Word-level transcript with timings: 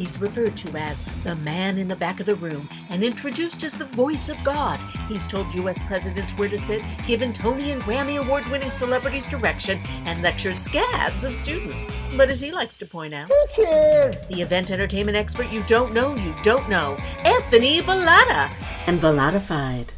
He's 0.00 0.18
referred 0.18 0.56
to 0.56 0.74
as 0.78 1.02
the 1.24 1.36
man 1.36 1.76
in 1.76 1.86
the 1.86 1.94
back 1.94 2.20
of 2.20 2.26
the 2.26 2.36
room 2.36 2.66
and 2.88 3.04
introduced 3.04 3.62
as 3.64 3.74
the 3.74 3.84
voice 3.84 4.30
of 4.30 4.42
God. 4.42 4.80
He's 5.08 5.26
told 5.26 5.52
U.S. 5.52 5.82
presidents 5.82 6.32
where 6.38 6.48
to 6.48 6.56
sit, 6.56 6.80
given 7.06 7.34
Tony 7.34 7.72
and 7.72 7.82
Grammy 7.82 8.18
award 8.18 8.46
winning 8.46 8.70
celebrities 8.70 9.26
direction, 9.26 9.78
and 10.06 10.22
lectured 10.22 10.56
scads 10.56 11.26
of 11.26 11.34
students. 11.34 11.86
But 12.16 12.30
as 12.30 12.40
he 12.40 12.50
likes 12.50 12.78
to 12.78 12.86
point 12.86 13.12
out, 13.12 13.28
the 13.28 14.38
event 14.40 14.70
entertainment 14.70 15.18
expert 15.18 15.52
you 15.52 15.62
don't 15.64 15.92
know, 15.92 16.14
you 16.14 16.34
don't 16.42 16.66
know, 16.70 16.96
Anthony 17.26 17.82
Bellata. 17.82 18.50
And 18.86 19.02
Bellatified. 19.02 19.92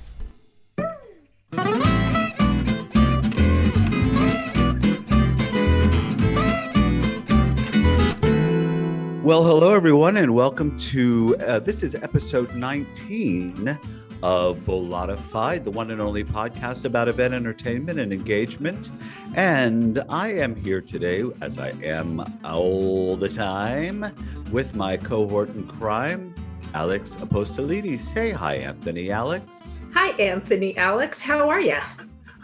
Well, 9.23 9.45
hello 9.45 9.73
everyone, 9.73 10.16
and 10.16 10.34
welcome 10.34 10.77
to 10.91 11.36
uh, 11.39 11.61
this 11.61 11.85
is 11.85 11.94
episode 11.94 12.57
19 12.57 13.79
of 14.21 14.67
Bellatified, 14.67 15.64
the 15.64 15.71
one 15.71 15.93
and 15.93 16.00
only 16.00 16.25
podcast 16.25 16.85
about 16.85 17.07
event 17.07 17.32
entertainment 17.32 18.00
and 18.00 18.13
engagement. 18.13 18.90
And 19.35 20.03
I 20.08 20.32
am 20.32 20.57
here 20.57 20.80
today, 20.80 21.22
as 21.40 21.57
I 21.57 21.68
am 21.85 22.25
all 22.44 23.16
the 23.16 23.29
time, 23.29 24.13
with 24.50 24.75
my 24.75 24.96
cohort 24.96 25.50
in 25.50 25.68
crime, 25.68 26.35
Alex 26.75 27.14
Apostolides. 27.21 28.00
Say 28.00 28.32
hi, 28.32 28.54
Anthony 28.57 29.13
Alex. 29.13 29.79
Hi, 29.94 30.11
Anthony 30.21 30.77
Alex. 30.77 31.22
How 31.22 31.49
are 31.49 31.61
you? 31.61 31.79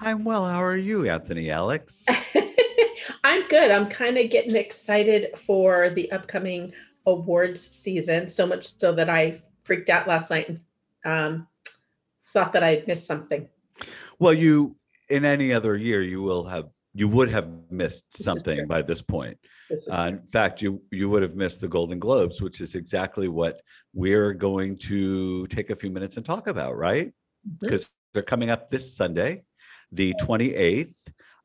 I'm 0.00 0.22
well. 0.22 0.47
How 0.47 0.62
are 0.62 0.77
you, 0.77 1.10
Anthony 1.10 1.50
Alex? 1.50 2.06
I'm 3.24 3.46
good. 3.48 3.70
I'm 3.70 3.88
kind 3.88 4.18
of 4.18 4.30
getting 4.30 4.56
excited 4.56 5.38
for 5.38 5.90
the 5.90 6.10
upcoming 6.12 6.72
awards 7.06 7.60
season, 7.60 8.28
so 8.28 8.46
much 8.46 8.78
so 8.78 8.92
that 8.92 9.08
I 9.08 9.42
freaked 9.64 9.90
out 9.90 10.08
last 10.08 10.30
night 10.30 10.48
and 10.48 10.60
um, 11.05 11.46
thought 12.32 12.52
that 12.52 12.62
I'd 12.62 12.86
missed 12.86 13.06
something. 13.06 13.48
Well, 14.18 14.34
you 14.34 14.77
in 15.08 15.24
any 15.24 15.52
other 15.52 15.77
year, 15.77 16.02
you 16.02 16.22
will 16.22 16.44
have 16.44 16.68
you 16.94 17.08
would 17.08 17.30
have 17.30 17.48
missed 17.70 18.20
something 18.20 18.66
by 18.66 18.82
this 18.82 19.02
point. 19.02 19.38
This 19.70 19.88
Uh, 19.88 20.05
in 20.05 20.27
fact, 20.28 20.62
you 20.62 20.83
you 20.90 21.08
would 21.08 21.22
have 21.22 21.36
missed 21.36 21.60
the 21.60 21.68
Golden 21.68 21.98
Globes, 21.98 22.40
which 22.40 22.60
is 22.60 22.74
exactly 22.74 23.28
what 23.28 23.60
we're 23.94 24.34
going 24.34 24.77
to 24.78 25.46
take 25.48 25.70
a 25.70 25.77
few 25.77 25.90
minutes 25.90 26.16
and 26.16 26.27
talk 26.27 26.46
about, 26.46 26.77
right? 26.77 27.12
Because 27.60 27.88
they're 28.12 28.22
coming 28.22 28.50
up 28.50 28.70
this 28.70 28.96
Sunday, 28.96 29.44
the 29.92 30.14
28th. 30.20 30.94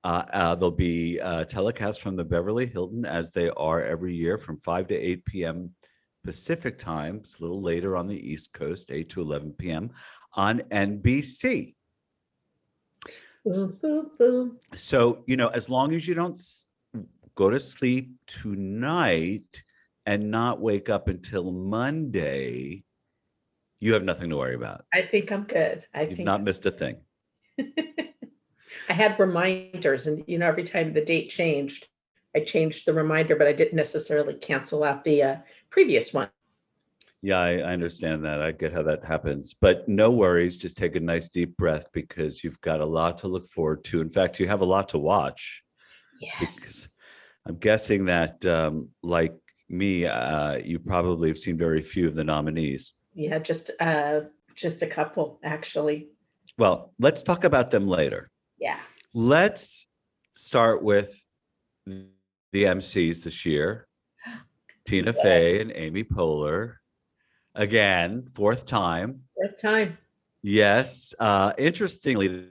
Uh, 0.03 0.23
uh, 0.33 0.55
there'll 0.55 0.71
be 0.71 1.19
uh, 1.21 1.45
telecast 1.45 2.01
from 2.01 2.15
the 2.17 2.23
Beverly 2.25 2.65
Hilton 2.65 3.05
as 3.05 3.31
they 3.31 3.49
are 3.51 3.81
every 3.83 4.13
year 4.13 4.37
from 4.37 4.59
5 4.59 4.87
to 4.87 4.95
8 4.95 5.25
p.m. 5.25 5.71
Pacific 6.25 6.77
time. 6.77 7.21
It's 7.23 7.39
a 7.39 7.41
little 7.41 7.61
later 7.61 7.95
on 7.95 8.07
the 8.07 8.15
East 8.17 8.51
Coast, 8.51 8.91
8 8.91 9.09
to 9.11 9.21
11 9.21 9.53
p.m. 9.53 9.91
on 10.33 10.59
NBC. 10.71 11.75
boom, 13.45 13.73
boom, 13.81 14.11
boom. 14.19 14.59
So, 14.75 15.23
you 15.25 15.37
know, 15.37 15.47
as 15.47 15.69
long 15.69 15.93
as 15.93 16.05
you 16.05 16.15
don't 16.15 16.33
s- 16.38 16.65
go 17.35 17.49
to 17.49 17.59
sleep 17.59 18.11
tonight 18.27 19.63
and 20.05 20.29
not 20.29 20.59
wake 20.59 20.89
up 20.89 21.07
until 21.07 21.49
Monday, 21.51 22.83
you 23.79 23.93
have 23.93 24.03
nothing 24.03 24.29
to 24.31 24.38
worry 24.38 24.55
about. 24.55 24.83
I 24.93 25.03
think 25.03 25.31
I'm 25.31 25.43
good. 25.43 25.85
I 25.93 26.01
You've 26.03 26.17
think 26.17 26.25
not 26.25 26.43
missed 26.43 26.65
a 26.65 26.71
thing. 26.71 26.97
I 28.89 28.93
had 28.93 29.19
reminders, 29.19 30.07
and 30.07 30.23
you 30.27 30.37
know, 30.37 30.47
every 30.47 30.63
time 30.63 30.93
the 30.93 31.03
date 31.03 31.29
changed, 31.29 31.87
I 32.35 32.41
changed 32.41 32.85
the 32.85 32.93
reminder, 32.93 33.35
but 33.35 33.47
I 33.47 33.53
didn't 33.53 33.75
necessarily 33.75 34.35
cancel 34.35 34.83
out 34.83 35.03
the 35.03 35.23
uh, 35.23 35.35
previous 35.69 36.13
one. 36.13 36.29
Yeah, 37.21 37.39
I, 37.39 37.51
I 37.59 37.71
understand 37.71 38.25
that. 38.25 38.41
I 38.41 38.51
get 38.51 38.73
how 38.73 38.83
that 38.83 39.05
happens. 39.05 39.55
But 39.59 39.87
no 39.87 40.11
worries. 40.11 40.57
Just 40.57 40.75
take 40.75 40.97
a 40.97 40.99
nice 40.99 41.29
deep 41.29 41.55
breath 41.55 41.85
because 41.93 42.43
you've 42.43 42.59
got 42.59 42.81
a 42.81 42.85
lot 42.85 43.19
to 43.19 43.29
look 43.29 43.47
forward 43.47 43.85
to. 43.85 44.01
In 44.01 44.09
fact, 44.09 44.41
you 44.41 44.47
have 44.47 44.59
a 44.59 44.66
lot 44.66 44.89
to 44.89 44.97
watch. 44.97 45.63
because 46.39 46.89
I'm 47.47 47.55
guessing 47.55 48.05
that, 48.05 48.45
um, 48.45 48.89
like 49.01 49.33
me, 49.69 50.05
uh, 50.05 50.55
you 50.55 50.79
probably 50.79 51.29
have 51.29 51.38
seen 51.38 51.57
very 51.57 51.81
few 51.81 52.07
of 52.07 52.16
the 52.16 52.23
nominees. 52.23 52.93
Yeah, 53.13 53.39
just 53.39 53.72
uh, 53.79 54.22
just 54.55 54.81
a 54.81 54.88
couple 54.88 55.39
actually. 55.43 56.09
Well, 56.57 56.93
let's 56.99 57.23
talk 57.23 57.43
about 57.43 57.72
them 57.72 57.88
later. 57.88 58.31
Yeah. 58.63 58.79
Let's 59.13 59.88
start 60.35 60.81
with 60.81 61.22
the 61.85 62.07
MCs 62.53 63.24
this 63.24 63.46
year 63.46 63.90
Tina 64.85 65.09
Okay. 65.09 65.22
Fey 65.22 65.62
and 65.62 65.74
Amy 65.75 66.06
Poehler. 66.06 66.75
Again, 67.56 68.29
fourth 68.34 68.66
time. 68.66 69.23
Fourth 69.35 69.62
time. 69.62 69.97
Yes. 70.41 71.13
Uh, 71.19 71.52
interestingly, 71.57 72.47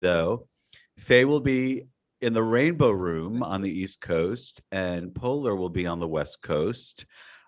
though, 0.00 0.48
Fey 0.98 1.26
will 1.26 1.40
be 1.40 1.88
in 2.22 2.32
the 2.32 2.42
Rainbow 2.42 2.90
Room 2.90 3.42
on 3.42 3.60
the 3.60 3.70
East 3.70 4.00
Coast, 4.00 4.62
and 4.72 5.10
Poehler 5.10 5.56
will 5.58 5.68
be 5.68 5.86
on 5.86 6.00
the 6.00 6.08
West 6.08 6.40
Coast. 6.40 7.04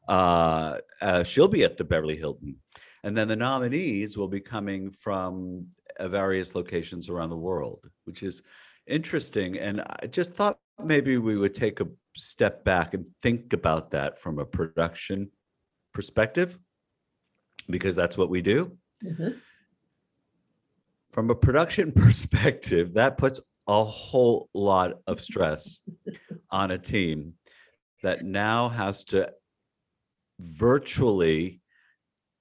Uh, 0.06 0.76
uh, 1.00 1.24
she'll 1.24 1.48
be 1.48 1.64
at 1.64 1.78
the 1.78 1.84
Beverly 1.84 2.18
Hilton. 2.18 2.56
And 3.02 3.16
then 3.16 3.28
the 3.28 3.36
nominees 3.36 4.18
will 4.18 4.28
be 4.28 4.40
coming 4.40 4.90
from 4.90 5.68
various 6.00 6.54
locations 6.54 7.08
around 7.08 7.30
the 7.30 7.36
world, 7.36 7.80
which 8.04 8.22
is 8.22 8.42
interesting. 8.86 9.58
And 9.58 9.80
I 9.80 10.06
just 10.06 10.32
thought 10.34 10.58
maybe 10.82 11.16
we 11.18 11.36
would 11.36 11.54
take 11.54 11.80
a 11.80 11.88
step 12.16 12.64
back 12.64 12.94
and 12.94 13.06
think 13.22 13.52
about 13.52 13.90
that 13.90 14.18
from 14.18 14.38
a 14.38 14.44
production 14.44 15.30
perspective, 15.92 16.58
because 17.68 17.96
that's 17.96 18.16
what 18.18 18.30
we 18.30 18.42
do 18.42 18.76
Mhm. 19.04 19.40
from 21.10 21.30
a 21.30 21.34
production 21.34 21.92
perspective, 22.04 22.94
that 22.94 23.18
puts 23.18 23.40
a 23.66 23.84
whole 23.84 24.48
lot 24.54 25.00
of 25.06 25.20
stress 25.20 25.78
on 26.50 26.70
a 26.70 26.78
team 26.78 27.34
that 28.02 28.24
now 28.24 28.68
has 28.68 29.02
to 29.04 29.32
virtually, 30.38 31.60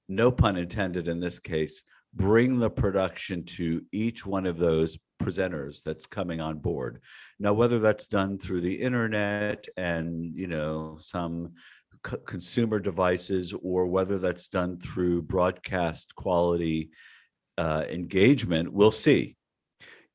no 0.07 0.31
pun 0.31 0.55
intended 0.57 1.07
in 1.07 1.19
this 1.19 1.39
case, 1.39 1.83
bring 2.15 2.59
the 2.59 2.69
production 2.69 3.43
to 3.43 3.83
each 3.91 4.25
one 4.25 4.45
of 4.45 4.57
those 4.57 4.97
presenters 5.21 5.83
that's 5.83 6.05
coming 6.05 6.39
on 6.39 6.57
board. 6.59 7.01
Now, 7.39 7.53
whether 7.53 7.79
that's 7.79 8.07
done 8.07 8.37
through 8.37 8.61
the 8.61 8.75
internet 8.81 9.65
and, 9.75 10.33
you 10.35 10.47
know, 10.47 10.97
some 11.01 11.53
c- 12.07 12.17
consumer 12.25 12.79
devices 12.79 13.53
or 13.61 13.87
whether 13.87 14.17
that's 14.17 14.47
done 14.47 14.77
through 14.79 15.23
broadcast 15.23 16.15
quality 16.15 16.91
uh, 17.57 17.83
engagement, 17.89 18.71
we'll 18.71 18.91
see. 18.91 19.35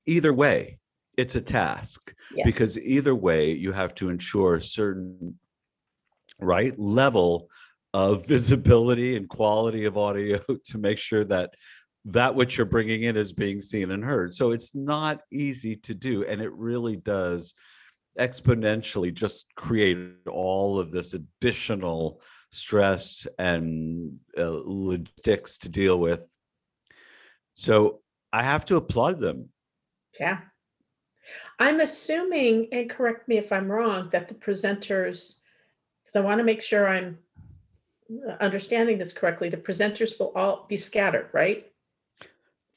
Either 0.07 0.33
way, 0.33 0.79
it's 1.17 1.35
a 1.35 1.41
task 1.41 2.15
Yeah. 2.35 2.45
because 2.45 2.79
either 2.79 3.15
way, 3.15 3.53
you 3.53 3.73
have 3.73 3.95
to 3.97 4.09
ensure 4.09 4.55
a 4.55 4.63
certain 4.63 5.39
right 6.39 6.79
level 6.79 7.49
of 7.93 8.27
visibility 8.35 9.17
and 9.17 9.29
quality 9.29 9.85
of 9.85 9.99
audio 9.99 10.39
to 10.67 10.79
make 10.79 10.99
sure 10.99 11.25
that 11.25 11.51
that 12.07 12.35
which 12.35 12.57
you're 12.57 12.67
bringing 12.67 13.03
in 13.03 13.17
is 13.17 13.33
being 13.33 13.61
seen 13.61 13.91
and 13.91 14.05
heard. 14.05 14.35
So 14.35 14.53
it's 14.53 14.75
not 14.75 15.21
easy 15.31 15.77
to 15.77 15.95
do, 15.95 16.25
and 16.25 16.41
it 16.41 16.53
really 16.53 16.97
does 16.97 17.55
exponentially 18.19 19.13
just 19.15 19.47
create 19.55 19.99
all 20.29 20.79
of 20.79 20.91
this 20.91 21.15
additional 21.15 22.21
stress 22.51 23.27
and 23.39 24.19
uh, 24.37 24.51
logistics 24.65 25.59
to 25.59 25.69
deal 25.69 25.99
with. 25.99 26.27
So 27.55 28.01
I 28.33 28.43
have 28.43 28.65
to 28.67 28.77
applaud 28.77 29.21
them. 29.21 29.51
Yeah. 30.19 30.41
I'm 31.59 31.81
assuming, 31.81 32.69
and 32.73 32.91
correct 32.91 33.29
me 33.29 33.37
if 33.37 33.53
I'm 33.53 33.71
wrong, 33.71 34.09
that 34.11 34.29
the 34.29 34.35
presenters, 34.35 35.37
because 36.03 36.17
I 36.17 36.21
want 36.21 36.39
to 36.39 36.45
make 36.45 36.63
sure 36.63 36.89
I'm 36.89 37.19
uh, 38.29 38.33
understanding 38.41 38.99
this 38.99 39.13
correctly, 39.13 39.49
the 39.49 39.57
presenters 39.57 40.19
will 40.19 40.33
all 40.35 40.67
be 40.69 40.77
scattered, 40.77 41.29
right? 41.33 41.70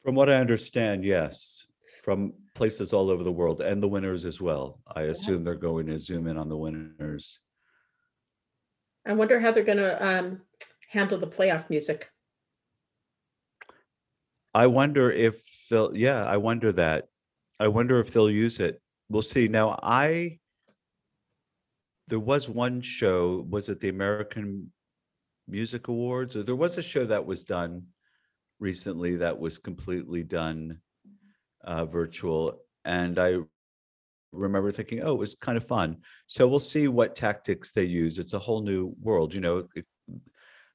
From 0.04 0.16
what 0.16 0.30
I 0.30 0.36
understand, 0.36 1.06
yes, 1.06 1.66
from 2.04 2.34
places 2.56 2.92
all 2.92 3.10
over 3.10 3.24
the 3.24 3.32
world 3.32 3.62
and 3.62 3.82
the 3.82 3.88
winners 3.88 4.26
as 4.26 4.42
well. 4.42 4.82
I 4.94 5.04
assume 5.04 5.44
they're 5.44 5.56
going 5.56 5.88
to 5.88 5.98
zoom 5.98 6.28
in 6.28 6.38
on 6.38 6.50
the 6.50 6.58
winners. 6.58 7.40
I 9.06 9.14
wonder 9.14 9.40
how 9.40 9.52
they're 9.52 9.64
going 9.64 9.78
to 9.78 10.06
um, 10.06 10.42
handle 10.90 11.18
the 11.18 11.28
playoff 11.28 11.70
music. 11.70 12.10
I 14.54 14.68
wonder 14.68 15.10
if 15.12 15.42
they'll, 15.70 15.96
yeah, 15.96 16.26
I 16.26 16.38
wonder 16.38 16.74
that. 16.74 17.08
I 17.60 17.70
wonder 17.70 18.00
if 18.02 18.12
they'll 18.12 18.30
use 18.30 18.60
it. 18.60 18.82
We'll 19.10 19.22
see. 19.22 19.48
Now, 19.48 19.80
I, 19.82 20.40
there 22.10 22.20
was 22.20 22.50
one 22.50 22.82
show, 22.82 23.46
was 23.50 23.70
it 23.70 23.80
the 23.80 23.90
American 23.90 24.72
Music 25.48 25.88
Awards? 25.88 26.36
Or 26.36 26.44
there 26.44 26.56
was 26.56 26.78
a 26.78 26.82
show 26.82 27.06
that 27.06 27.26
was 27.26 27.46
done 27.46 27.84
recently 28.60 29.18
that 29.18 29.40
was 29.40 29.58
completely 29.58 30.24
done 30.24 30.80
uh, 31.64 31.86
virtual. 31.86 32.60
And 32.86 33.18
I 33.20 33.38
remember 34.32 34.72
thinking, 34.72 35.02
oh, 35.04 35.14
it 35.14 35.20
was 35.20 35.36
kind 35.36 35.58
of 35.58 35.66
fun. 35.68 35.98
So 36.28 36.48
we'll 36.48 36.60
see 36.60 36.88
what 36.88 37.16
tactics 37.16 37.72
they 37.72 37.84
use. 37.84 38.18
It's 38.20 38.34
a 38.34 38.40
whole 38.40 38.62
new 38.62 38.96
world. 39.02 39.34
You 39.34 39.42
know, 39.42 39.68
it- 39.76 39.86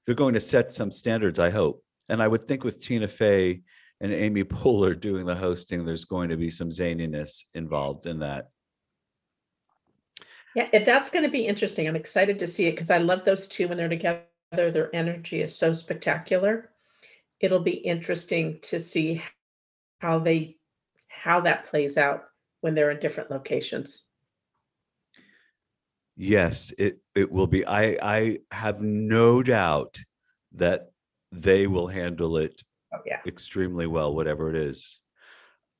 they're 0.07 0.15
going 0.15 0.33
to 0.35 0.41
set 0.41 0.73
some 0.73 0.91
standards, 0.91 1.39
I 1.39 1.51
hope. 1.51 1.85
And 2.09 2.23
I 2.23 2.29
would 2.29 2.49
think 2.49 2.65
with 2.65 2.81
Tina 2.81 3.07
Fey 3.09 3.61
and 4.01 4.11
Amy 4.11 4.43
Poehler 4.55 4.99
doing 4.99 5.27
the 5.27 5.35
hosting, 5.35 5.85
there's 5.85 6.07
going 6.07 6.31
to 6.31 6.37
be 6.39 6.49
some 6.49 6.71
zaniness 6.71 7.45
involved 7.53 8.07
in 8.07 8.21
that. 8.21 8.49
Yeah, 10.55 10.83
that's 10.85 11.11
going 11.11 11.25
to 11.25 11.31
be 11.31 11.47
interesting. 11.47 11.87
I'm 11.87 11.95
excited 11.95 12.39
to 12.39 12.47
see 12.47 12.67
it 12.67 12.71
because 12.73 12.91
I 12.91 12.99
love 12.99 13.25
those 13.27 13.49
two 13.49 13.69
when 13.69 13.77
they're 13.77 13.89
together. 13.89 14.25
Their 14.51 14.95
energy 14.97 15.43
is 15.43 15.55
so 15.55 15.75
spectacular. 15.75 16.71
It'll 17.41 17.61
be 17.61 17.73
interesting 17.77 18.59
to 18.63 18.81
see 18.81 19.23
how 20.01 20.19
they 20.19 20.57
how 21.09 21.41
that 21.43 21.67
plays 21.71 21.97
out 21.97 22.25
when 22.61 22.75
they're 22.75 22.91
in 22.91 23.01
different 23.01 23.31
locations. 23.31 24.05
Yes, 26.17 26.73
it 26.79 26.99
it 27.15 27.31
will 27.31 27.47
be. 27.47 27.65
I 27.65 27.97
I 28.03 28.39
have 28.51 28.81
no 28.83 29.43
doubt 29.43 29.99
that 30.53 30.91
they 31.31 31.67
will 31.67 31.87
handle 31.87 32.39
it 32.39 32.63
Oh, 32.93 32.99
yeah. 33.05 33.21
extremely 33.27 33.87
well, 33.87 34.15
whatever 34.15 34.49
it 34.49 34.57
is. 34.57 34.99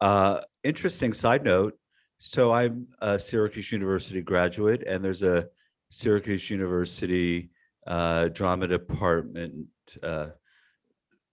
Uh, 0.01 0.43
interesting 0.63 1.13
side 1.15 1.43
note. 1.43 1.79
So 2.19 2.53
I'm 2.53 2.89
a 3.01 3.19
Syracuse 3.19 3.73
University 3.73 4.21
graduate, 4.21 4.83
and 4.87 5.03
there's 5.05 5.23
a 5.23 5.47
Syracuse 5.91 6.51
University 6.51 7.51
uh, 7.87 8.29
drama 8.29 8.67
department, 8.67 9.69
uh, 10.03 10.29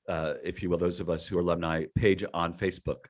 uh, 0.07 0.34
if 0.44 0.62
you 0.62 0.69
will, 0.69 0.78
those 0.78 1.00
of 1.00 1.10
us 1.10 1.25
who 1.25 1.38
are 1.38 1.42
alumni, 1.42 1.86
page 1.96 2.24
on 2.34 2.54
Facebook. 2.54 3.06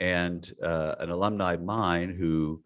And 0.00 0.50
uh, 0.62 0.96
an 0.98 1.10
alumni 1.10 1.54
of 1.54 1.62
mine 1.62 2.16
who 2.18 2.62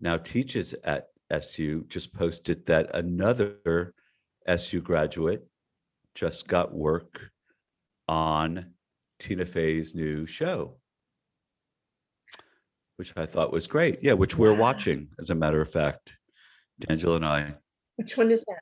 now 0.00 0.16
teaches 0.16 0.74
at 0.84 1.08
SU 1.30 1.84
just 1.88 2.12
posted 2.14 2.66
that 2.66 2.94
another 2.94 3.94
SU 4.46 4.80
graduate 4.80 5.46
just 6.14 6.46
got 6.48 6.74
work 6.74 7.30
on 8.08 8.72
Tina 9.18 9.46
Fey's 9.46 9.94
new 9.94 10.26
show, 10.26 10.76
which 12.96 13.12
I 13.16 13.26
thought 13.26 13.52
was 13.52 13.66
great. 13.66 13.98
Yeah, 14.02 14.12
which 14.14 14.36
we're 14.36 14.54
watching, 14.54 15.08
as 15.18 15.30
a 15.30 15.34
matter 15.34 15.60
of 15.60 15.70
fact, 15.70 16.16
D'Angelo 16.80 17.16
and 17.16 17.26
I. 17.26 17.54
Which 17.96 18.16
one 18.16 18.30
is 18.30 18.44
that? 18.46 18.60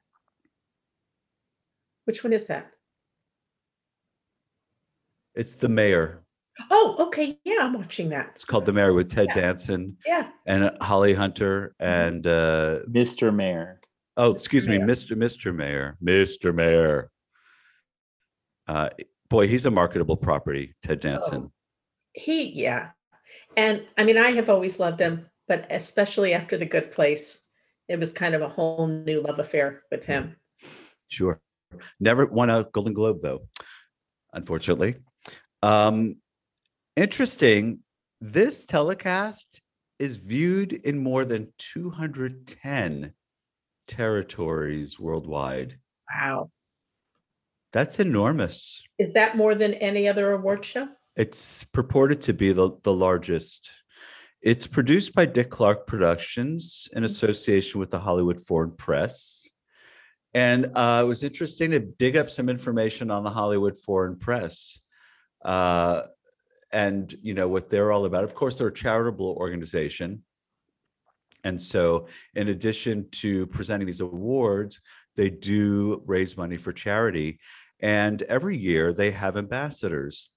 Which 2.04 2.24
one 2.24 2.32
is 2.32 2.46
that? 2.46 2.71
It's 5.34 5.54
The 5.54 5.68
Mayor. 5.68 6.22
Oh, 6.70 6.96
okay. 7.06 7.38
Yeah, 7.44 7.58
I'm 7.60 7.72
watching 7.72 8.10
that. 8.10 8.32
It's 8.34 8.44
called 8.44 8.66
The 8.66 8.72
Mayor 8.72 8.92
with 8.92 9.10
Ted 9.10 9.28
Yeah. 9.28 9.40
Danson 9.40 9.96
Yeah. 10.06 10.28
and 10.46 10.70
Holly 10.80 11.14
Hunter 11.14 11.74
and 11.80 12.26
uh 12.26 12.80
Mr. 12.90 13.34
Mayor. 13.34 13.80
oh, 14.16 14.34
excuse 14.34 14.68
me, 14.68 14.76
Mayor. 14.78 14.86
Mr. 14.86 15.16
Mr. 15.16 15.54
Mayor, 15.54 15.96
Mr. 16.04 16.54
Mayor. 16.54 17.10
Uh, 18.68 18.90
boy, 19.30 19.48
he's 19.48 19.64
a 19.66 19.70
marketable 19.70 20.16
property, 20.16 20.74
Ted 20.82 21.00
Danson. 21.00 21.50
He, 22.12 22.50
yeah. 22.50 22.90
And 23.56 23.86
I 23.96 24.04
mean, 24.04 24.18
I 24.18 24.32
have 24.32 24.50
always 24.50 24.78
loved 24.78 25.00
him, 25.00 25.26
but 25.48 25.66
especially 25.70 26.34
after 26.34 26.56
The 26.58 26.66
Good 26.66 26.92
Place, 26.92 27.40
it 27.88 27.98
was 27.98 28.12
kind 28.12 28.34
of 28.34 28.42
a 28.42 28.48
whole 28.48 28.86
new 28.86 29.20
love 29.22 29.38
affair 29.38 29.82
with 29.90 30.04
him. 30.04 30.36
Sure. 31.08 31.40
Never 31.98 32.26
won 32.26 32.50
a 32.50 32.64
Golden 32.72 32.92
Globe 32.92 33.20
though, 33.22 33.48
unfortunately. 34.34 34.96
Um, 35.62 36.16
interesting. 36.96 37.80
This 38.20 38.66
telecast 38.66 39.60
is 39.98 40.16
viewed 40.16 40.72
in 40.72 40.98
more 40.98 41.24
than 41.24 41.52
210 41.58 43.12
territories 43.86 44.98
worldwide. 44.98 45.78
Wow. 46.12 46.50
That's 47.72 48.00
enormous. 48.00 48.82
Is 48.98 49.14
that 49.14 49.36
more 49.36 49.54
than 49.54 49.74
any 49.74 50.08
other 50.08 50.32
award 50.32 50.64
show? 50.64 50.88
It's 51.16 51.64
purported 51.64 52.22
to 52.22 52.32
be 52.32 52.52
the, 52.52 52.70
the 52.82 52.92
largest. 52.92 53.70
It's 54.40 54.66
produced 54.66 55.14
by 55.14 55.26
Dick 55.26 55.50
Clark 55.50 55.86
Productions 55.86 56.88
in 56.92 57.04
association 57.04 57.80
with 57.80 57.90
the 57.90 58.00
Hollywood 58.00 58.40
Foreign 58.40 58.72
Press. 58.72 59.48
And 60.34 60.72
uh, 60.74 61.02
it 61.04 61.06
was 61.06 61.22
interesting 61.22 61.70
to 61.70 61.78
dig 61.78 62.16
up 62.16 62.30
some 62.30 62.48
information 62.48 63.10
on 63.10 63.22
the 63.22 63.30
Hollywood 63.30 63.78
Foreign 63.78 64.18
Press 64.18 64.78
uh, 65.44 66.02
and, 66.72 67.14
you 67.22 67.34
know, 67.34 67.48
what 67.48 67.70
they're 67.70 67.92
all 67.92 68.04
about. 68.04 68.24
Of 68.24 68.34
course, 68.34 68.58
they're 68.58 68.68
a 68.68 68.74
charitable 68.74 69.36
organization. 69.38 70.24
And 71.44 71.60
so, 71.60 72.06
in 72.34 72.48
addition 72.48 73.08
to 73.22 73.46
presenting 73.46 73.86
these 73.86 74.00
awards, 74.00 74.80
they 75.16 75.28
do 75.28 76.02
raise 76.06 76.36
money 76.36 76.56
for 76.56 76.72
charity. 76.72 77.40
And 77.80 78.22
every 78.22 78.56
year 78.56 78.92
they 78.92 79.10
have 79.10 79.36
ambassadors. 79.36 80.30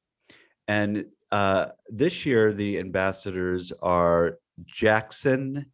And 0.67 1.05
uh, 1.31 1.67
this 1.89 2.25
year, 2.25 2.51
the 2.51 2.79
ambassadors 2.79 3.71
are 3.81 4.39
Jackson 4.65 5.67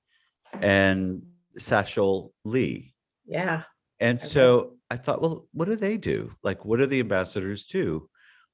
and 0.54 1.24
Satchel 1.58 2.34
Lee. 2.44 2.94
Yeah. 3.26 3.64
And 4.00 4.20
so 4.20 4.76
I 4.90 4.98
thought, 4.98 5.22
well, 5.22 5.48
what 5.54 5.66
do 5.66 5.76
they 5.76 5.96
do? 5.96 6.34
Like, 6.44 6.66
what 6.66 6.80
do 6.80 6.88
the 6.88 7.00
ambassadors 7.00 7.64
do? 7.64 8.10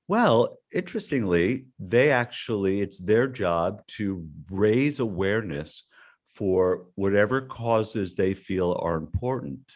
Well, 0.07 0.57
interestingly, 0.71 1.65
they 1.79 2.11
actually, 2.11 2.81
it's 2.81 2.97
their 2.97 3.27
job 3.27 3.85
to 3.97 4.25
raise 4.49 4.99
awareness 4.99 5.83
for 6.33 6.85
whatever 6.95 7.41
causes 7.41 8.15
they 8.15 8.33
feel 8.33 8.79
are 8.81 8.95
important 8.95 9.69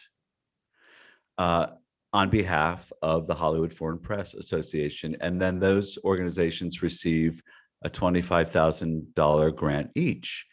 uh, 1.36 1.66
on 2.12 2.30
behalf 2.30 2.92
of 3.02 3.26
the 3.26 3.34
Hollywood 3.34 3.74
Foreign 3.74 3.98
Press 3.98 4.32
Association. 4.32 5.16
And 5.20 5.40
then 5.40 5.58
those 5.58 5.98
organizations 6.04 6.82
receive 6.82 7.42
a 7.82 7.90
$25,000 7.90 9.56
grant 9.56 9.90
each. 9.94 10.46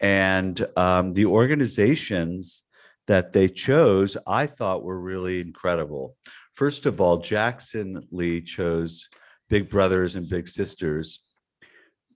And 0.00 0.66
um, 0.76 1.12
the 1.12 1.26
organizations 1.26 2.62
that 3.06 3.32
they 3.32 3.48
chose, 3.48 4.16
I 4.26 4.46
thought 4.46 4.82
were 4.82 4.98
really 4.98 5.40
incredible. 5.40 6.16
First 6.60 6.84
of 6.84 7.00
all, 7.00 7.16
Jackson 7.16 8.06
Lee 8.10 8.42
chose 8.42 9.08
Big 9.48 9.70
Brothers 9.70 10.14
and 10.14 10.28
Big 10.28 10.46
Sisters, 10.46 11.20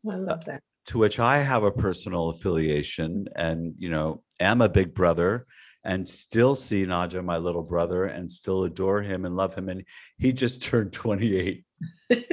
I 0.06 0.16
love 0.16 0.44
that. 0.44 0.60
to 0.88 0.98
which 0.98 1.18
I 1.18 1.38
have 1.38 1.62
a 1.62 1.70
personal 1.70 2.28
affiliation 2.28 3.26
and, 3.34 3.72
you 3.78 3.88
know, 3.88 4.22
am 4.38 4.60
a 4.60 4.68
big 4.68 4.92
brother 4.92 5.46
and 5.82 6.06
still 6.06 6.56
see 6.56 6.84
Naja, 6.84 7.24
my 7.24 7.38
little 7.38 7.62
brother, 7.62 8.04
and 8.04 8.30
still 8.30 8.64
adore 8.64 9.00
him 9.00 9.24
and 9.24 9.34
love 9.34 9.54
him. 9.54 9.70
And 9.70 9.82
he 10.18 10.34
just 10.34 10.62
turned 10.68 10.92
28. 10.92 11.64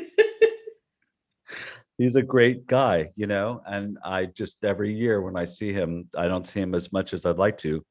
He's 1.97 2.17
a 2.17 2.21
great 2.21 2.67
guy, 2.67 3.11
you 3.15 3.27
know, 3.27 3.61
and 3.65 3.97
I 4.03 4.25
just 4.25 4.65
every 4.65 4.93
year 4.93 5.21
when 5.21 5.37
I 5.37 5.45
see 5.45 5.71
him, 5.71 6.09
I 6.17 6.27
don't 6.27 6.45
see 6.45 6.59
him 6.59 6.75
as 6.75 6.91
much 6.91 7.13
as 7.13 7.25
I'd 7.25 7.37
like 7.37 7.57
to. 7.59 7.85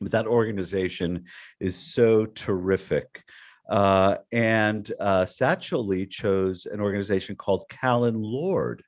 But 0.00 0.12
that 0.12 0.26
organization 0.26 1.24
is 1.60 1.76
so 1.76 2.26
terrific. 2.26 3.22
Uh, 3.70 4.16
and 4.32 4.90
uh, 4.98 5.26
Satchel 5.26 5.86
Lee 5.86 6.06
chose 6.06 6.66
an 6.66 6.80
organization 6.80 7.36
called 7.36 7.64
Callen-Lorde, 7.70 8.82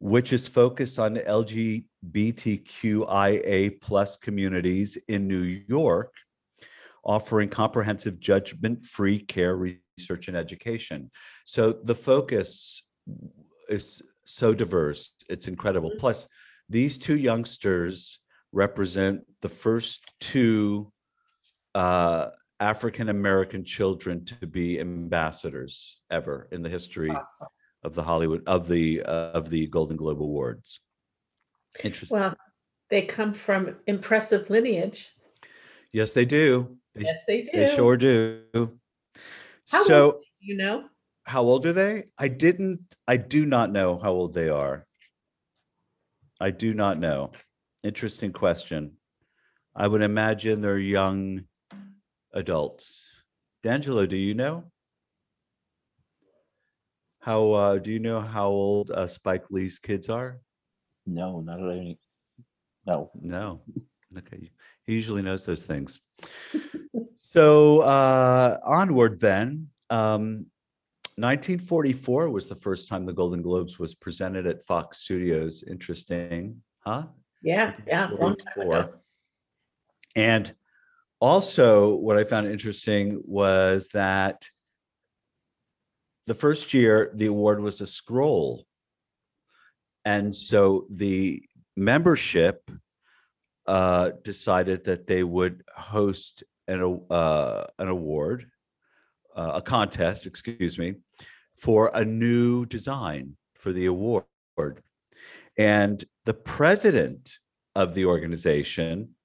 which 0.00 0.32
is 0.32 0.46
focused 0.48 0.98
on 0.98 1.16
LGBTQIA 1.16 1.84
plus 3.80 4.16
communities 4.16 4.98
in 5.08 5.26
New 5.26 5.42
York, 5.68 6.12
offering 7.04 7.48
comprehensive 7.48 8.20
judgment-free 8.20 9.20
care, 9.20 9.56
research, 9.56 10.28
and 10.28 10.36
education. 10.36 11.10
So 11.46 11.72
the 11.72 11.94
focus 11.94 12.82
is 13.68 14.02
so 14.26 14.52
diverse; 14.52 15.14
it's 15.28 15.48
incredible. 15.48 15.92
Mhm. 15.92 15.98
Plus, 15.98 16.28
these 16.68 16.98
two 16.98 17.16
youngsters 17.16 18.18
represent 18.52 19.20
the 19.42 19.48
first 19.48 20.00
two 20.20 20.92
uh, 21.74 22.28
African 22.60 23.08
American 23.08 23.64
children 23.64 24.24
to 24.24 24.46
be 24.46 24.80
ambassadors 24.80 25.98
ever 26.10 26.48
in 26.50 26.62
the 26.62 26.68
history 26.68 27.10
Awesome. 27.10 27.48
of 27.84 27.94
the 27.94 28.02
Hollywood 28.02 28.42
of 28.46 28.66
the 28.68 29.02
uh, 29.02 29.30
of 29.32 29.48
the 29.50 29.66
Golden 29.68 29.96
Globe 29.96 30.20
Awards. 30.22 30.80
Interesting. 31.84 32.18
Well, 32.18 32.34
they 32.90 33.02
come 33.02 33.34
from 33.34 33.76
impressive 33.86 34.50
lineage. 34.50 35.10
yes, 35.92 36.12
they 36.12 36.24
do. 36.24 36.76
They, 36.94 37.02
Yes, 37.04 37.24
they 37.26 37.42
do. 37.42 37.50
they 37.54 37.74
sure 37.76 37.96
do. 37.96 38.42
How 39.70 39.84
so, 39.84 40.12
old- 40.12 40.24
You 40.40 40.56
know? 40.56 40.84
how 41.24 41.42
old 41.42 41.66
are 41.66 41.72
they? 41.74 42.04
I 42.16 42.28
didn't. 42.28 42.80
I 43.06 43.18
do 43.18 43.44
not 43.44 43.70
know 43.70 43.98
how 44.02 44.10
old 44.12 44.32
they 44.34 44.48
are. 44.48 44.86
I 46.40 46.50
do 46.50 46.72
not 46.74 46.98
know. 46.98 47.30
Interesting 47.84 48.32
question. 48.32 48.92
I 49.74 49.86
would 49.86 50.02
imagine 50.02 50.60
they're 50.60 50.78
young 50.78 51.44
adults. 52.32 53.08
D'Angelo, 53.62 54.06
do 54.06 54.16
you 54.16 54.34
know? 54.34 54.64
How 57.20 57.52
uh, 57.52 57.78
do 57.78 57.92
you 57.92 57.98
know 57.98 58.20
how 58.20 58.48
old 58.48 58.90
uh, 58.90 59.06
Spike 59.06 59.44
Lee's 59.50 59.78
kids 59.78 60.08
are? 60.08 60.40
No, 61.06 61.40
not 61.40 61.60
at 61.60 61.70
any. 61.70 61.98
No. 62.86 63.10
No. 63.14 63.62
Okay, 64.16 64.50
he 64.86 64.94
usually 64.94 65.20
knows 65.20 65.44
those 65.44 65.64
things. 65.64 66.00
so 67.20 67.80
uh, 67.80 68.58
onward 68.64 69.20
then. 69.20 69.68
Um, 69.90 70.46
1944 71.16 72.30
was 72.30 72.48
the 72.48 72.54
first 72.54 72.88
time 72.88 73.04
the 73.04 73.12
Golden 73.12 73.42
Globes 73.42 73.78
was 73.78 73.94
presented 73.94 74.46
at 74.46 74.64
Fox 74.64 75.00
Studios. 75.00 75.62
Interesting, 75.68 76.62
huh? 76.80 77.02
Yeah, 77.42 77.74
yeah. 77.86 78.10
long 78.10 78.36
time 78.36 78.66
ago. 78.66 78.94
And 80.16 80.52
also, 81.20 81.94
what 81.94 82.16
I 82.16 82.24
found 82.24 82.46
interesting 82.46 83.20
was 83.24 83.88
that 83.92 84.48
the 86.26 86.34
first 86.34 86.74
year 86.74 87.10
the 87.14 87.26
award 87.26 87.60
was 87.60 87.80
a 87.80 87.86
scroll. 87.86 88.66
And 90.04 90.34
so 90.34 90.86
the 90.90 91.42
membership 91.76 92.70
uh, 93.66 94.10
decided 94.22 94.84
that 94.84 95.06
they 95.06 95.22
would 95.22 95.62
host 95.74 96.42
an, 96.66 97.00
uh, 97.10 97.64
an 97.78 97.88
award, 97.88 98.50
uh, 99.36 99.52
a 99.54 99.62
contest, 99.62 100.26
excuse 100.26 100.78
me, 100.78 100.94
for 101.56 101.90
a 101.94 102.04
new 102.04 102.66
design 102.66 103.36
for 103.54 103.72
the 103.72 103.86
award. 103.86 104.24
And 105.58 106.02
the 106.24 106.34
president 106.34 107.32
of 107.74 107.94
the 107.94 108.06
organization, 108.06 109.16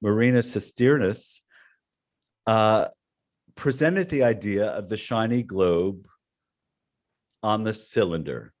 Marina 0.00 0.38
Cisternas, 0.38 1.42
uh, 2.46 2.86
presented 3.54 4.08
the 4.08 4.24
idea 4.24 4.66
of 4.66 4.88
the 4.88 4.96
shiny 4.96 5.42
globe 5.42 6.08
on 7.42 7.62
the 7.62 7.74
cylinder. 7.74 8.52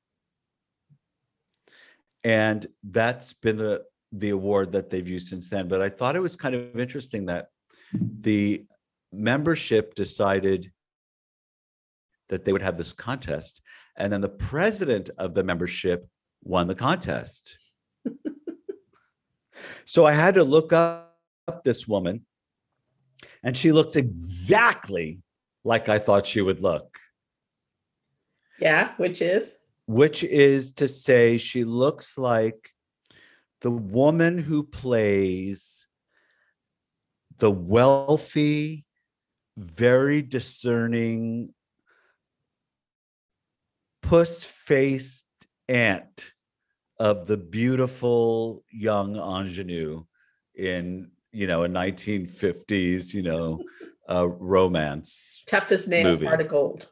And 2.22 2.66
that's 2.82 3.32
been 3.32 3.56
the, 3.56 3.82
the 4.12 4.30
award 4.30 4.72
that 4.72 4.90
they've 4.90 5.08
used 5.08 5.28
since 5.28 5.48
then. 5.48 5.68
But 5.68 5.82
I 5.82 5.88
thought 5.88 6.16
it 6.16 6.20
was 6.20 6.36
kind 6.36 6.54
of 6.54 6.78
interesting 6.78 7.26
that 7.26 7.48
the 7.92 8.64
membership 9.12 9.94
decided 9.94 10.70
that 12.28 12.44
they 12.44 12.52
would 12.52 12.62
have 12.62 12.76
this 12.76 12.92
contest. 12.92 13.60
And 13.96 14.12
then 14.12 14.20
the 14.20 14.28
president 14.28 15.10
of 15.18 15.34
the 15.34 15.42
membership 15.42 16.08
won 16.44 16.68
the 16.68 16.74
contest. 16.74 17.58
so 19.84 20.04
I 20.04 20.12
had 20.12 20.34
to 20.34 20.44
look 20.44 20.72
up 20.72 21.16
this 21.64 21.88
woman, 21.88 22.26
and 23.42 23.56
she 23.56 23.72
looks 23.72 23.96
exactly 23.96 25.20
like 25.64 25.88
I 25.88 25.98
thought 25.98 26.26
she 26.26 26.42
would 26.42 26.60
look, 26.60 26.98
Yeah, 28.60 28.92
which 28.98 29.22
is? 29.22 29.54
Which 29.86 30.22
is 30.22 30.72
to 30.74 30.88
say, 30.88 31.38
she 31.38 31.64
looks 31.64 32.16
like 32.16 32.70
the 33.62 33.70
woman 33.70 34.38
who 34.38 34.62
plays 34.62 35.86
the 37.38 37.50
wealthy, 37.50 38.84
very 39.56 40.22
discerning, 40.22 41.54
puss 44.02 44.44
faced 44.44 45.26
aunt 45.66 46.33
of 47.04 47.26
the 47.26 47.36
beautiful 47.36 48.64
young 48.70 49.14
ingenue 49.16 50.02
in 50.54 51.10
you 51.32 51.46
know 51.46 51.62
a 51.64 51.68
1950s 51.68 53.12
you 53.12 53.22
know 53.22 53.60
uh, 54.08 54.26
romance 54.26 55.42
tough 55.46 55.70
as 55.70 55.86
nails, 55.86 56.18
Movie. 56.18 56.26
heart 56.26 56.40
of 56.40 56.48
gold. 56.48 56.88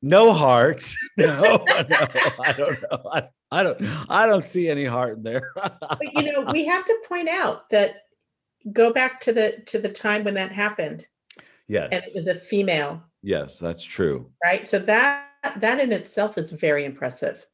no 0.00 0.32
heart 0.32 0.94
no, 1.16 1.40
no 1.40 1.64
i 2.44 2.54
don't 2.56 2.80
know 2.82 3.10
I, 3.12 3.28
I 3.50 3.62
don't 3.64 3.80
i 4.08 4.26
don't 4.26 4.44
see 4.44 4.68
any 4.68 4.84
heart 4.84 5.16
in 5.16 5.22
there 5.24 5.50
But 5.56 6.14
you 6.14 6.32
know, 6.32 6.52
we 6.52 6.64
have 6.66 6.84
to 6.86 6.96
point 7.08 7.28
out 7.28 7.68
that 7.70 8.02
go 8.72 8.92
back 8.92 9.20
to 9.22 9.32
the 9.32 9.56
to 9.66 9.80
the 9.80 9.88
time 9.88 10.22
when 10.22 10.34
that 10.34 10.52
happened, 10.52 11.04
and 11.68 11.90
yes 11.90 12.14
it 12.14 12.16
was 12.16 12.28
a 12.28 12.38
female, 12.38 13.02
yes 13.22 13.58
that's 13.58 13.82
true 13.82 14.30
right? 14.44 14.68
So 14.68 14.78
that 14.80 15.24
that 15.56 15.80
in 15.80 15.90
itself 15.90 16.38
is 16.38 16.50
very 16.50 16.84
impressive. 16.84 17.44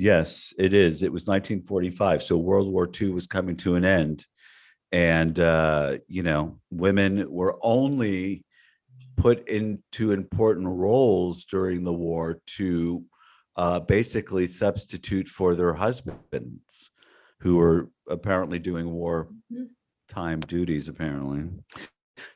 Yes, 0.00 0.54
it 0.58 0.72
is. 0.72 1.02
It 1.02 1.12
was 1.12 1.26
1945. 1.26 2.22
So 2.22 2.38
World 2.38 2.72
War 2.72 2.88
II 3.00 3.10
was 3.10 3.26
coming 3.26 3.54
to 3.58 3.74
an 3.74 3.84
end. 3.84 4.24
And, 4.92 5.38
uh, 5.38 5.98
you 6.08 6.22
know, 6.22 6.58
women 6.70 7.30
were 7.30 7.58
only 7.62 8.46
put 9.18 9.46
into 9.46 10.12
important 10.12 10.66
roles 10.68 11.44
during 11.44 11.84
the 11.84 11.92
war 11.92 12.40
to 12.56 13.04
uh, 13.56 13.80
basically 13.80 14.46
substitute 14.46 15.28
for 15.28 15.54
their 15.54 15.74
husbands 15.74 16.90
who 17.40 17.56
were 17.56 17.90
apparently 18.08 18.58
doing 18.58 18.90
war 18.90 19.28
Mhm. 19.52 19.68
time 20.08 20.40
duties, 20.40 20.88
apparently. 20.88 21.44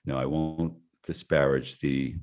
No, 0.04 0.18
I 0.18 0.26
won't 0.26 0.74
disparage 1.06 1.78
the 1.80 2.16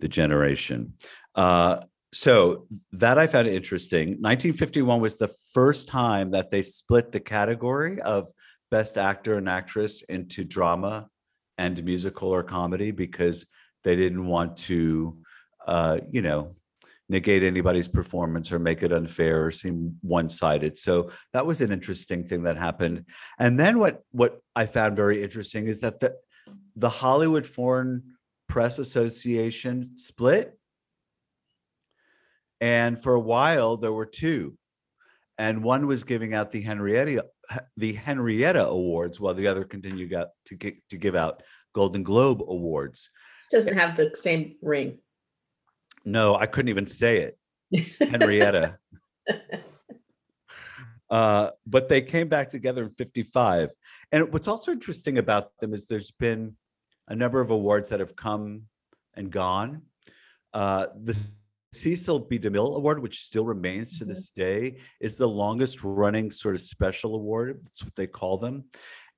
the 0.00 0.08
generation. 0.08 0.94
Uh, 1.36 1.80
so 2.14 2.68
that 2.92 3.18
I 3.18 3.26
found 3.26 3.48
interesting. 3.48 4.10
1951 4.20 5.00
was 5.00 5.16
the 5.16 5.34
first 5.52 5.88
time 5.88 6.30
that 6.30 6.52
they 6.52 6.62
split 6.62 7.10
the 7.10 7.18
category 7.18 8.00
of 8.00 8.28
best 8.70 8.96
actor 8.96 9.34
and 9.34 9.48
actress 9.48 10.00
into 10.02 10.44
drama 10.44 11.08
and 11.58 11.82
musical 11.84 12.28
or 12.28 12.44
comedy 12.44 12.92
because 12.92 13.44
they 13.82 13.96
didn't 13.96 14.26
want 14.26 14.56
to, 14.56 15.18
uh, 15.66 15.98
you 16.08 16.22
know, 16.22 16.54
negate 17.08 17.42
anybody's 17.42 17.88
performance 17.88 18.52
or 18.52 18.60
make 18.60 18.84
it 18.84 18.92
unfair 18.92 19.44
or 19.44 19.50
seem 19.50 19.98
one-sided. 20.00 20.78
So 20.78 21.10
that 21.32 21.44
was 21.44 21.60
an 21.60 21.72
interesting 21.72 22.24
thing 22.24 22.44
that 22.44 22.56
happened. 22.56 23.06
And 23.40 23.58
then 23.58 23.80
what 23.80 24.02
what 24.12 24.40
I 24.54 24.66
found 24.66 24.94
very 24.96 25.22
interesting 25.22 25.66
is 25.66 25.80
that 25.80 25.98
the 25.98 26.14
the 26.76 26.88
Hollywood 26.88 27.46
Foreign 27.46 28.14
Press 28.48 28.78
Association 28.78 29.92
split 29.96 30.58
and 32.60 33.00
for 33.02 33.14
a 33.14 33.20
while, 33.20 33.76
there 33.76 33.92
were 33.92 34.06
two. 34.06 34.56
And 35.36 35.64
one 35.64 35.86
was 35.86 36.04
giving 36.04 36.32
out 36.32 36.52
the 36.52 36.60
Henrietta 36.60 37.24
the 37.76 37.92
Henrietta 37.94 38.66
Awards, 38.66 39.20
while 39.20 39.34
the 39.34 39.46
other 39.46 39.64
continued 39.64 40.10
got 40.10 40.28
to 40.46 40.54
get, 40.54 40.76
to 40.90 40.96
give 40.96 41.14
out 41.14 41.42
Golden 41.74 42.02
Globe 42.02 42.42
Awards. 42.42 43.10
Doesn't 43.50 43.76
have 43.76 43.96
the 43.96 44.12
same 44.14 44.56
ring. 44.62 44.98
No, 46.04 46.34
I 46.34 46.46
couldn't 46.46 46.68
even 46.68 46.86
say 46.86 47.32
it, 47.72 47.86
Henrietta. 48.10 48.78
uh, 51.10 51.50
but 51.66 51.88
they 51.88 52.02
came 52.02 52.28
back 52.28 52.48
together 52.48 52.84
in 52.84 52.90
'55. 52.90 53.70
And 54.12 54.32
what's 54.32 54.48
also 54.48 54.72
interesting 54.72 55.18
about 55.18 55.50
them 55.60 55.74
is 55.74 55.86
there's 55.86 56.12
been 56.12 56.56
a 57.08 57.16
number 57.16 57.40
of 57.40 57.50
awards 57.50 57.88
that 57.88 58.00
have 58.00 58.16
come 58.16 58.62
and 59.14 59.30
gone. 59.30 59.82
Uh, 60.52 60.86
the 60.94 61.18
Cecil 61.74 62.20
B. 62.20 62.38
DeMille 62.38 62.76
Award, 62.76 63.00
which 63.02 63.20
still 63.20 63.44
remains 63.44 63.98
to 63.98 64.04
Mhm. 64.04 64.08
this 64.08 64.30
day, 64.30 64.78
is 65.00 65.16
the 65.16 65.28
longest 65.28 65.82
running 65.82 66.30
sort 66.30 66.54
of 66.54 66.60
special 66.60 67.14
award. 67.14 67.60
That's 67.64 67.82
what 67.84 67.94
they 67.96 68.06
call 68.06 68.38
them. 68.38 68.64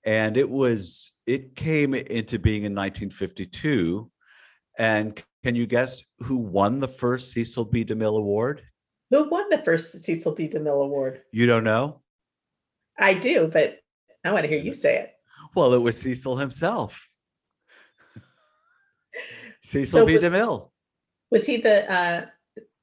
And 0.04 0.36
it 0.36 0.48
was, 0.48 1.12
it 1.26 1.56
came 1.56 1.94
into 1.94 2.38
being 2.38 2.62
in 2.64 2.74
1952. 2.74 4.10
And 4.78 5.22
can 5.42 5.54
you 5.56 5.66
guess 5.66 6.02
who 6.20 6.36
won 6.36 6.80
the 6.80 6.88
first 6.88 7.32
Cecil 7.32 7.64
B. 7.66 7.84
DeMille 7.84 8.16
Award? 8.18 8.62
Who 9.10 9.28
won 9.28 9.48
the 9.50 9.58
first 9.58 9.92
Cecil 10.02 10.34
B. 10.34 10.48
DeMille 10.48 10.84
Award? 10.84 11.22
You 11.32 11.46
don't 11.46 11.64
know? 11.64 12.02
I 12.98 13.14
do, 13.14 13.48
but 13.48 13.78
I 14.24 14.32
want 14.32 14.44
to 14.44 14.48
hear 14.48 14.60
you 14.60 14.74
say 14.74 14.96
it. 14.98 15.10
Well, 15.54 15.74
it 15.74 15.78
was 15.78 15.98
Cecil 16.00 16.36
himself. 16.38 17.08
Cecil 19.62 20.00
So 20.00 20.06
B. 20.06 20.14
was- 20.14 20.22
DeMille. 20.24 20.70
Was 21.30 21.44
he 21.46 21.56
the 21.56 21.90
uh, 21.92 22.26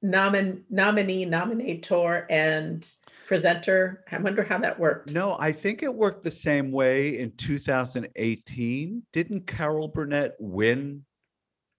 nomin 0.03 0.63
nominee, 0.69 1.25
nominator, 1.25 2.25
and 2.29 2.89
presenter? 3.27 4.03
I 4.11 4.17
wonder 4.17 4.43
how 4.43 4.57
that 4.59 4.79
worked. 4.79 5.11
No, 5.11 5.37
I 5.39 5.51
think 5.51 5.81
it 5.83 5.93
worked 5.93 6.23
the 6.23 6.31
same 6.31 6.71
way 6.71 7.17
in 7.19 7.31
2018. 7.37 9.03
Didn't 9.11 9.47
Carol 9.47 9.87
Burnett 9.87 10.35
win 10.39 11.05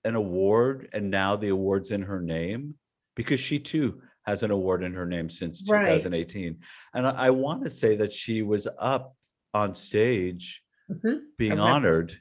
an 0.04 0.14
award 0.14 0.88
and 0.92 1.10
now 1.10 1.36
the 1.36 1.48
award's 1.48 1.90
in 1.90 2.02
her 2.02 2.20
name? 2.20 2.74
Because 3.16 3.40
she 3.40 3.58
too 3.58 4.00
has 4.26 4.42
an 4.42 4.50
award 4.50 4.82
in 4.82 4.94
her 4.94 5.06
name 5.06 5.28
since 5.30 5.62
Right. 5.68 5.86
2018. 6.02 6.58
And 6.94 7.06
I, 7.06 7.10
I 7.26 7.30
want 7.30 7.64
to 7.64 7.70
say 7.70 7.96
that 7.96 8.12
she 8.12 8.42
was 8.42 8.66
up 8.78 9.14
on 9.52 9.74
stage 9.74 10.62
Mhm. 10.90 11.20
being 11.38 11.52
remember. 11.52 11.70
honored. 11.70 12.20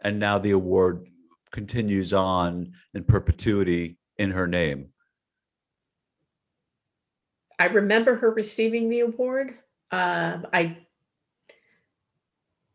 And 0.00 0.18
now 0.18 0.38
the 0.38 0.52
award 0.52 1.06
continues 1.52 2.12
on 2.12 2.72
in 2.94 3.04
perpetuity 3.04 3.98
in 4.18 4.30
her 4.30 4.46
name. 4.46 4.88
I 7.58 7.66
remember 7.66 8.16
her 8.16 8.30
receiving 8.30 8.88
the 8.88 9.00
award. 9.00 9.54
Um, 9.90 10.46
I 10.52 10.78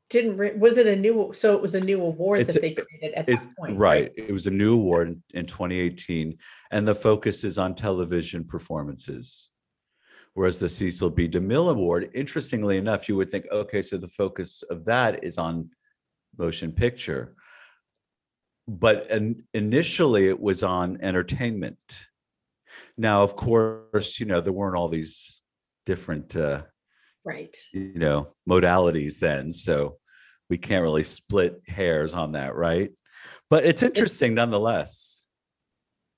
didn't. 0.09 0.37
Re- 0.37 0.55
was 0.55 0.77
it 0.77 0.87
a 0.87 0.95
new? 0.95 1.31
So 1.33 1.55
it 1.55 1.61
was 1.61 1.75
a 1.75 1.79
new 1.79 2.01
award 2.01 2.41
It's 2.41 2.53
that 2.53 2.61
they 2.61 2.73
created 2.73 3.13
at 3.13 3.29
It's 3.29 3.41
that 3.41 3.55
point, 3.57 3.77
right. 3.77 4.11
It 4.15 4.31
was 4.31 4.47
a 4.47 4.51
new 4.51 4.73
award 4.73 5.21
in 5.33 5.45
2018, 5.45 6.37
and 6.71 6.87
the 6.87 6.95
focus 6.95 7.43
is 7.43 7.57
on 7.57 7.75
television 7.75 8.43
performances, 8.43 9.49
Whereas 10.33 10.59
the 10.59 10.69
Cecil 10.69 11.09
B. 11.09 11.27
DeMille 11.27 11.71
Award, 11.71 12.09
interestingly 12.13 12.77
enough, 12.77 13.09
you 13.09 13.17
would 13.17 13.29
think, 13.29 13.45
okay, 13.51 13.83
so 13.83 13.97
the 13.97 14.07
focus 14.07 14.63
of 14.69 14.85
that 14.85 15.23
is 15.23 15.37
on 15.37 15.69
motion 16.37 16.71
picture. 16.71 17.35
But 18.67 19.09
in, 19.09 19.43
initially, 19.53 20.27
it 20.27 20.39
was 20.39 20.63
on 20.63 20.99
entertainment. 21.01 22.07
Now, 22.97 23.23
of 23.23 23.35
course, 23.35 24.19
you 24.19 24.25
know, 24.25 24.41
there 24.41 24.53
weren't 24.53 24.75
all 24.77 24.89
these 24.89 25.41
different, 25.85 26.35
uh, 26.35 26.63
Right. 27.23 27.55
you 27.71 27.93
know, 27.95 28.33
modalities 28.49 29.19
then. 29.19 29.51
So 29.51 29.97
we 30.49 30.57
can't 30.57 30.83
really 30.83 31.03
split 31.03 31.61
hairs 31.67 32.13
on 32.13 32.33
that, 32.33 32.55
right? 32.55 32.91
But 33.49 33.65
it's 33.65 33.83
interesting 33.83 34.33
nonetheless. 34.33 35.25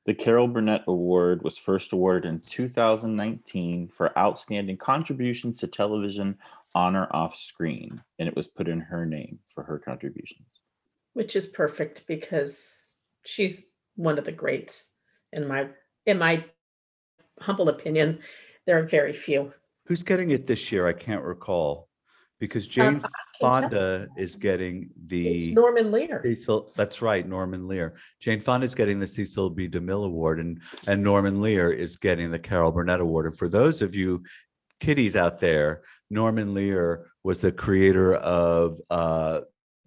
The 0.06 0.14
Carol 0.14 0.50
Burnett 0.50 0.84
Award 0.88 1.44
was 1.44 1.58
first 1.58 1.94
awarded 1.94 2.30
in 2.30 2.42
2019 2.42 3.88
for 3.88 4.18
outstanding 4.18 4.78
contributions 4.78 5.60
to 5.60 5.68
television 5.68 6.38
on 6.76 6.96
or 6.96 7.08
off 7.16 7.36
screen, 7.36 8.04
and 8.20 8.28
it 8.28 8.36
was 8.36 8.48
put 8.48 8.68
in 8.68 8.82
her 8.82 9.06
name 9.06 9.40
for 9.48 9.64
her 9.64 9.80
contributions. 9.80 10.46
Which 11.14 11.36
is 11.36 11.48
perfect 11.48 12.06
because 12.08 12.94
she's 13.26 13.66
one 13.96 14.18
of 14.18 14.26
the 14.26 14.32
greats 14.32 14.90
in 15.32 15.48
my 15.48 15.70
in 16.06 16.18
my 16.18 16.46
humble 17.40 17.70
opinion. 17.70 18.20
There 18.66 18.80
are 18.80 18.84
very 18.84 19.14
few. 19.14 19.54
Who's 19.86 20.04
getting 20.04 20.32
it 20.32 20.48
this 20.48 20.72
year? 20.72 20.88
I 20.88 20.94
can't 20.94 21.24
recall. 21.24 21.90
Because 22.40 22.68
Jane 22.68 22.86
Um, 22.86 22.96
I 22.96 23.00
can 23.00 23.10
tell 23.40 23.62
Fonda 23.62 24.08
is 24.18 24.36
getting 24.36 24.90
It's 24.96 25.08
the 25.08 25.54
Norman 25.54 25.92
Lear. 25.92 26.22
Cecil, 26.24 26.72
that's 26.76 27.02
right, 27.02 27.26
Norman 27.28 27.68
Lear. 27.68 27.96
Jane 28.20 28.42
Fonda 28.42 28.66
is 28.66 28.76
getting 28.76 29.00
the 29.00 29.08
Cecil 29.08 29.52
B. 29.52 29.70
DeMille 29.70 30.06
Award 30.06 30.40
and, 30.40 30.60
and 30.88 31.02
Norman 31.04 31.42
Lear 31.42 31.72
is 31.72 31.96
getting 31.96 32.32
the 32.32 32.40
Carol 32.40 32.72
Burnett 32.72 33.00
Award. 33.00 33.28
And 33.28 33.38
for 33.38 33.48
those 33.48 33.82
of 33.82 33.96
you 33.96 34.24
kiddies 34.82 35.16
out 35.16 35.40
there, 35.40 35.84
Norman 36.10 36.54
Lear 36.54 37.06
was 37.24 37.40
the 37.40 37.52
creator 37.52 38.14
of 38.16 38.78
uh, 38.90 39.42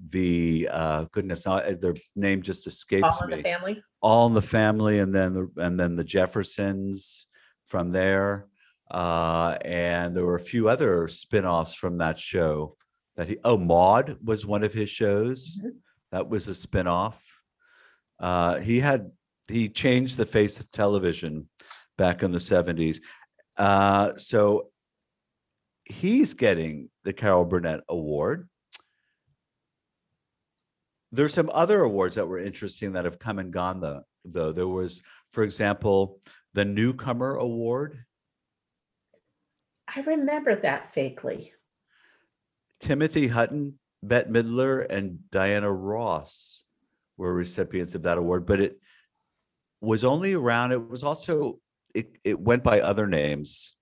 the, 0.05 0.69
uh, 0.71 1.07
goodness, 1.13 1.47
uh, 1.47 1.75
their 1.81 1.95
name 2.15 2.43
just 2.43 2.67
escapes 2.67 3.05
All 3.05 3.25
in 3.25 3.31
the 3.31 3.37
me. 3.39 3.43
family. 3.43 3.83
All 4.01 4.27
in 4.27 4.35
the 4.35 4.43
Family 4.43 4.99
and 4.99 5.15
then, 5.15 5.35
the 5.35 5.51
and 5.57 5.79
then 5.81 5.97
the 5.97 6.05
Jeffersons 6.05 7.27
from 7.67 7.93
there. 7.93 8.47
Uh, 8.91 9.57
and 9.65 10.15
there 10.15 10.25
were 10.25 10.37
a 10.37 10.41
few 10.41 10.69
other 10.69 11.09
spin-offs 11.09 11.75
from 11.75 11.99
that 11.99 12.21
show 12.21 12.77
that 13.17 13.29
he, 13.29 13.37
oh, 13.43 13.57
Maud 13.57 14.19
was 14.23 14.47
one 14.47 14.63
of 14.63 14.73
his 14.75 14.91
shows. 14.91 15.59
Mhm. 15.59 15.77
That 16.13 16.29
was 16.29 16.47
a 16.47 16.55
spin-off. 16.55 17.21
Uh, 18.21 18.61
he 18.61 18.81
had, 18.81 19.11
he 19.49 19.69
changed 19.69 20.17
the 20.17 20.27
face 20.27 20.61
of 20.61 20.71
television 20.71 21.49
back 21.99 22.23
in 22.23 22.31
the 22.31 22.41
seventies. 22.41 23.01
Uh, 23.57 24.13
so 24.19 24.71
he's 25.85 26.35
getting 26.35 26.91
the 27.05 27.13
Carol 27.13 27.45
Burnett 27.45 27.81
Award. 27.89 28.49
There's 31.17 31.35
some 31.35 31.51
other 31.55 31.83
awards 31.83 32.17
that 32.17 32.29
were 32.29 32.39
interesting 32.39 32.93
that 32.93 33.07
have 33.07 33.19
come 33.19 33.39
and 33.39 33.51
gone 33.53 33.81
though, 33.81 34.03
though. 34.25 34.53
There 34.53 34.69
was, 34.69 35.01
for 35.33 35.43
example, 35.43 36.21
the 36.53 36.65
Newcomer 36.65 37.37
Award. 37.37 38.05
I 39.89 40.01
remember 40.01 40.55
that 40.57 40.93
vaguely. 40.95 41.53
Timothy 42.81 43.29
Hutton, 43.29 43.79
Bette 44.03 44.29
Midler, 44.29 44.85
and 44.89 45.31
Diana 45.31 45.73
Ross 45.73 46.65
were 47.17 47.33
recipients 47.33 47.95
of 47.95 48.03
that 48.03 48.19
award, 48.19 48.45
but 48.45 48.61
it 48.61 48.79
was 49.81 50.05
only 50.05 50.35
around, 50.35 50.73
it 50.73 50.89
was 50.89 51.03
also, 51.03 51.61
it, 51.95 52.11
it 52.25 52.39
went 52.39 52.63
by 52.63 52.81
other 52.81 53.07
names 53.07 53.75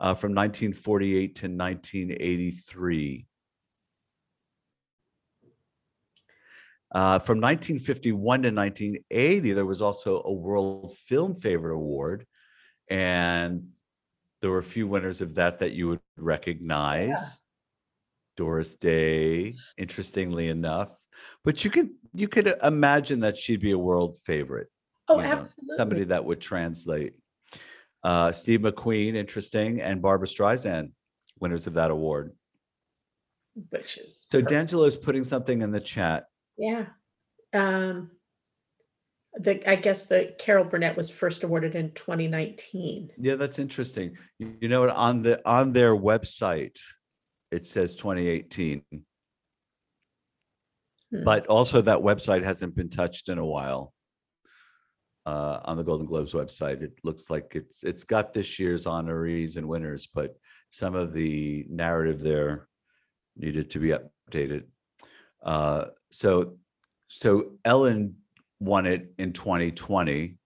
uh, 0.00 0.14
from 0.14 0.34
1948 0.34 1.34
to 1.34 1.46
1983. 1.48 3.27
Uh, 6.90 7.18
from 7.18 7.38
1951 7.40 8.42
to 8.42 8.50
1980, 8.50 9.52
there 9.52 9.66
was 9.66 9.82
also 9.82 10.22
a 10.24 10.32
World 10.32 10.96
Film 11.06 11.34
Favorite 11.34 11.74
Award. 11.74 12.26
And 12.88 13.68
there 14.40 14.50
were 14.50 14.58
a 14.58 14.62
few 14.62 14.86
winners 14.86 15.20
of 15.20 15.34
that 15.34 15.58
that 15.58 15.72
you 15.72 15.88
would 15.88 16.00
recognize. 16.16 17.42
Doris 18.36 18.76
Day, 18.76 19.52
interestingly 19.76 20.48
enough. 20.48 20.90
But 21.44 21.64
you 21.64 21.70
could 21.70 21.90
you 22.14 22.28
could 22.28 22.54
imagine 22.62 23.20
that 23.20 23.36
she'd 23.36 23.60
be 23.60 23.72
a 23.72 23.78
world 23.78 24.18
favorite, 24.24 24.68
Oh, 25.08 25.16
You 25.20 25.26
know, 25.26 25.32
absolutely. 25.32 25.76
somebody 25.76 26.04
that 26.04 26.24
would 26.24 26.40
translate. 26.40 27.14
Uh, 28.04 28.30
Steve 28.32 28.60
McQueen, 28.60 29.14
interesting, 29.16 29.80
and 29.80 30.00
Barbra 30.00 30.28
Streisand, 30.28 30.92
winners 31.40 31.66
of 31.66 31.74
that 31.74 31.90
award. 31.90 32.32
Which 33.70 33.98
is 33.98 34.24
So 34.30 34.38
perfect. 34.38 34.50
D'Angelo 34.50 34.84
is 34.84 34.96
putting 34.96 35.24
something 35.24 35.60
in 35.62 35.72
the 35.72 35.80
chat. 35.80 36.26
Yeah. 36.58 36.86
Um, 37.54 38.10
the, 39.34 39.68
I 39.70 39.76
guess 39.76 40.06
the 40.06 40.34
Carol 40.38 40.64
Burnett 40.64 40.96
was 40.96 41.10
first 41.10 41.44
awarded 41.44 41.74
in 41.74 41.92
2019. 41.92 43.10
Yeah, 43.18 43.36
that's 43.36 43.58
interesting. 43.58 44.16
You, 44.38 44.56
you 44.60 44.68
know 44.68 44.80
what? 44.80 44.90
On 44.90 45.22
the 45.22 45.40
on 45.48 45.72
their 45.72 45.94
website, 45.94 46.78
it 47.50 47.64
says 47.66 47.94
2018, 47.94 48.82
Hmm. 51.10 51.24
but 51.24 51.46
also 51.46 51.80
that 51.80 52.00
website 52.00 52.42
hasn't 52.44 52.74
been 52.76 52.90
touched 52.90 53.28
in 53.30 53.38
a 53.38 53.46
while. 53.46 53.94
Uh, 55.24 55.60
on 55.64 55.76
the 55.76 55.82
Golden 55.84 56.06
Globes 56.06 56.32
website, 56.32 56.82
it 56.82 56.92
looks 57.04 57.28
like 57.30 57.52
it's 57.54 57.84
it's 57.84 58.04
got 58.04 58.32
this 58.32 58.58
year's 58.58 58.84
honorees 58.84 59.56
and 59.56 59.68
winners, 59.68 60.08
but 60.12 60.36
some 60.70 60.94
of 60.94 61.12
the 61.12 61.66
narrative 61.68 62.20
there 62.20 62.66
needed 63.36 63.70
to 63.70 63.78
be 63.78 63.94
updated. 64.30 64.64
Uh, 65.42 65.86
so, 66.10 66.56
so 67.08 67.52
Ellen 67.64 68.16
won 68.60 68.86
it 68.86 69.12
in 69.18 69.32
2020, 69.32 70.36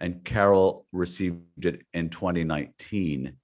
and 0.00 0.24
Carol 0.24 0.86
received 0.92 1.64
it 1.64 1.82
in 1.92 2.08
2019, 2.10 3.34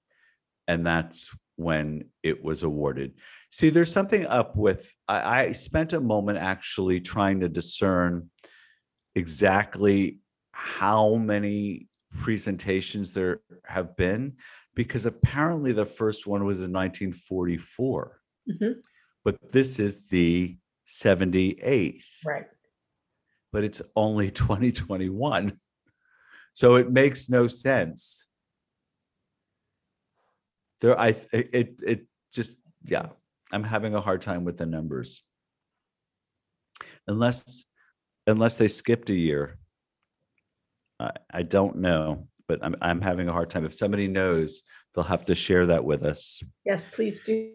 and 0.67 0.85
that's 0.85 1.33
when 1.57 2.05
it 2.23 2.43
was 2.43 2.63
awarded. 2.63 3.13
See, 3.49 3.69
there's 3.69 3.91
something 3.91 4.25
up 4.25 4.55
with. 4.55 4.93
I, 5.07 5.45
I 5.45 5.51
spent 5.53 5.93
a 5.93 6.01
moment 6.01 6.39
actually 6.39 6.99
trying 6.99 7.39
to 7.41 7.49
discern 7.49 8.29
exactly 9.15 10.19
how 10.51 11.15
many 11.15 11.87
presentations 12.19 13.13
there 13.13 13.41
have 13.65 13.95
been, 13.95 14.33
because 14.73 15.05
apparently 15.05 15.71
the 15.71 15.85
first 15.85 16.27
one 16.27 16.45
was 16.45 16.61
in 16.61 16.71
1944 16.71 18.19
Mhm. 18.49 18.75
But 19.25 19.51
this 19.51 19.79
is 19.79 20.07
the 20.07 20.55
78th, 20.87 22.03
Right. 22.25 22.45
but 23.51 23.63
it's 23.65 23.81
only 23.95 24.31
2021. 24.31 25.59
So 26.53 26.75
it 26.75 26.89
makes 26.89 27.27
no 27.27 27.47
sense. 27.49 28.27
There, 30.79 30.97
I, 30.97 31.15
it, 31.33 31.81
it 31.85 32.05
just, 32.31 32.57
yeah, 32.83 33.07
I'm 33.51 33.63
having 33.63 33.95
a 33.95 34.01
hard 34.01 34.21
time 34.21 34.45
with 34.45 34.57
the 34.57 34.65
numbers. 34.65 35.21
Unless, 37.07 37.65
unless 38.27 38.57
they 38.57 38.67
skipped 38.67 39.09
a 39.09 39.15
year. 39.15 39.57
I, 40.99 41.11
I 41.33 41.43
don't 41.43 41.77
know, 41.77 42.27
but 42.47 42.59
I'm, 42.63 42.75
I'm 42.81 43.01
having 43.01 43.27
a 43.27 43.33
hard 43.33 43.49
time. 43.49 43.65
If 43.65 43.73
somebody 43.73 44.07
knows, 44.07 44.61
they'll 44.93 45.03
have 45.03 45.25
to 45.25 45.35
share 45.35 45.65
that 45.67 45.83
with 45.83 46.03
us. 46.03 46.41
Yes, 46.65 46.87
please 46.91 47.21
do, 47.23 47.51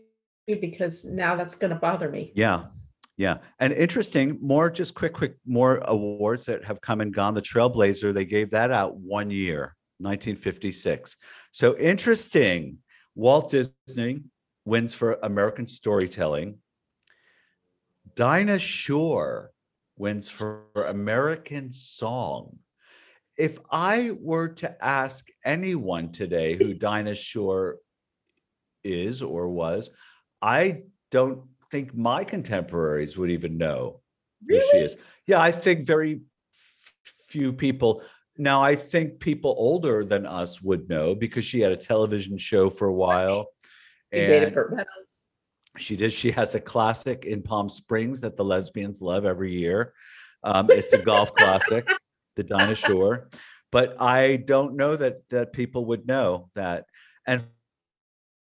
because 0.56 1.04
now 1.04 1.36
that's 1.36 1.56
going 1.56 1.70
to 1.70 1.78
bother 1.78 2.08
me. 2.08 2.32
Yeah, 2.34 2.64
yeah. 3.16 3.38
And 3.58 3.72
interesting, 3.72 4.38
more 4.40 4.70
just 4.70 4.94
quick, 4.94 5.12
quick, 5.12 5.36
more 5.46 5.78
awards 5.84 6.46
that 6.46 6.64
have 6.64 6.80
come 6.80 7.00
and 7.00 7.14
gone. 7.14 7.34
The 7.34 7.42
Trailblazer, 7.42 8.14
they 8.14 8.24
gave 8.24 8.50
that 8.50 8.70
out 8.70 8.96
one 8.96 9.30
year, 9.30 9.76
1956. 9.98 11.16
So 11.52 11.76
interesting. 11.76 12.78
Walt 13.14 13.50
Disney 13.50 14.22
wins 14.64 14.94
for 14.94 15.18
American 15.22 15.68
storytelling. 15.68 16.58
Dinah 18.14 18.58
Shore 18.58 19.50
wins 19.96 20.28
for 20.28 20.64
American 20.74 21.72
song. 21.72 22.58
If 23.36 23.58
I 23.70 24.12
were 24.18 24.48
to 24.48 24.84
ask 24.84 25.26
anyone 25.44 26.12
today 26.12 26.56
who 26.56 26.74
Dinah 26.74 27.14
Shore 27.14 27.76
is 28.82 29.22
or 29.22 29.48
was, 29.48 29.90
I 30.42 30.82
don't 31.10 31.42
think 31.70 31.94
my 31.94 32.24
contemporaries 32.24 33.16
would 33.16 33.30
even 33.30 33.58
know 33.58 34.00
who 34.48 34.60
she 34.60 34.78
is. 34.78 34.96
Yeah, 35.26 35.40
I 35.40 35.52
think 35.52 35.86
very 35.86 36.22
few 37.28 37.52
people. 37.52 38.02
Now, 38.36 38.62
I 38.62 38.74
think 38.76 39.20
people 39.20 39.54
older 39.56 40.04
than 40.04 40.26
us 40.26 40.60
would 40.62 40.88
know 40.88 41.14
because 41.14 41.44
she 41.44 41.60
had 41.60 41.72
a 41.72 41.76
television 41.76 42.38
show 42.38 42.70
for 42.70 42.88
a 42.88 42.94
while. 42.94 43.48
And 44.12 44.56
she 45.78 45.96
did. 45.96 46.12
She 46.12 46.32
has 46.32 46.54
a 46.54 46.60
classic 46.60 47.24
in 47.24 47.42
Palm 47.42 47.68
Springs 47.68 48.20
that 48.20 48.36
the 48.36 48.44
lesbians 48.44 49.00
love 49.00 49.24
every 49.24 49.56
year. 49.56 49.92
Um, 50.42 50.68
it's 50.70 50.92
a 50.92 50.98
golf 50.98 51.34
classic, 51.36 51.88
the 52.36 52.42
Dinah 52.42 52.74
Shore. 52.74 53.28
But 53.70 54.00
I 54.00 54.36
don't 54.36 54.74
know 54.74 54.96
that 54.96 55.28
that 55.30 55.52
people 55.52 55.84
would 55.86 56.06
know 56.06 56.50
that. 56.54 56.86
And 57.26 57.44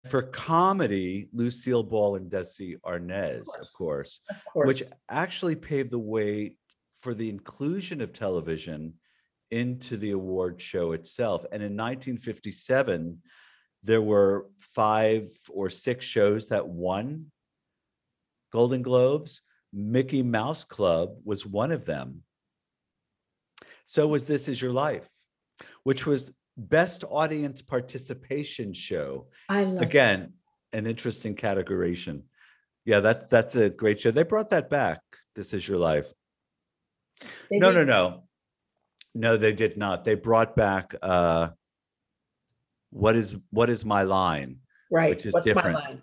for 0.10 0.22
comedy, 0.22 1.30
Lucille 1.34 1.84
Ball 1.84 2.16
and 2.18 2.30
Desi 2.30 2.76
Arnaz, 2.86 3.42
of 3.42 3.46
course. 3.48 3.72
course, 3.72 4.20
Of 4.30 4.36
course. 4.52 4.68
which 4.68 4.84
actually 5.10 5.56
paved 5.56 5.92
the 5.92 6.00
way 6.00 6.56
for 7.02 7.14
the 7.14 7.30
inclusion 7.30 8.02
of 8.02 8.14
television 8.14 8.94
into 9.52 9.98
the 9.98 10.12
award 10.12 10.60
show 10.62 10.92
itself. 10.94 11.44
And 11.52 11.62
in 11.64 11.78
1957, 11.78 13.22
there 13.84 14.02
were 14.02 14.48
five 14.60 15.30
or 15.50 15.70
six 15.70 16.06
shows 16.06 16.50
that 16.50 16.68
won 16.68 17.32
Golden 18.52 18.82
Globes. 18.82 19.42
Mickey 19.72 20.22
Mouse 20.24 20.64
Club 20.64 21.16
was 21.24 21.46
one 21.46 21.72
of 21.72 21.86
them. 21.86 22.24
So 23.86 24.08
was 24.08 24.26
This 24.26 24.48
Is 24.48 24.62
Your 24.62 24.72
Life, 24.72 25.08
which 25.84 26.06
was 26.06 26.32
best 26.58 27.04
audience 27.10 27.62
participation 27.62 28.74
show. 28.74 29.28
I 29.50 29.64
love 29.64 29.82
Again, 29.84 30.34
an 30.72 30.88
interesting 30.88 31.36
categorization. 31.36 32.24
Yeah, 32.86 33.00
that's 33.00 33.28
that's 33.28 33.56
a 33.56 33.70
great 33.70 34.02
show. 34.02 34.12
They 34.12 34.24
brought 34.24 34.50
that 34.52 34.70
back. 34.70 35.00
This 35.36 35.54
is 35.54 35.68
your 35.68 35.78
life. 35.78 36.06
They 37.50 37.58
No, 37.60 37.72
did- 37.72 37.88
no, 37.88 37.94
no. 37.94 38.24
No, 39.16 39.38
they 39.38 39.54
did 39.54 39.78
not. 39.78 40.06
They 40.06 40.16
brought 40.16 40.56
back 40.56 40.96
uh 41.02 41.50
what 42.90 43.16
is 43.16 43.36
what 43.52 43.70
is 43.70 43.86
my 43.86 44.04
line? 44.04 44.58
Right. 44.92 45.10
which 45.12 45.26
is 45.26 45.34
What's 45.34 45.46
different. 45.46 45.74
my 45.74 45.86
line? 45.86 46.02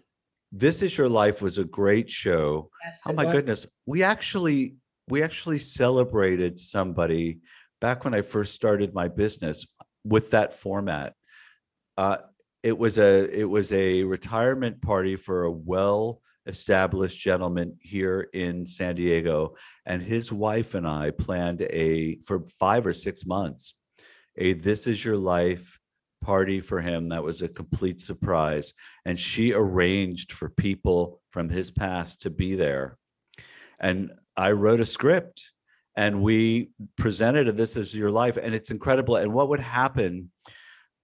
This 0.52 0.82
is 0.82 0.96
your 0.96 1.08
life 1.08 1.42
was 1.42 1.58
a 1.58 1.64
great 1.64 2.10
show. 2.10 2.70
Yes, 2.84 3.02
Oh 3.06 3.12
my 3.12 3.24
was. 3.26 3.32
goodness. 3.34 3.66
We 3.86 4.02
actually 4.02 4.76
we 5.08 5.22
actually 5.22 5.58
celebrated 5.58 6.58
somebody 6.60 7.40
back 7.80 8.04
when 8.04 8.14
I 8.14 8.22
first 8.22 8.54
started 8.54 8.94
my 8.94 9.08
business 9.08 9.66
with 10.04 10.30
that 10.30 10.58
format. 10.58 11.14
Uh 11.96 12.18
it 12.62 12.76
was 12.76 12.98
a 12.98 13.38
it 13.38 13.48
was 13.48 13.72
a 13.72 14.04
retirement 14.04 14.82
party 14.82 15.16
for 15.16 15.44
a 15.44 15.50
well 15.50 16.20
established 16.46 17.20
gentleman 17.20 17.76
here 17.80 18.28
in 18.32 18.66
San 18.66 18.96
Diego 18.96 19.54
and 19.86 20.02
his 20.02 20.32
wife 20.32 20.74
and 20.74 20.86
I 20.86 21.10
planned 21.10 21.62
a 21.62 22.18
for 22.26 22.46
5 22.58 22.86
or 22.86 22.92
6 22.92 23.26
months 23.26 23.74
a 24.36 24.54
this 24.54 24.86
is 24.86 25.04
your 25.04 25.16
life 25.16 25.78
party 26.22 26.60
for 26.60 26.80
him 26.80 27.08
that 27.08 27.22
was 27.22 27.40
a 27.42 27.48
complete 27.48 28.00
surprise 28.00 28.72
and 29.04 29.18
she 29.18 29.52
arranged 29.52 30.32
for 30.32 30.48
people 30.48 31.20
from 31.30 31.48
his 31.48 31.70
past 31.70 32.22
to 32.22 32.30
be 32.30 32.54
there 32.54 32.98
and 33.80 34.12
i 34.36 34.50
wrote 34.50 34.80
a 34.80 34.86
script 34.86 35.50
and 35.96 36.22
we 36.22 36.70
presented 36.96 37.56
this 37.56 37.76
is 37.76 37.94
your 37.94 38.10
life 38.10 38.36
and 38.36 38.54
it's 38.54 38.70
incredible 38.70 39.16
and 39.16 39.32
what 39.32 39.48
would 39.48 39.60
happen 39.60 40.30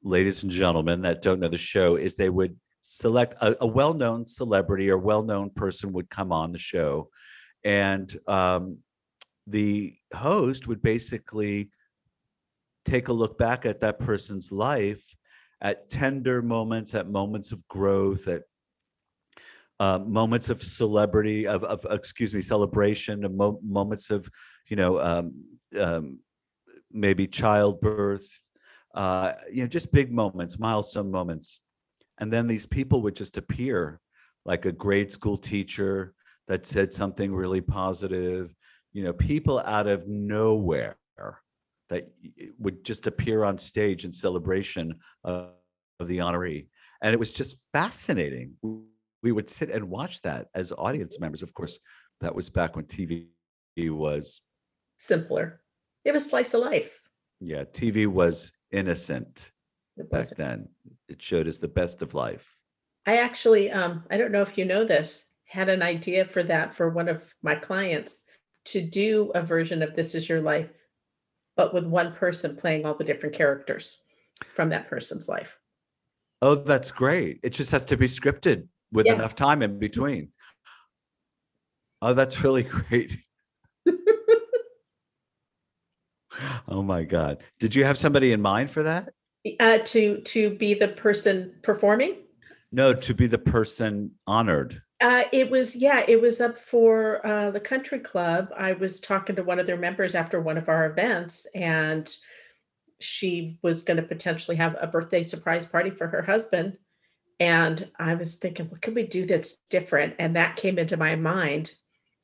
ladies 0.03 0.43
and 0.43 0.53
gentlemen 0.53 1.03
that 1.03 1.23
don't 1.23 1.41
know 1.41 1.49
the 1.49 1.59
show 1.59 1.97
is 1.97 2.17
they 2.17 2.31
would 2.31 2.57
select 2.83 3.35
a, 3.41 3.57
a 3.61 3.67
well-known 3.67 4.27
celebrity 4.27 4.91
or 4.91 4.99
well-known 4.99 5.51
person 5.51 5.93
would 5.93 6.09
come 6.09 6.33
on 6.33 6.53
the 6.53 6.59
show 6.59 7.09
and 7.65 8.17
um, 8.29 8.79
the 9.47 9.95
host 10.15 10.69
would 10.69 10.83
basically 10.83 11.71
take 12.85 13.09
a 13.09 13.13
look 13.13 13.37
back 13.37 13.67
at 13.67 13.81
that 13.81 13.99
person's 13.99 14.53
life 14.53 15.03
at 15.61 15.89
tender 15.91 16.43
moments 16.43 16.95
at 16.95 17.09
moments 17.09 17.51
of 17.51 17.67
growth 17.67 18.29
at 18.29 18.43
uh, 19.79 19.99
moments 19.99 20.49
of 20.49 20.63
celebrity 20.63 21.47
of, 21.47 21.65
of 21.65 21.87
excuse 21.91 22.35
me 22.35 22.43
celebration 22.43 23.25
of 23.25 23.35
mo- 23.35 23.61
moments 23.63 24.11
of 24.11 24.29
you 24.69 24.77
know 24.77 25.01
um, 25.01 25.45
um, 25.79 26.19
maybe 26.91 27.27
childbirth 27.27 28.41
uh, 28.95 29.33
you 29.53 29.63
know 29.63 29.69
just 29.69 29.93
big 29.93 30.13
moments 30.13 30.59
milestone 30.59 31.11
moments. 31.11 31.61
And 32.19 32.33
then 32.33 32.47
these 32.47 32.65
people 32.65 33.03
would 33.03 33.15
just 33.15 33.37
appear 33.37 34.01
like 34.47 34.65
a 34.65 34.73
grade 34.73 35.13
school 35.13 35.37
teacher 35.37 36.15
that 36.49 36.65
said 36.65 36.95
something 36.95 37.35
really 37.35 37.61
positive 37.61 38.55
you 38.93 39.05
know 39.05 39.13
people 39.13 39.59
out 39.61 39.87
of 39.87 40.09
nowhere 40.09 40.97
that 41.89 42.09
would 42.59 42.85
just 42.85 43.07
appear 43.07 43.45
on 43.45 43.59
stage 43.59 44.05
in 44.05 44.13
celebration 44.13 44.95
of, 45.25 45.51
of 46.01 46.09
the 46.09 46.19
honoree. 46.19 46.67
And 47.03 47.13
it 47.13 47.19
was 47.19 47.33
just 47.33 47.57
fascinating 47.73 48.55
we 49.27 49.33
would 49.33 49.51
sit 49.51 49.71
and 49.71 49.91
watch 49.91 50.23
that 50.23 50.47
as 50.55 50.71
audience 50.71 51.19
members 51.19 51.43
of 51.43 51.53
course 51.53 51.81
that 52.21 52.33
was 52.33 52.49
back 52.49 52.77
when 52.77 52.85
tv 52.85 53.27
was 54.05 54.41
Simpler. 54.99 55.61
It 56.05 56.13
was 56.13 56.31
slice 56.31 56.55
of 56.55 56.61
life. 56.61 56.93
yeah 57.41 57.65
tv 57.65 58.07
was 58.07 58.53
innocent 58.71 59.51
back 60.13 60.29
then 60.37 60.69
it 61.09 61.21
showed 61.21 61.49
us 61.49 61.59
the 61.59 61.75
best 61.81 62.03
of 62.03 62.15
life 62.15 62.47
I 63.09 63.19
actually, 63.19 63.71
um, 63.71 64.03
I 64.11 64.17
don't 64.17 64.33
know 64.33 64.43
if 64.43 64.59
you 64.59 64.65
know 64.65 64.85
this, 64.85 65.27
had 65.45 65.69
an 65.69 65.81
idea 65.81 66.25
for 66.25 66.43
that 66.43 66.75
for 66.77 66.89
one 66.91 67.09
of 67.09 67.23
my 67.41 67.55
clients 67.55 68.25
to 68.73 68.81
do 68.83 69.31
a 69.33 69.43
version 69.43 69.81
of 69.81 69.95
This 69.95 70.17
Is 70.17 70.29
Your 70.29 70.41
Life, 70.41 70.71
but 71.57 71.73
with 71.73 71.85
one 71.87 72.15
person 72.15 72.57
playing 72.57 72.85
all 72.85 72.97
the 72.97 73.05
different 73.05 73.37
characters 73.37 74.03
from 74.55 74.71
that 74.71 74.89
person's 74.89 75.29
life. 75.29 75.53
oh 76.43 76.55
that's 76.57 76.91
great 76.91 77.39
it 77.43 77.51
just 77.51 77.71
has 77.71 77.85
to 77.85 77.97
be 77.97 78.07
scripted 78.07 78.69
with 78.93 79.07
Yeah. 79.07 79.15
enough 79.15 79.35
time 79.35 79.63
in 79.63 79.79
between 79.79 80.29
oh 82.03 82.15
that's 82.15 82.41
really 82.45 82.63
great 82.63 83.19
oh 86.69 86.83
my 86.83 87.03
god 87.05 87.43
did 87.59 87.75
you 87.75 87.85
have 87.85 87.97
somebody 87.99 88.33
in 88.33 88.41
mind 88.43 88.71
for 88.71 88.83
that 88.83 89.11
Uh, 89.61 89.79
to 89.79 90.21
to 90.23 90.51
be 90.57 90.75
the 90.75 90.89
person 90.89 91.55
performing. 91.63 92.17
no 92.73 92.93
to 92.93 93.15
be 93.15 93.27
the 93.27 93.39
person 93.39 94.11
honored 94.27 94.83
Uh, 95.01 95.25
it 95.33 95.51
was 95.51 95.77
yeah, 95.77 96.05
it 96.09 96.21
was 96.23 96.41
up 96.41 96.57
for 96.59 97.21
uh, 97.27 97.51
the 97.51 97.61
country 97.61 98.01
club. 98.01 98.49
I 98.57 98.73
was 98.73 98.99
talking 98.99 99.37
to 99.37 99.43
one 99.45 99.59
of 99.61 99.67
their 99.67 99.77
members 99.77 100.15
after 100.15 100.41
one 100.41 100.57
of 100.57 100.71
our 100.71 100.87
events, 100.91 101.47
and 101.55 102.09
she 102.99 103.59
was 103.63 103.83
going 103.83 103.99
to 103.99 104.03
potentially 104.03 104.57
have 104.57 104.75
a 104.81 104.87
birthday 104.87 105.23
surprise 105.23 105.67
party 105.67 105.91
for 105.91 106.07
her 106.09 106.23
husband. 106.23 106.79
And 107.39 107.91
I 107.99 108.15
was 108.15 108.37
thinking, 108.37 108.67
what 108.67 108.81
can 108.81 108.95
we 108.95 109.03
do 109.07 109.27
that's 109.27 109.59
different? 109.71 110.15
And 110.19 110.37
that 110.37 110.57
came 110.57 110.79
into 110.79 110.97
my 110.97 111.17
mind. 111.17 111.73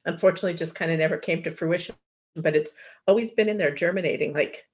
Unfortunately, 0.04 0.54
just 0.54 0.74
kind 0.74 0.90
of 0.90 0.98
never 0.98 1.18
came 1.18 1.42
to 1.42 1.50
fruition. 1.50 1.94
But 2.34 2.56
it's 2.56 2.72
always 3.06 3.32
been 3.32 3.48
in 3.48 3.58
there 3.58 3.74
germinating. 3.74 4.32
Like, 4.32 4.64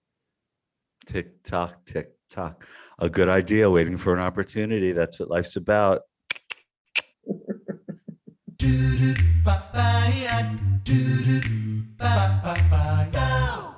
tick 1.08 1.42
tock 1.42 1.84
tick 1.86 2.10
tock 2.28 2.66
a 2.98 3.08
good 3.08 3.30
idea 3.30 3.70
waiting 3.70 3.96
for 3.96 4.12
an 4.12 4.20
opportunity 4.20 4.92
that's 4.92 5.18
what 5.18 5.30
life's 5.30 5.56
about 5.56 6.02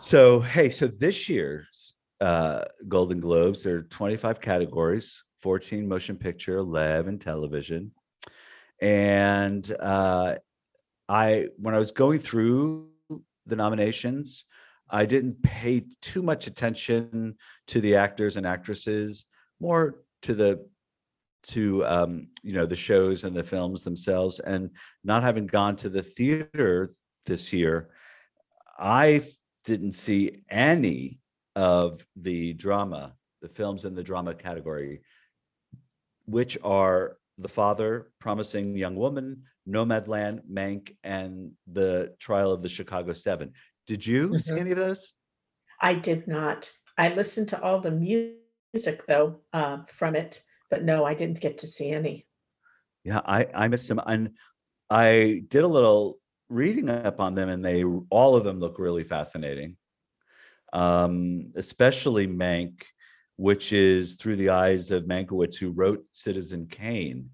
so 0.01 0.41
hey 0.41 0.69
so 0.69 0.89
this 0.89 1.29
year's 1.29 1.95
uh 2.21 2.65
golden 2.89 3.21
globes 3.21 3.63
there 3.63 3.77
are 3.77 3.83
25 3.83 4.41
categories 4.41 5.23
14 5.43 5.89
motion 5.89 6.17
picture 6.17 6.57
11 6.57 7.19
television. 7.19 7.93
And 8.81 9.71
uh 9.81 10.37
i 11.09 11.47
when 11.59 11.75
i 11.75 11.79
was 11.79 11.91
going 11.91 12.21
through 12.21 12.89
the 13.45 13.57
nominations 13.57 14.45
i 14.89 15.05
didn't 15.05 15.43
pay 15.43 15.85
too 16.01 16.23
much 16.23 16.47
attention 16.47 17.37
to 17.67 17.81
the 17.81 17.97
actors 17.97 18.37
and 18.37 18.47
actresses 18.47 19.25
more 19.61 19.97
to 20.23 20.35
the 20.35 20.65
to 21.43 21.85
um 21.87 22.29
you 22.43 22.53
know 22.53 22.67
the 22.67 22.77
shows 22.77 23.25
and 23.25 23.35
the 23.35 23.43
films 23.43 23.83
themselves. 23.83 24.41
And 24.41 24.71
not 25.05 25.23
having 25.23 25.47
gone 25.47 25.77
to 25.77 25.89
the 25.89 26.03
theater 26.03 26.95
this 27.27 27.53
year 27.53 27.91
i 28.79 29.23
didn't 29.65 29.93
see 29.93 30.43
any 30.49 31.21
of 31.55 32.05
the 32.17 32.55
drama 32.55 33.15
the 33.43 33.49
films 33.49 33.85
in 33.85 33.95
the 33.95 34.03
drama 34.03 34.35
category 34.35 35.01
which 36.31 36.59
are 36.63 37.17
the 37.39 37.49
father 37.49 38.11
promising 38.21 38.77
young 38.77 38.97
woman 38.97 39.43
nomadland 39.69 40.41
mank 40.51 40.97
and 41.05 41.53
the 41.73 42.15
trial 42.19 42.53
of 42.53 42.63
the 42.63 42.69
chicago 42.69 43.13
seven 43.13 43.53
did 43.87 44.07
you 44.07 44.39
see 44.39 44.53
Mhm. 44.53 44.59
any 44.61 44.71
of 44.71 44.77
those 44.79 45.15
I 45.83 45.95
did 45.95 46.29
not. 46.29 46.71
I 46.99 47.09
listened 47.09 47.49
to 47.51 47.63
all 47.63 47.81
the 47.81 47.91
music 47.91 49.07
though 49.07 49.41
uh, 49.55 49.79
from 49.89 50.15
it, 50.15 50.43
but 50.71 50.85
no, 50.85 51.05
I 51.07 51.15
didn't 51.15 51.41
get 51.41 51.57
to 51.59 51.67
see 51.67 51.89
any. 51.91 52.27
Yeah, 53.03 53.23
I 53.25 53.47
I 53.55 53.69
missed 53.69 53.89
them, 53.89 53.99
and 54.05 54.37
I 54.91 55.43
did 55.49 55.65
a 55.65 55.75
little 55.79 56.21
reading 56.51 56.91
up 56.91 57.19
on 57.19 57.35
them, 57.35 57.49
and 57.49 57.65
they 57.65 57.83
all 58.11 58.37
of 58.37 58.45
them 58.45 58.61
look 58.61 58.79
really 58.79 59.05
fascinating. 59.05 59.79
Um, 60.75 61.53
especially 61.57 62.27
Mank, 62.27 62.83
which 63.41 63.73
is 63.73 64.17
through 64.17 64.37
the 64.37 64.51
eyes 64.51 64.91
of 64.91 65.05
Mankiewicz, 65.05 65.57
who 65.57 65.71
wrote 65.71 66.05
Citizen 66.13 66.67
Kane. 66.71 67.31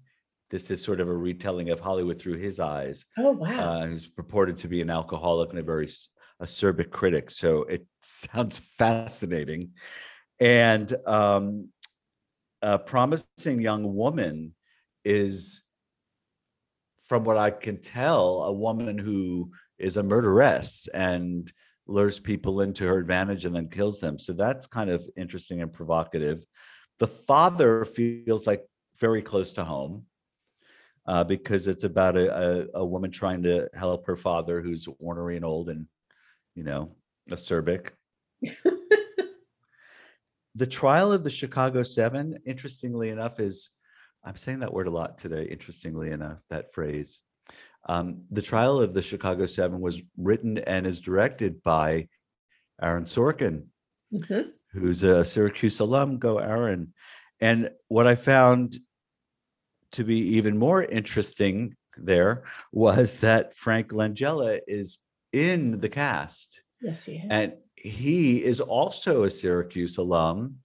This 0.49 0.71
is 0.71 0.81
sort 0.81 1.01
of 1.01 1.09
a 1.09 1.13
retelling 1.13 1.69
of 1.69 1.81
Hollywood 1.81 2.17
through 2.17 2.37
his 2.37 2.61
eyes. 2.61 3.03
Oh 3.17 3.31
wow! 3.31 3.81
Uh, 3.81 3.87
who's 3.87 4.07
purported 4.07 4.57
to 4.59 4.69
be 4.69 4.79
an 4.79 4.89
alcoholic 4.89 5.49
and 5.49 5.59
a 5.59 5.63
very 5.63 5.89
acerbic 6.41 6.91
critic. 6.91 7.29
So 7.29 7.63
it 7.63 7.85
sounds 8.03 8.57
fascinating. 8.57 9.71
And 10.39 10.95
um, 11.05 11.71
a 12.61 12.79
promising 12.79 13.59
young 13.59 13.93
woman 13.93 14.55
is, 15.03 15.61
from 17.09 17.25
what 17.25 17.35
I 17.35 17.51
can 17.51 17.81
tell, 17.81 18.43
a 18.43 18.53
woman 18.53 18.97
who 18.97 19.51
is 19.77 19.97
a 19.97 20.03
murderess 20.03 20.87
and 20.93 21.51
lures 21.87 22.19
people 22.19 22.61
into 22.61 22.85
her 22.85 22.97
advantage 22.97 23.45
and 23.45 23.55
then 23.55 23.69
kills 23.69 23.99
them. 23.99 24.19
So 24.19 24.33
that's 24.33 24.67
kind 24.67 24.89
of 24.89 25.07
interesting 25.15 25.61
and 25.61 25.71
provocative. 25.71 26.45
The 26.99 27.07
father 27.07 27.85
feels 27.85 28.47
like 28.47 28.65
very 28.99 29.21
close 29.21 29.53
to 29.53 29.63
home 29.63 30.05
uh, 31.07 31.23
because 31.23 31.67
it's 31.67 31.83
about 31.83 32.17
a, 32.17 32.35
a, 32.35 32.65
a 32.79 32.85
woman 32.85 33.11
trying 33.11 33.43
to 33.43 33.69
help 33.73 34.07
her 34.07 34.17
father 34.17 34.61
who's 34.61 34.87
ornery 34.99 35.35
and 35.35 35.45
old 35.45 35.69
and, 35.69 35.87
you 36.55 36.63
know, 36.63 36.95
acerbic. 37.31 37.91
the 40.55 40.67
trial 40.67 41.11
of 41.11 41.23
the 41.23 41.29
Chicago 41.29 41.83
Seven, 41.83 42.39
interestingly 42.45 43.09
enough, 43.09 43.39
is 43.39 43.69
I'm 44.23 44.35
saying 44.35 44.59
that 44.59 44.73
word 44.73 44.87
a 44.87 44.91
lot 44.91 45.17
today, 45.17 45.45
interestingly 45.45 46.11
enough, 46.11 46.43
that 46.49 46.73
phrase. 46.73 47.21
Um, 47.87 48.23
the 48.29 48.41
trial 48.41 48.79
of 48.81 48.93
the 48.93 49.01
Chicago 49.01 49.45
Seven 49.45 49.79
was 49.79 50.01
written 50.17 50.57
and 50.57 50.85
is 50.85 50.99
directed 50.99 51.63
by 51.63 52.09
Aaron 52.81 53.05
Sorkin, 53.05 53.67
Mhm. 54.13 54.51
who's 54.73 55.03
a 55.03 55.23
Syracuse 55.23 55.79
alum. 55.79 56.19
Go, 56.19 56.37
Aaron. 56.39 56.93
And 57.39 57.71
what 57.87 58.05
I 58.07 58.15
found 58.15 58.79
to 59.93 60.03
be 60.03 60.19
even 60.35 60.57
more 60.57 60.83
interesting 60.83 61.75
there 61.97 62.43
was 62.71 63.17
that 63.21 63.55
Frank 63.55 63.91
Langella 63.91 64.59
is 64.67 64.99
in 65.31 65.79
the 65.79 65.89
cast. 65.89 66.61
Yes, 66.81 67.05
he 67.05 67.15
is. 67.15 67.25
And 67.29 67.57
he 67.75 68.43
is 68.43 68.59
also 68.59 69.23
a 69.23 69.31
Syracuse 69.31 69.97
alum 69.97 70.59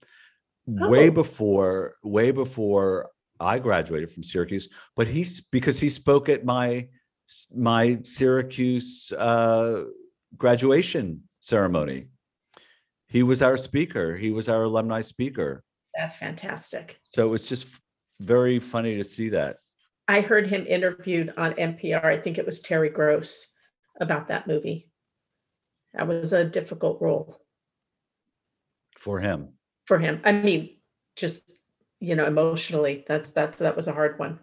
way 0.67 1.07
Oh. 1.07 1.11
before 1.11 1.95
way 2.03 2.31
before 2.31 3.09
I 3.39 3.59
graduated 3.59 4.11
from 4.11 4.23
Syracuse, 4.23 4.69
but 4.95 5.07
he's 5.07 5.41
because 5.41 5.79
he 5.79 5.89
spoke 5.89 6.29
at 6.29 6.45
my 6.45 6.89
my 7.53 7.99
Syracuse 8.03 9.11
uh, 9.11 9.83
graduation 10.37 11.23
ceremony. 11.39 12.07
He 13.07 13.23
was 13.23 13.41
our 13.41 13.57
speaker. 13.57 14.15
He 14.15 14.31
was 14.31 14.49
our 14.49 14.63
alumni 14.63 15.01
speaker. 15.01 15.63
That's 15.95 16.15
fantastic. 16.15 16.97
So 17.13 17.25
it 17.25 17.29
was 17.29 17.43
just 17.43 17.67
very 18.19 18.59
funny 18.59 18.97
to 18.97 19.03
see 19.03 19.29
that. 19.29 19.57
I 20.07 20.21
heard 20.21 20.47
him 20.47 20.65
interviewed 20.65 21.33
on 21.37 21.53
NPR. 21.53 22.03
I 22.03 22.19
think 22.19 22.37
it 22.37 22.45
was 22.45 22.59
Terry 22.59 22.89
Gross 22.89 23.47
about 23.99 24.27
that 24.29 24.47
movie. 24.47 24.89
That 25.93 26.07
was 26.07 26.33
a 26.33 26.43
difficult 26.43 27.01
role 27.01 27.39
for 28.99 29.19
him. 29.19 29.53
for 29.85 29.99
him. 29.99 30.21
I 30.23 30.31
mean, 30.31 30.77
just 31.15 31.51
you 31.99 32.15
know, 32.15 32.25
emotionally, 32.25 33.05
that's 33.07 33.31
that's 33.31 33.59
that 33.59 33.77
was 33.77 33.87
a 33.87 33.93
hard 33.93 34.19
one. 34.19 34.39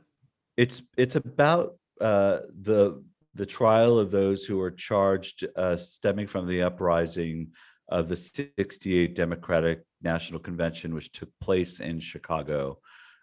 It's 0.56 0.82
it's 0.96 1.16
about 1.16 1.76
uh, 2.00 2.40
the 2.62 3.02
the 3.34 3.46
trial 3.46 3.98
of 3.98 4.10
those 4.10 4.44
who 4.44 4.56
were 4.56 4.70
charged 4.70 5.46
uh, 5.56 5.76
stemming 5.76 6.26
from 6.26 6.48
the 6.48 6.62
uprising 6.62 7.52
of 7.88 8.08
the 8.08 8.16
68 8.16 9.14
Democratic 9.14 9.82
National 10.02 10.40
Convention, 10.40 10.94
which 10.94 11.12
took 11.12 11.28
place 11.40 11.80
in 11.80 12.00
Chicago. 12.00 12.78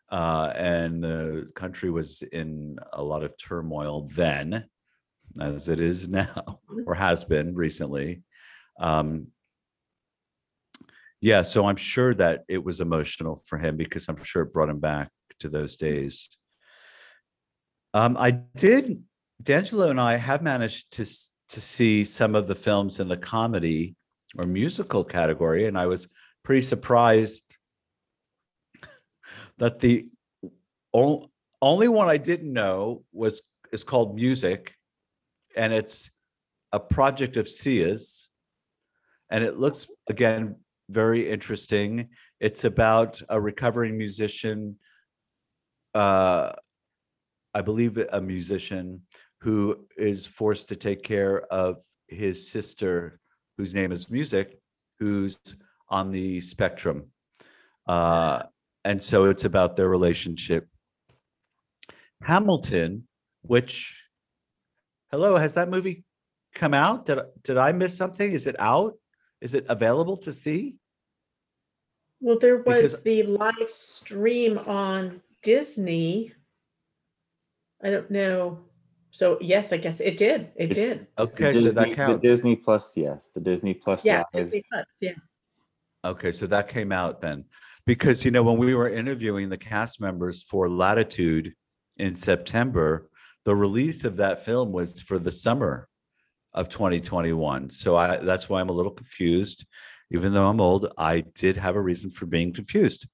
Uh, 0.09 0.53
and 0.55 1.03
the 1.03 1.49
country 1.55 1.89
was 1.89 2.21
in 2.31 2.77
a 2.93 3.03
lot 3.03 3.23
of 3.23 3.37
turmoil 3.37 4.07
then, 4.15 4.65
as 5.41 5.67
it 5.67 5.79
is 5.79 6.07
now, 6.07 6.59
or 6.85 6.95
has 6.95 7.25
been 7.25 7.53
recently. 7.53 8.23
Um, 8.79 9.27
yeah, 11.19 11.41
so 11.41 11.67
I'm 11.67 11.77
sure 11.77 12.13
that 12.13 12.43
it 12.47 12.63
was 12.63 12.79
emotional 12.79 13.41
for 13.45 13.57
him 13.57 13.75
because 13.75 14.07
I'm 14.07 14.23
sure 14.23 14.43
it 14.43 14.53
brought 14.53 14.69
him 14.69 14.79
back 14.79 15.09
to 15.39 15.49
those 15.49 15.75
days. 15.75 16.37
Um, 17.97 18.15
I 18.15 18.29
did. 18.55 19.03
D'Angelo 19.41 19.89
and 19.89 19.99
I 19.99 20.17
have 20.17 20.43
managed 20.43 20.91
to 20.93 21.05
to 21.49 21.61
see 21.61 22.03
some 22.03 22.35
of 22.35 22.47
the 22.47 22.53
films 22.53 22.99
in 22.99 23.07
the 23.07 23.17
comedy 23.17 23.95
or 24.37 24.45
musical 24.45 25.03
category, 25.03 25.65
and 25.65 25.75
I 25.75 25.87
was 25.87 26.07
pretty 26.43 26.61
surprised 26.61 27.43
that 29.57 29.79
the 29.79 30.09
only 30.93 31.87
one 31.87 32.07
I 32.07 32.17
didn't 32.17 32.53
know 32.53 33.03
was 33.13 33.41
is 33.71 33.83
called 33.83 34.15
Music, 34.15 34.75
and 35.55 35.73
it's 35.73 36.11
a 36.71 36.79
project 36.79 37.35
of 37.35 37.49
Sia's, 37.49 38.29
and 39.31 39.43
it 39.43 39.57
looks 39.57 39.87
again 40.07 40.57
very 40.87 41.27
interesting. 41.27 42.09
It's 42.39 42.63
about 42.63 43.23
a 43.27 43.41
recovering 43.41 43.97
musician. 43.97 44.77
Uh, 45.95 46.51
I 47.57 47.61
believe 47.61 47.97
a 47.97 48.21
musician 48.21 49.01
who 49.41 49.87
is 49.97 50.27
forced 50.27 50.69
to 50.69 50.75
take 50.75 51.01
care 51.01 51.41
of 51.51 51.77
his 52.07 52.51
sister, 52.51 53.19
whose 53.57 53.73
name 53.73 53.91
is 53.91 54.11
Music, 54.11 54.59
who's 54.99 55.39
on 55.89 56.11
the 56.11 56.39
spectrum. 56.41 57.07
Uh, 57.87 58.43
and 58.85 59.01
so 59.01 59.25
it's 59.25 59.43
about 59.43 59.75
their 59.75 59.89
relationship. 59.89 60.67
Hamilton, 62.21 63.07
which, 63.41 64.03
hello, 65.09 65.37
has 65.37 65.55
that 65.55 65.67
movie 65.67 66.03
come 66.53 66.75
out? 66.75 67.07
Did, 67.07 67.21
did 67.43 67.57
I 67.57 67.71
miss 67.71 67.97
something? 67.97 68.31
Is 68.33 68.45
it 68.45 68.55
out? 68.59 68.93
Is 69.41 69.55
it 69.55 69.65
available 69.67 70.17
to 70.17 70.31
see? 70.31 70.75
Well, 72.19 72.37
there 72.37 72.57
was 72.57 72.91
Because- 72.93 73.01
the 73.01 73.23
live 73.23 73.71
stream 73.71 74.59
on 74.59 75.21
Disney. 75.41 76.33
I 77.83 77.89
don't 77.89 78.09
know. 78.09 78.59
So 79.11 79.37
yes, 79.41 79.71
I 79.73 79.77
guess 79.77 79.99
it 79.99 80.17
did. 80.17 80.51
It 80.55 80.71
It- 80.71 80.73
did. 80.73 81.07
The 81.17 81.23
Okay, 81.23 81.61
so 81.61 81.71
that 81.71 81.93
counts. 81.93 82.21
The 82.21 82.27
Disney 82.27 82.55
Plus, 82.55 82.97
yes, 82.97 83.29
the 83.29 83.39
Disney 83.39 83.73
Plus. 83.73 84.05
Yeah, 84.05 84.23
Live. 84.33 84.43
Disney 84.43 84.63
Plus. 84.71 84.85
Yeah. 84.99 85.13
Okay, 86.03 86.31
so 86.31 86.47
that 86.47 86.67
came 86.67 86.91
out 86.91 87.21
then. 87.21 87.45
Because, 87.85 88.25
you 88.25 88.31
know, 88.31 88.43
when 88.43 88.57
we 88.57 88.75
were 88.75 88.89
interviewing 88.89 89.49
the 89.49 89.57
cast 89.57 90.01
members 90.01 90.43
for 90.43 90.69
Latitude 90.69 91.53
in 91.95 92.15
September, 92.15 93.09
the 93.45 93.55
release 93.55 94.03
of 94.03 94.17
that 94.17 94.43
film 94.43 94.73
was 94.73 95.01
for 95.01 95.17
the 95.17 95.31
summer 95.31 95.87
of 96.53 96.67
2021. 96.69 97.69
So 97.69 97.95
I 97.95 98.17
that's 98.17 98.49
why 98.49 98.59
I'm 98.59 98.69
a 98.69 98.73
little 98.73 98.91
confused. 98.91 99.65
Even 100.11 100.33
though 100.33 100.47
I'm 100.47 100.59
old, 100.61 100.91
I 100.97 101.21
did 101.21 101.57
have 101.57 101.75
a 101.75 101.81
reason 101.81 102.09
for 102.09 102.25
being 102.25 102.53
confused. 102.53 103.07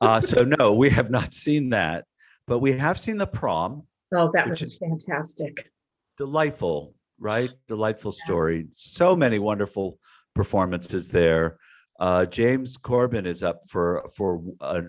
Uh, 0.00 0.20
so 0.20 0.42
no, 0.44 0.74
we 0.74 0.90
have 0.90 1.10
not 1.10 1.32
seen 1.32 1.70
that, 1.70 2.04
but 2.48 2.58
we 2.60 2.72
have 2.72 2.98
seen 2.98 3.18
the 3.18 3.26
prom. 3.26 3.84
Oh, 4.12 4.30
that 4.32 4.48
was 4.48 4.76
fantastic. 4.76 5.70
delightful, 6.16 6.94
right? 7.20 7.50
Delightful 7.68 8.12
story. 8.12 8.68
So 8.72 9.14
many 9.14 9.38
wonderful 9.38 9.98
performances 10.34 11.08
there. 11.08 11.58
Uh, 12.00 12.24
James 12.24 12.78
Corden 12.78 13.26
is 13.26 13.42
up 13.42 13.68
for 13.68 14.08
for 14.16 14.42
a, 14.60 14.84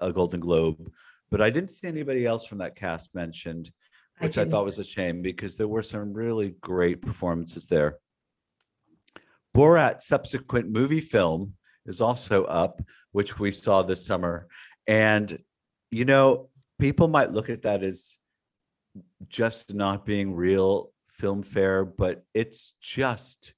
a 0.00 0.12
Golden 0.12 0.40
Globe, 0.40 0.90
but 1.30 1.42
I 1.42 1.50
didn't 1.50 1.70
see 1.70 1.86
anybody 1.86 2.24
else 2.24 2.46
from 2.46 2.58
that 2.58 2.76
cast 2.76 3.14
mentioned, 3.14 3.70
which 4.20 4.38
I, 4.38 4.42
didn't 4.42 4.52
thought 4.52 4.64
was 4.64 4.78
a 4.78 4.84
shame 4.84 5.20
because 5.20 5.56
there 5.56 5.68
were 5.68 5.82
some 5.82 6.14
really 6.14 6.54
great 6.60 7.02
performances 7.02 7.66
there. 7.66 7.98
Borat 9.54 10.02
subsequent 10.02 10.70
movie 10.70 11.02
film 11.02 11.54
is 11.84 12.00
also 12.00 12.44
up, 12.44 12.80
which 13.10 13.38
we 13.38 13.52
saw 13.52 13.82
this 13.82 14.06
summer, 14.06 14.46
and 14.86 15.38
you 15.90 16.06
know 16.06 16.48
people 16.82 17.06
might 17.06 17.30
look 17.30 17.48
at 17.48 17.62
that 17.62 17.84
as 17.84 18.18
just 19.28 19.72
not 19.72 20.04
being 20.04 20.34
real 20.34 20.90
film 21.06 21.44
fare, 21.44 21.84
but 21.84 22.24
it's 22.34 22.74
just 22.82 23.54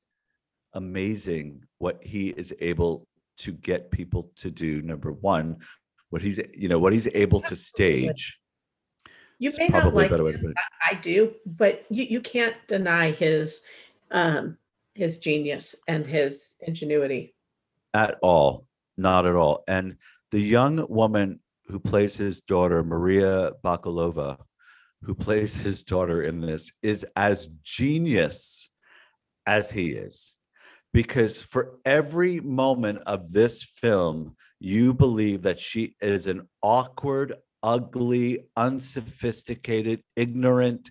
amazing 0.75 1.65
what 1.79 2.05
he 2.05 2.29
is 2.29 2.55
able 2.61 3.09
to 3.39 3.53
get 3.53 3.91
people 3.91 4.31
to 4.37 4.51
do. 4.51 4.83
Number 4.83 5.11
one, 5.11 5.57
what 6.11 6.21
he's 6.21 6.39
you 6.55 6.69
know 6.69 6.79
what 6.79 6.93
he's 6.93 7.09
able 7.15 7.41
to 7.41 7.57
stage. 7.57 8.39
You 9.39 9.51
may 9.59 9.69
not 9.69 9.83
probably 9.83 10.09
like 10.09 10.41
him. 10.41 10.55
I 10.89 10.95
do, 10.95 11.33
but 11.47 11.85
you, 11.91 12.05
you 12.05 12.21
can't 12.21 12.55
deny 12.69 13.11
his 13.11 13.61
um 14.11 14.59
his 14.95 15.19
genius 15.19 15.75
and 15.89 16.07
his 16.07 16.55
ingenuity. 16.61 17.35
at 17.95 18.19
all 18.23 18.67
not 18.97 19.27
at 19.27 19.35
all 19.35 19.65
and 19.67 19.97
the 20.31 20.39
young 20.39 20.87
woman 20.89 21.41
who 21.67 21.79
plays 21.79 22.17
his 22.17 22.41
daughter 22.41 22.83
maria 22.83 23.53
bakalova 23.65 24.39
who 25.05 25.15
plays 25.15 25.55
his 25.57 25.83
daughter 25.83 26.23
in 26.23 26.41
this 26.41 26.73
is 26.83 27.07
as 27.15 27.49
genius 27.63 28.71
as 29.47 29.71
he 29.71 29.91
is. 29.91 30.37
Because 30.93 31.41
for 31.41 31.79
every 31.85 32.41
moment 32.41 33.01
of 33.07 33.33
this 33.33 33.63
film 33.63 34.37
you 34.61 34.95
believe 34.95 35.43
that 35.43 35.61
she 35.61 35.97
is 36.01 36.27
an 36.27 36.49
awkward 36.63 37.35
ugly 37.63 38.47
unsophisticated 38.57 40.03
ignorant 40.17 40.91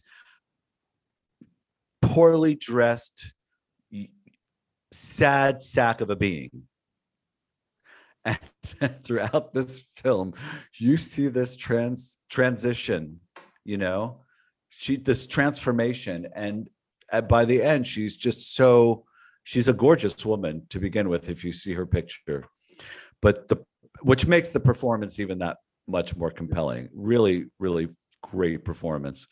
poorly 2.01 2.55
dressed 2.55 3.33
sad 4.91 5.63
sack 5.63 6.01
of 6.01 6.09
a 6.09 6.15
being 6.15 6.63
And 8.25 8.39
throughout 9.03 9.53
this 9.53 9.83
film, 9.97 10.33
you 10.77 10.97
see 10.97 11.27
this 11.27 11.55
trans 11.55 12.17
transition, 12.29 13.19
you 13.63 13.77
know, 13.77 14.21
she 14.69 14.95
this 14.95 15.25
transformation. 15.25 16.27
And 16.35 16.69
uh, 17.11 17.21
by 17.21 17.45
the 17.45 17.61
end, 17.61 17.87
she's 17.87 18.15
just 18.15 18.55
so 18.55 19.05
she's 19.43 19.67
a 19.67 19.73
gorgeous 19.73 20.25
woman 20.25 20.65
to 20.69 20.79
begin 20.79 21.09
with, 21.09 21.29
if 21.29 21.43
you 21.43 21.51
see 21.51 21.73
her 21.73 21.85
picture. 21.85 22.45
But 23.21 23.49
the 23.49 23.63
which 24.01 24.25
makes 24.25 24.49
the 24.49 24.59
performance 24.59 25.19
even 25.19 25.39
that 25.39 25.57
much 25.87 26.15
more 26.15 26.31
compelling. 26.31 26.89
Really, 26.93 27.45
really 27.59 27.89
great 28.21 28.65
performance. 28.65 29.27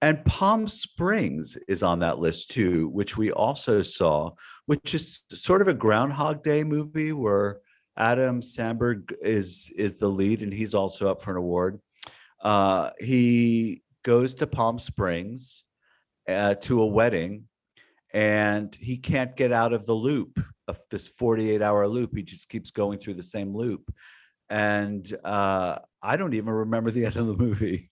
And 0.00 0.24
Palm 0.24 0.66
Springs 0.66 1.56
is 1.68 1.82
on 1.82 2.00
that 2.00 2.18
list 2.18 2.50
too, 2.50 2.88
which 2.88 3.16
we 3.16 3.30
also 3.30 3.82
saw, 3.82 4.32
which 4.66 4.94
is 4.94 5.22
sort 5.32 5.62
of 5.62 5.68
a 5.68 5.74
Groundhog 5.74 6.42
Day 6.42 6.64
movie 6.64 7.12
where 7.12 7.58
Adam 7.96 8.40
Samberg 8.40 9.12
is 9.22 9.70
is 9.76 9.98
the 9.98 10.08
lead, 10.08 10.42
and 10.42 10.52
he's 10.52 10.74
also 10.74 11.10
up 11.10 11.22
for 11.22 11.32
an 11.32 11.36
award. 11.36 11.80
Uh, 12.42 12.90
he 12.98 13.82
goes 14.02 14.34
to 14.34 14.46
Palm 14.46 14.78
Springs 14.78 15.64
uh, 16.28 16.54
to 16.54 16.82
a 16.82 16.86
wedding, 16.86 17.44
and 18.12 18.74
he 18.74 18.96
can't 18.96 19.36
get 19.36 19.52
out 19.52 19.72
of 19.72 19.86
the 19.86 19.94
loop 19.94 20.40
of 20.66 20.80
this 20.90 21.06
48 21.06 21.60
hour 21.60 21.86
loop. 21.86 22.16
He 22.16 22.22
just 22.22 22.48
keeps 22.48 22.70
going 22.70 22.98
through 22.98 23.14
the 23.14 23.22
same 23.22 23.54
loop, 23.54 23.92
and 24.48 25.06
uh, 25.24 25.78
I 26.02 26.16
don't 26.16 26.34
even 26.34 26.52
remember 26.52 26.90
the 26.90 27.04
end 27.06 27.16
of 27.16 27.26
the 27.26 27.36
movie. 27.36 27.90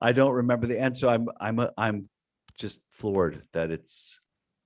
I 0.00 0.12
don't 0.12 0.32
remember 0.32 0.66
the 0.66 0.78
end, 0.78 0.98
so 0.98 1.08
I'm 1.08 1.28
I'm 1.40 1.58
a, 1.58 1.70
I'm 1.78 2.08
just 2.58 2.80
floored 2.90 3.42
that 3.52 3.70
it's 3.70 4.20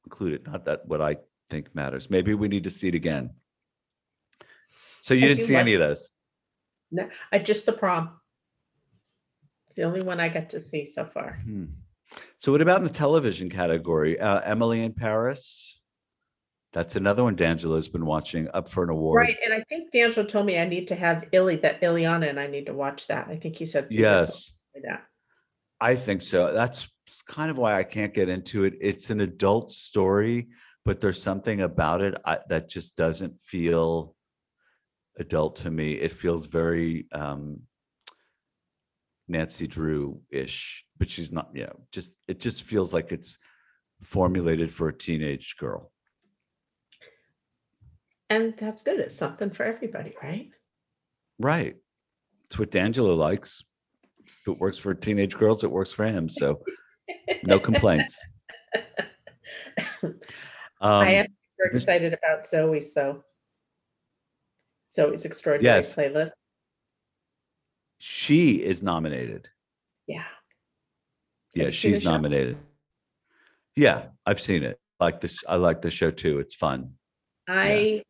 included. 0.04 0.46
Not 0.46 0.64
that 0.64 0.86
what 0.86 1.00
I 1.00 1.18
think 1.50 1.74
matters. 1.74 2.10
Maybe 2.10 2.34
we 2.34 2.48
need 2.48 2.64
to 2.64 2.70
see 2.70 2.88
it 2.88 2.94
again. 2.94 3.30
So 5.06 5.14
you 5.14 5.26
I 5.26 5.28
didn't 5.28 5.44
see 5.44 5.54
like- 5.54 5.60
any 5.60 5.74
of 5.74 5.80
those? 5.80 6.10
No, 6.90 7.08
I 7.30 7.38
just 7.38 7.64
the 7.64 7.72
prom. 7.72 8.10
It's 9.68 9.76
the 9.76 9.84
only 9.84 10.02
one 10.02 10.18
I 10.18 10.28
got 10.28 10.50
to 10.50 10.60
see 10.60 10.88
so 10.88 11.04
far. 11.04 11.38
Hmm. 11.44 11.66
So 12.38 12.50
what 12.50 12.60
about 12.60 12.78
in 12.78 12.84
the 12.84 12.90
television 12.90 13.48
category? 13.48 14.18
Uh, 14.18 14.40
Emily 14.40 14.82
in 14.82 14.94
Paris. 14.94 15.80
That's 16.72 16.96
another 16.96 17.22
one 17.22 17.36
D'Angelo's 17.36 17.86
been 17.88 18.04
watching, 18.04 18.48
up 18.52 18.68
for 18.68 18.82
an 18.82 18.90
award. 18.90 19.20
Right, 19.20 19.36
and 19.44 19.54
I 19.54 19.62
think 19.68 19.92
D'Angelo 19.92 20.26
told 20.26 20.44
me 20.44 20.58
I 20.58 20.68
need 20.68 20.88
to 20.88 20.96
have 20.96 21.24
Illy 21.30 21.56
that 21.58 21.80
Ileana, 21.80 22.28
and 22.28 22.40
I 22.40 22.48
need 22.48 22.66
to 22.66 22.74
watch 22.74 23.06
that. 23.06 23.28
I 23.28 23.36
think 23.36 23.56
he 23.56 23.64
said 23.64 23.86
you 23.90 24.04
had 24.04 24.26
to 24.26 24.32
Yes, 24.32 24.52
that. 24.82 25.04
I 25.80 25.94
think 25.94 26.20
so. 26.20 26.52
That's 26.52 26.88
kind 27.28 27.50
of 27.50 27.58
why 27.58 27.78
I 27.78 27.84
can't 27.84 28.12
get 28.12 28.28
into 28.28 28.64
it. 28.64 28.74
It's 28.80 29.08
an 29.10 29.20
adult 29.20 29.70
story, 29.70 30.48
but 30.84 31.00
there's 31.00 31.22
something 31.22 31.60
about 31.60 32.02
it 32.02 32.14
I, 32.24 32.38
that 32.48 32.68
just 32.68 32.96
doesn't 32.96 33.40
feel 33.40 34.15
adult 35.18 35.56
to 35.56 35.70
me. 35.70 35.92
It 35.94 36.12
feels 36.12 36.46
very 36.46 37.06
um, 37.12 37.60
Nancy 39.28 39.66
Drew-ish, 39.66 40.84
but 40.98 41.10
she's 41.10 41.32
not. 41.32 41.50
You 41.54 41.64
know, 41.64 41.80
just 41.92 42.16
it 42.28 42.40
just 42.40 42.62
feels 42.62 42.92
like 42.92 43.12
it's 43.12 43.38
formulated 44.02 44.72
for 44.72 44.88
a 44.88 44.96
teenage 44.96 45.56
girl. 45.58 45.90
And 48.28 48.54
that's 48.58 48.82
good. 48.82 48.98
It's 49.00 49.16
something 49.16 49.50
for 49.50 49.64
everybody, 49.64 50.14
right? 50.22 50.50
Right. 51.38 51.76
It's 52.46 52.58
what 52.58 52.70
D'Angelo 52.72 53.14
likes. 53.14 53.62
If 54.24 54.48
it 54.48 54.58
works 54.58 54.78
for 54.78 54.94
teenage 54.94 55.36
girls, 55.36 55.62
it 55.62 55.70
works 55.70 55.92
for 55.92 56.04
him. 56.04 56.28
So 56.28 56.60
no 57.44 57.58
complaints. 57.70 58.18
I 58.74 58.80
Um, 60.80 61.06
am 61.06 61.26
super 61.26 61.70
this- 61.72 61.82
excited 61.82 62.12
about 62.12 62.44
Zoey's 62.44 62.92
though. 62.94 63.22
Zoey's 64.96 65.24
extraordinary 65.24 65.78
Yes. 65.80 65.94
playlist. 65.94 66.30
she 67.98 68.56
is 68.62 68.82
nominated. 68.82 69.48
Yeah. 70.06 70.24
Yeah, 71.54 71.70
she's 71.70 72.04
nominated. 72.04 72.58
Yeah, 73.74 74.08
I've 74.26 74.40
seen 74.40 74.62
it. 74.62 74.78
Like 75.00 75.20
this, 75.20 75.42
I 75.48 75.56
like 75.56 75.82
the 75.82 75.90
show 75.90 76.10
too. 76.10 76.38
It's 76.38 76.54
fun. 76.54 76.92
I 77.48 78.02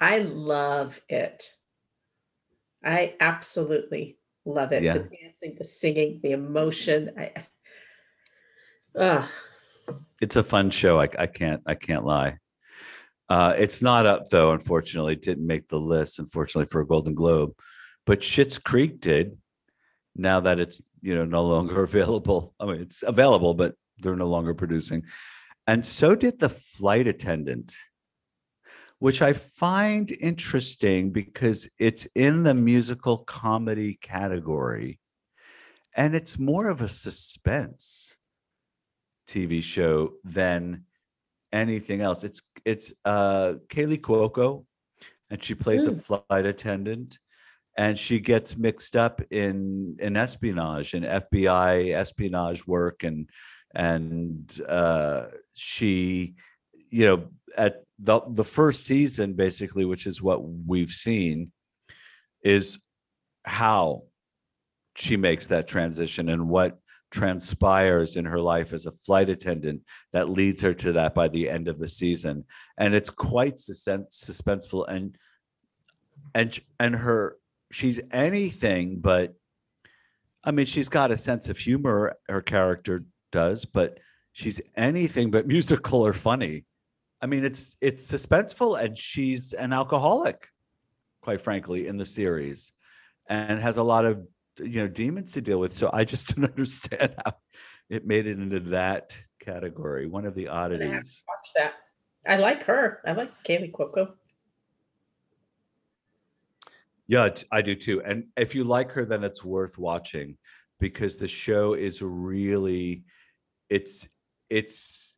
I 0.00 0.18
love 0.18 1.00
it. 1.08 1.50
I 2.84 3.14
absolutely 3.20 4.18
love 4.44 4.72
it. 4.72 4.82
Yeah. 4.82 4.98
The 4.98 5.08
dancing, 5.22 5.54
the 5.58 5.64
singing, 5.64 6.20
the 6.22 6.32
emotion. 6.32 7.10
I 7.18 7.44
uh, 8.98 9.26
It's 10.20 10.36
a 10.36 10.42
fun 10.44 10.70
show. 10.70 11.00
I, 11.00 11.08
I 11.18 11.26
can't 11.26 11.62
I 11.66 11.74
can't 11.74 12.04
lie. 12.04 12.38
Uh, 13.28 13.54
it's 13.56 13.80
not 13.80 14.06
up 14.06 14.28
though, 14.28 14.52
unfortunately. 14.52 15.14
It 15.14 15.22
didn't 15.22 15.46
make 15.46 15.68
the 15.68 15.80
list, 15.80 16.18
unfortunately, 16.18 16.66
for 16.70 16.80
a 16.80 16.86
Golden 16.86 17.14
Globe. 17.14 17.52
But 18.06 18.20
Schitt's 18.20 18.58
Creek 18.58 19.00
did. 19.00 19.38
Now 20.16 20.40
that 20.40 20.60
it's 20.60 20.80
you 21.00 21.14
know 21.14 21.24
no 21.24 21.44
longer 21.44 21.82
available. 21.90 22.54
I 22.60 22.66
mean, 22.66 22.80
it's 22.82 23.02
available, 23.02 23.54
but 23.54 23.74
they're 23.98 24.16
no 24.16 24.28
longer 24.28 24.54
producing. 24.54 25.04
And 25.66 25.86
so 25.86 26.14
did 26.14 26.38
the 26.38 26.50
flight 26.50 27.06
attendant, 27.06 27.74
which 28.98 29.22
I 29.22 29.32
find 29.32 30.10
interesting 30.20 31.10
because 31.10 31.68
it's 31.78 32.06
in 32.14 32.42
the 32.42 32.54
musical 32.54 33.18
comedy 33.18 33.98
category, 34.00 35.00
and 35.96 36.14
it's 36.14 36.38
more 36.38 36.68
of 36.68 36.82
a 36.82 36.88
suspense 36.88 38.18
TV 39.26 39.62
show 39.62 40.12
than 40.22 40.84
anything 41.54 42.00
else. 42.02 42.24
It's 42.24 42.42
it's 42.64 42.92
uh 43.04 43.54
Kaley 43.68 44.00
Cuoco, 44.00 44.66
and 45.30 45.42
she 45.42 45.54
plays 45.54 45.86
a 45.86 45.92
Mm. 45.92 46.02
flight 46.02 46.46
attendant, 46.46 47.18
and 47.78 47.98
she 47.98 48.20
gets 48.20 48.56
mixed 48.56 48.96
up 48.96 49.22
in 49.30 49.96
in 50.00 50.16
espionage 50.16 50.94
and 50.94 51.04
FBI 51.04 51.94
espionage 51.94 52.66
work, 52.66 53.04
and 53.04 53.30
and 53.74 54.60
uh, 54.68 55.26
she, 55.54 56.34
you 56.90 57.06
know, 57.06 57.28
at 57.56 57.82
the 57.98 58.20
the 58.28 58.44
first 58.44 58.84
season, 58.84 59.34
basically, 59.34 59.84
which 59.84 60.06
is 60.06 60.20
what 60.22 60.40
we've 60.44 60.92
seen, 60.92 61.52
is 62.42 62.78
how 63.44 64.02
she 64.96 65.16
makes 65.16 65.48
that 65.48 65.66
transition 65.66 66.28
and 66.28 66.48
what 66.48 66.78
transpires 67.14 68.16
in 68.16 68.24
her 68.24 68.40
life 68.40 68.72
as 68.72 68.86
a 68.86 68.90
flight 68.90 69.28
attendant 69.28 69.82
that 70.12 70.28
leads 70.28 70.60
her 70.62 70.74
to 70.74 70.90
that 70.90 71.14
by 71.14 71.28
the 71.28 71.48
end 71.48 71.68
of 71.68 71.78
the 71.78 71.86
season. 71.86 72.44
And 72.76 72.92
it's 72.92 73.08
quite 73.10 73.56
suspenseful 73.56 74.88
and 74.88 75.16
and 76.34 76.58
and 76.80 76.96
her 76.96 77.36
she's 77.70 78.00
anything 78.10 79.00
but 79.00 79.34
i 80.44 80.50
mean 80.50 80.64
she's 80.64 80.88
got 80.88 81.10
a 81.10 81.16
sense 81.16 81.48
of 81.48 81.58
humor 81.58 82.16
her 82.28 82.40
character 82.40 83.04
does 83.30 83.64
but 83.64 83.98
she's 84.34 84.60
anything 84.76 85.30
but 85.30 85.46
musical 85.46 86.02
or 86.02 86.12
funny. 86.12 86.64
I 87.22 87.26
mean 87.26 87.44
it's 87.44 87.76
it's 87.80 88.10
suspenseful 88.10 88.78
and 88.78 88.98
she's 88.98 89.54
an 89.54 89.72
alcoholic 89.72 90.48
quite 91.22 91.40
frankly 91.40 91.86
in 91.86 91.96
the 91.96 92.04
series 92.04 92.72
and 93.26 93.58
has 93.60 93.78
a 93.78 93.82
lot 93.82 94.04
of 94.04 94.26
you 94.58 94.80
know 94.80 94.88
demons 94.88 95.32
to 95.32 95.40
deal 95.40 95.58
with. 95.58 95.74
So 95.74 95.90
i 95.92 96.04
just 96.04 96.28
don't 96.34 96.44
understand 96.44 97.14
how 97.24 97.34
it 97.90 98.06
made 98.06 98.26
it 98.26 98.38
into 98.38 98.60
that 98.70 99.16
category. 99.40 100.06
One 100.06 100.26
of 100.26 100.34
the 100.34 100.48
oddities. 100.48 101.22
watch 101.28 101.50
that. 101.56 101.74
I 102.26 102.36
like 102.36 102.64
her. 102.64 103.00
I 103.06 103.12
like 103.12 103.30
Kaley 103.46 103.70
Cuoco. 103.70 104.12
yeah 107.06 107.28
i 107.52 107.60
do 107.62 107.74
too. 107.74 108.02
And 108.02 108.28
if 108.36 108.54
you 108.54 108.64
like 108.64 108.92
her 108.92 109.04
then 109.04 109.24
it's 109.24 109.44
worth 109.44 109.76
watching 109.78 110.36
because 110.80 111.16
the 111.16 111.28
show 111.28 111.74
is 111.74 112.00
really 112.02 113.04
it's 113.68 114.08
it's 114.50 115.14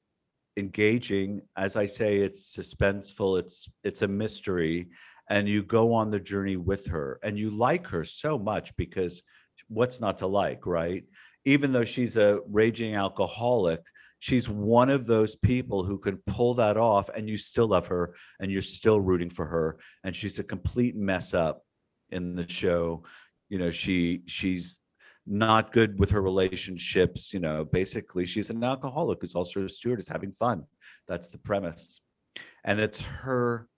engaging. 0.56 1.42
As 1.56 1.76
i 1.76 1.86
say 1.86 2.18
it's 2.18 2.56
suspenseful. 2.56 3.38
It's 3.38 3.68
it's 3.84 4.02
a 4.02 4.08
mystery 4.08 4.88
and 5.28 5.48
you 5.48 5.62
go 5.62 5.94
on 5.94 6.10
the 6.10 6.20
journey 6.20 6.56
with 6.56 6.86
her 6.86 7.18
and 7.22 7.38
you 7.38 7.50
like 7.56 7.86
her 7.88 8.04
so 8.04 8.38
much 8.38 8.76
because 8.76 9.22
what's 9.68 10.00
not 10.00 10.18
to 10.18 10.26
like 10.26 10.66
right? 10.66 11.04
Even 11.44 11.72
though 11.72 11.84
she's 11.84 12.16
a 12.16 12.40
raging 12.48 12.94
alcoholic 12.94 13.80
she's 14.18 14.48
one 14.48 14.90
of 14.90 15.06
those 15.06 15.36
people 15.36 15.84
who 15.84 15.98
can 15.98 16.16
pull 16.26 16.54
that 16.54 16.76
off 16.76 17.08
and 17.14 17.28
you 17.28 17.36
still 17.36 17.68
love 17.68 17.88
her 17.88 18.14
and 18.40 18.50
you're 18.50 18.62
still 18.62 19.00
rooting 19.00 19.30
for 19.30 19.46
her 19.46 19.78
and 20.04 20.16
she's 20.16 20.38
a 20.38 20.44
complete 20.44 20.96
mess 20.96 21.34
up 21.34 21.62
in 22.10 22.34
the 22.34 22.48
show. 22.48 23.04
You 23.48 23.58
know 23.58 23.70
she 23.70 24.22
she's 24.26 24.78
not 25.26 25.72
good 25.72 25.98
with 25.98 26.10
her 26.10 26.22
relationships 26.22 27.32
you 27.32 27.40
know 27.40 27.64
basically 27.64 28.26
she's 28.26 28.48
an 28.48 28.62
alcoholic 28.62 29.18
who's 29.20 29.34
also 29.34 29.64
a 29.64 29.68
stewardess 29.68 30.08
having 30.08 30.32
fun. 30.32 30.64
That's 31.06 31.28
the 31.28 31.38
premise. 31.38 32.00
And 32.64 32.80
it's 32.80 33.00
her 33.00 33.68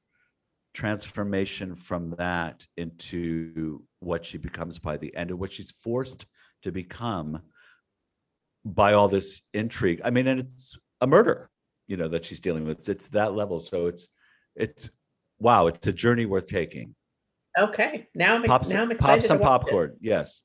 transformation 0.79 1.74
from 1.74 2.14
that 2.18 2.66
into 2.76 3.83
what 4.01 4.24
she 4.24 4.39
becomes 4.39 4.79
by 4.79 4.97
the 4.97 5.14
end 5.16 5.31
of 5.31 5.39
what 5.39 5.53
she's 5.53 5.72
forced 5.83 6.26
to 6.62 6.70
become 6.70 7.41
by 8.64 8.93
all 8.93 9.09
this 9.09 9.41
intrigue 9.53 10.01
i 10.05 10.11
mean 10.11 10.26
and 10.26 10.41
it's 10.41 10.79
a 11.01 11.07
murder 11.07 11.51
you 11.89 11.97
know 11.97 12.09
that 12.09 12.24
she's 12.24 12.41
dealing 12.41 12.64
with 12.64 12.89
it's 12.89 13.09
that 13.09 13.35
level 13.35 13.59
so 13.59 13.87
it's 13.87 14.07
it's 14.55 14.91
wow, 15.39 15.68
it's 15.68 15.87
a 15.87 15.93
journey 15.93 16.26
worth 16.26 16.47
taking. 16.47 16.95
Okay, 17.59 18.07
now 18.14 18.35
I'm, 18.35 18.43
Pop, 18.45 18.66
now 18.68 18.83
I'm 18.83 18.89
pop 18.89 18.97
excited. 18.97 19.22
to 19.22 19.26
some 19.29 19.39
watch 19.39 19.62
it. 19.62 19.64
popcorn. 19.64 19.97
Yes. 20.01 20.43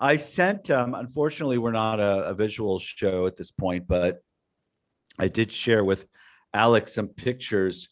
I 0.00 0.16
sent, 0.16 0.70
um, 0.70 0.94
unfortunately, 0.94 1.58
we're 1.58 1.70
not 1.70 2.00
a, 2.00 2.28
a 2.28 2.34
visual 2.34 2.78
show 2.78 3.26
at 3.26 3.36
this 3.36 3.50
point, 3.52 3.86
but 3.86 4.20
I 5.18 5.28
did 5.28 5.52
share 5.52 5.84
with 5.84 6.06
Alex 6.52 6.94
some 6.94 7.08
pictures 7.08 7.88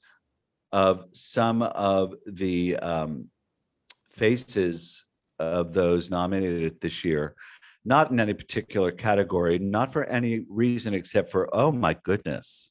of 0.72 1.04
some 1.12 1.62
of 1.62 2.14
the 2.26 2.76
um, 2.76 3.28
faces 4.10 5.04
of 5.38 5.72
those 5.72 6.10
nominated 6.10 6.80
this 6.80 7.04
year, 7.04 7.34
not 7.84 8.10
in 8.10 8.20
any 8.20 8.32
particular 8.32 8.90
category, 8.92 9.58
not 9.58 9.92
for 9.92 10.04
any 10.04 10.44
reason 10.48 10.94
except 10.94 11.30
for, 11.30 11.54
oh 11.54 11.72
my 11.72 11.94
goodness. 11.94 12.70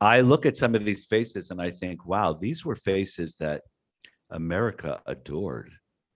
I 0.00 0.20
look 0.20 0.44
at 0.46 0.56
some 0.56 0.74
of 0.74 0.84
these 0.84 1.04
faces 1.04 1.50
and 1.50 1.60
I 1.62 1.70
think, 1.70 2.04
wow, 2.06 2.32
these 2.32 2.64
were 2.64 2.76
faces 2.76 3.36
that 3.36 3.62
America 4.30 5.00
adored 5.06 5.72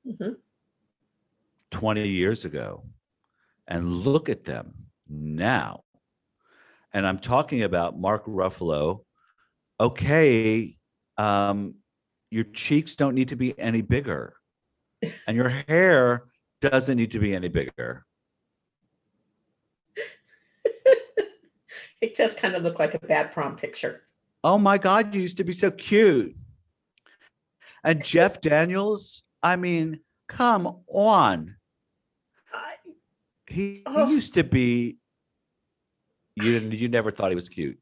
Mhm. 0.07 0.37
20 1.71 2.09
years 2.09 2.45
ago. 2.45 2.85
And 3.69 4.03
look 4.05 4.29
at 4.29 4.45
them 4.45 4.91
now. 5.09 5.83
And 6.93 7.07
I'm 7.07 7.19
talking 7.19 7.63
about 7.63 7.99
Mark 7.99 8.25
Ruffalo. 8.27 9.06
Okay, 9.79 10.77
um, 11.19 11.75
your 12.31 12.45
cheeks 12.45 12.95
don't 12.95 13.15
need 13.15 13.29
to 13.29 13.37
be 13.37 13.59
any 13.59 13.83
bigger, 13.83 14.35
and 15.27 15.37
your 15.37 15.51
hair 15.51 16.25
doesn't 16.61 16.97
need 16.97 17.11
to 17.13 17.19
be 17.19 17.35
any 17.35 17.49
bigger. 17.49 18.05
It 22.03 22.15
does 22.15 22.35
kind 22.35 22.55
of 22.55 22.63
look 22.63 22.79
like 22.79 22.93
a 22.93 22.99
bad 22.99 23.33
prom 23.33 23.57
picture. 23.57 24.03
Oh 24.45 24.59
my 24.59 24.77
God, 24.77 25.15
you 25.15 25.23
used 25.23 25.39
to 25.39 25.45
be 25.45 25.55
so 25.55 25.71
cute. 25.71 26.37
And 27.83 28.05
Jeff 28.05 28.39
Daniels, 28.43 29.23
I 29.43 29.57
mean, 29.57 30.01
come 30.29 30.81
on. 30.89 31.57
He, 33.47 33.83
Oh. 33.87 34.07
he 34.07 34.13
used 34.13 34.35
to 34.35 34.45
be. 34.45 34.99
You 36.35 36.53
didn't. 36.53 36.73
You 36.73 36.89
never 36.89 37.11
thought 37.11 37.31
he 37.31 37.35
was 37.35 37.49
cute. 37.49 37.79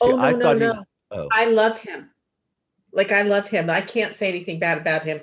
See, 0.00 0.06
Oh, 0.08 0.16
no, 0.16 0.18
I 0.22 0.32
no, 0.32 0.38
thought 0.40 0.60
he. 0.60 0.70
Oh, 1.10 1.28
I 1.30 1.46
love 1.46 1.78
him. 1.78 2.10
Like 2.92 3.12
I 3.12 3.22
love 3.22 3.48
him. 3.48 3.70
I 3.70 3.80
can't 3.80 4.16
say 4.16 4.28
anything 4.28 4.58
bad 4.58 4.78
about 4.78 5.04
him. 5.04 5.20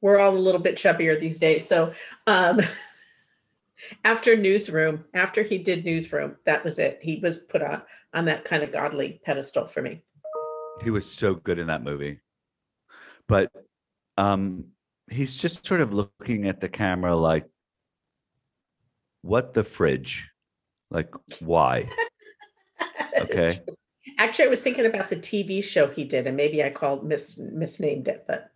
We're 0.00 0.18
all 0.18 0.36
a 0.36 0.38
little 0.38 0.60
bit 0.60 0.76
chubbier 0.76 1.18
these 1.18 1.38
days. 1.38 1.66
So 1.66 1.92
um 2.26 2.60
after 4.04 4.36
newsroom, 4.36 5.04
after 5.14 5.42
he 5.42 5.58
did 5.58 5.84
newsroom, 5.84 6.36
that 6.44 6.64
was 6.64 6.78
it. 6.78 6.98
He 7.02 7.18
was 7.20 7.40
put 7.40 7.62
on 7.62 7.82
on 8.14 8.24
that 8.26 8.44
kind 8.44 8.62
of 8.62 8.72
godly 8.72 9.20
pedestal 9.24 9.66
for 9.68 9.82
me. 9.82 10.02
he 10.82 10.90
was 10.90 11.10
so 11.10 11.34
good 11.34 11.58
in 11.58 11.66
that 11.66 11.82
movie. 11.82 12.20
But 13.26 13.50
um, 14.16 14.68
he's 15.10 15.36
just 15.36 15.66
sort 15.66 15.80
of 15.80 15.92
looking 15.92 16.48
at 16.48 16.60
the 16.60 16.68
camera 16.68 17.14
like, 17.14 17.46
"What 19.22 19.52
the 19.54 19.64
fridge? 19.64 20.30
Like, 20.90 21.12
why?" 21.40 21.88
Okay. 23.20 23.60
Actually, 24.16 24.46
I 24.46 24.48
was 24.48 24.62
thinking 24.62 24.86
about 24.86 25.10
the 25.10 25.16
TV 25.16 25.62
show 25.62 25.88
he 25.88 26.04
did, 26.04 26.26
and 26.26 26.36
maybe 26.36 26.62
I 26.62 26.70
called 26.70 27.04
mis 27.06 27.38
misnamed 27.38 28.08
it, 28.08 28.24
but 28.26 28.50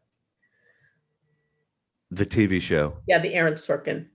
The 2.11 2.27
TV 2.27 2.61
show. 2.61 2.99
yeah, 3.07 3.19
the 3.19 3.35
Aaron 3.35 3.55
Sorkin 3.55 4.07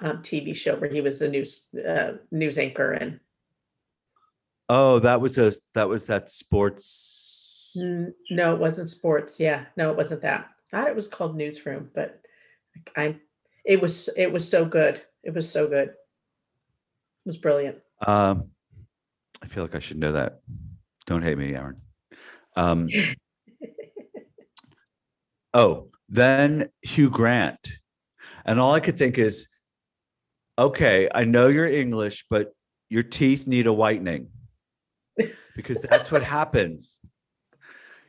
um, 0.00 0.18
TV 0.22 0.54
show 0.54 0.76
where 0.76 0.90
he 0.90 1.00
was 1.00 1.18
the 1.18 1.28
news 1.28 1.68
uh, 1.76 2.12
news 2.30 2.58
anchor 2.58 2.92
and 2.92 3.20
Oh, 4.70 4.98
that 4.98 5.20
was 5.20 5.38
a 5.38 5.54
that 5.74 5.88
was 5.88 6.06
that 6.06 6.30
sports. 6.30 7.74
N- 7.78 8.12
No, 8.30 8.54
it 8.54 8.60
wasn't 8.60 8.90
sports. 8.90 9.40
Yeah, 9.40 9.64
no, 9.76 9.90
it 9.90 9.96
wasn't 9.96 10.22
that. 10.22 10.50
Thought 10.70 10.88
it 10.88 10.96
was 10.96 11.08
called 11.08 11.36
Newsroom, 11.36 11.90
but 11.94 12.20
I, 12.96 13.16
it 13.64 13.80
was 13.80 14.08
it 14.16 14.30
was 14.30 14.46
so 14.48 14.64
good. 14.66 15.00
It 15.22 15.34
was 15.34 15.50
so 15.50 15.66
good. 15.68 15.88
It 15.88 15.96
was 17.26 17.38
brilliant. 17.38 17.78
Um, 18.06 18.50
I 19.42 19.46
feel 19.46 19.62
like 19.64 19.74
I 19.74 19.80
should 19.80 19.98
know 19.98 20.12
that. 20.12 20.40
Don't 21.06 21.22
hate 21.22 21.38
me, 21.38 21.54
Aaron. 21.54 21.80
Um, 22.56 22.88
oh, 25.54 25.88
then 26.08 26.68
Hugh 26.82 27.10
Grant, 27.10 27.78
and 28.44 28.58
all 28.58 28.74
I 28.74 28.80
could 28.80 28.98
think 28.98 29.18
is, 29.18 29.48
okay, 30.58 31.08
I 31.14 31.24
know 31.24 31.48
you're 31.48 31.66
English, 31.66 32.24
but 32.28 32.52
your 32.88 33.02
teeth 33.02 33.46
need 33.46 33.66
a 33.66 33.72
whitening 33.72 34.28
because 35.54 35.78
that's 35.80 36.10
what 36.10 36.22
happens. 36.22 36.98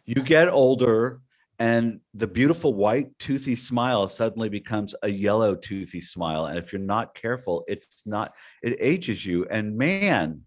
You 0.06 0.24
get 0.24 0.50
older, 0.50 1.20
and 1.60 2.00
the 2.14 2.28
beautiful 2.28 2.74
white 2.74 3.18
toothy 3.20 3.56
smile 3.56 4.08
suddenly 4.08 4.50
becomes 4.50 4.96
a 5.04 5.10
yellow 5.10 5.56
toothy 5.56 6.02
smile, 6.02 6.46
and 6.46 6.58
if 6.58 6.72
you're 6.72 6.82
not 6.82 7.14
careful, 7.14 7.66
it's 7.68 8.02
not. 8.06 8.34
It 8.64 8.78
ages 8.80 9.26
you, 9.26 9.46
and 9.50 9.78
man, 9.78 10.42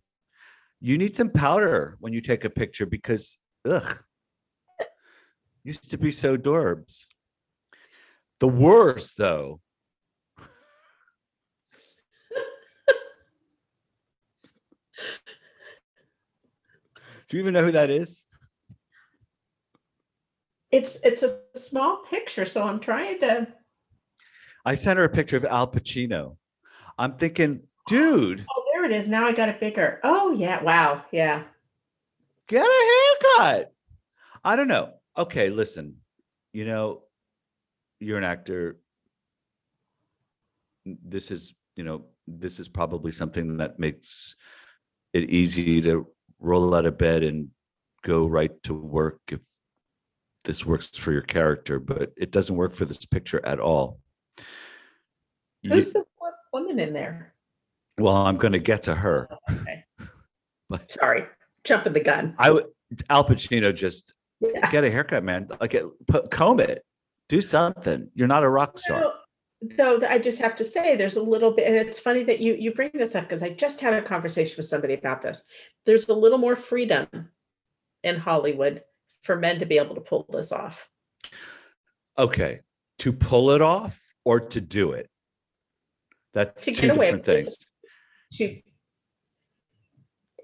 you 0.84 0.98
need 0.98 1.14
some 1.14 1.30
powder 1.30 1.96
when 2.00 2.12
you 2.12 2.20
take 2.20 2.44
a 2.44 2.50
picture 2.50 2.84
because 2.86 3.38
ugh 3.68 4.02
used 5.64 5.88
to 5.90 5.96
be 5.96 6.10
so 6.10 6.36
dorbs 6.36 7.06
the 8.40 8.48
worst 8.48 9.16
though 9.16 9.60
do 17.28 17.36
you 17.36 17.40
even 17.42 17.54
know 17.54 17.64
who 17.64 17.72
that 17.72 17.90
is 17.90 18.24
It's 20.72 21.04
it's 21.04 21.22
a 21.22 21.30
small 21.54 21.98
picture, 22.08 22.46
so 22.46 22.62
I'm 22.64 22.80
trying 22.80 23.20
to. 23.20 23.46
i 24.64 24.74
sent 24.74 24.98
her 24.98 25.04
a 25.04 25.08
picture 25.10 25.36
of 25.36 25.44
al 25.44 25.70
pacino 25.70 26.36
i'm 26.98 27.14
thinking 27.18 27.60
dude 27.88 28.44
Oh, 28.56 28.61
there 28.82 28.90
it 28.90 28.96
is. 28.96 29.08
Now 29.08 29.26
I 29.26 29.32
got 29.32 29.48
it 29.48 29.60
bigger. 29.60 30.00
Oh 30.02 30.32
yeah! 30.32 30.62
Wow. 30.62 31.04
Yeah. 31.12 31.44
get 32.48 32.66
a 32.66 33.36
haircut 33.38 33.72
i 34.44 34.56
don't 34.56 34.66
know 34.68 34.92
okay 35.16 35.48
listen 35.48 35.96
you 36.52 36.64
know 36.66 37.02
you're 38.00 38.18
an 38.18 38.24
actor 38.24 38.76
this 40.84 41.30
is 41.30 41.54
you 41.76 41.84
know 41.84 42.04
this 42.26 42.58
is 42.58 42.68
probably 42.68 43.12
something 43.12 43.58
that 43.58 43.78
makes 43.78 44.34
it 45.12 45.30
easy 45.30 45.80
to 45.80 46.06
roll 46.40 46.74
out 46.74 46.84
of 46.84 46.98
bed 46.98 47.22
and 47.22 47.48
go 48.02 48.26
right 48.26 48.60
to 48.64 48.74
work 48.74 49.20
if 49.28 49.38
this 50.44 50.66
works 50.66 50.88
for 50.98 51.12
your 51.12 51.22
character 51.22 51.78
but 51.78 52.12
it 52.16 52.32
doesn't 52.32 52.56
work 52.56 52.74
for 52.74 52.84
this 52.84 53.06
picture 53.06 53.40
at 53.46 53.60
all 53.60 54.00
You- 55.62 55.70
Who's 55.70 55.92
the 55.92 56.04
woman 56.52 56.80
in 56.80 56.92
there? 56.92 57.31
Well 58.02 58.16
i'm 58.16 58.36
going 58.36 58.52
to 58.52 58.58
get 58.58 58.82
to 58.84 58.94
her 58.94 59.28
Okay. 59.50 59.84
But- 60.68 60.90
Sorry, 60.90 61.24
jumping 61.64 61.92
the 61.92 62.00
gun. 62.00 62.34
i 62.38 62.50
would 62.50 62.66
al 63.08 63.24
pacino 63.24 63.74
just 63.74 64.12
Yeah. 64.40 64.70
get 64.70 64.84
a 64.84 64.90
haircut 64.90 65.22
man 65.24 65.48
like 65.60 65.74
it, 65.74 65.84
put, 66.06 66.30
comb 66.30 66.60
it 66.60 66.84
do 67.28 67.40
something 67.40 68.08
you're 68.14 68.28
not 68.28 68.42
a 68.42 68.48
rock 68.48 68.78
star 68.78 69.00
No, 69.00 69.12
no, 69.78 69.98
th- 70.00 70.10
I 70.10 70.18
just 70.18 70.40
have 70.42 70.56
to 70.56 70.64
say 70.64 70.96
there's 70.96 71.16
a 71.16 71.22
little 71.22 71.52
bit, 71.52 71.68
and 71.68 71.76
it's 71.76 71.98
funny 71.98 72.24
that 72.24 72.40
you 72.40 72.54
you 72.54 72.74
bring 72.74 72.90
this 72.94 73.14
up 73.14 73.24
because 73.24 73.44
I 73.44 73.50
just 73.50 73.80
had 73.80 73.94
a 73.94 74.02
conversation 74.02 74.56
with 74.56 74.66
somebody 74.66 74.94
about 74.94 75.22
this. 75.22 75.44
There's 75.86 76.08
a 76.08 76.14
little 76.14 76.38
more 76.38 76.56
freedom 76.56 77.06
in 78.02 78.16
Hollywood 78.16 78.82
for 79.22 79.36
men 79.36 79.60
to 79.60 79.66
be 79.66 79.78
able 79.78 79.94
to 79.94 80.00
pull 80.00 80.26
this 80.30 80.50
off. 80.50 80.88
Okay, 82.18 82.60
to 82.98 83.12
pull 83.12 83.52
it 83.52 83.62
off 83.62 84.00
or 84.24 84.40
to 84.40 84.60
do 84.60 84.92
it? 84.92 85.08
That's 86.34 86.64
To 86.64 86.72
two 86.72 86.80
get 86.88 86.96
away 86.96 87.12
different 87.12 87.26
with 87.26 87.48
it. 87.52 87.66
To 88.34 88.60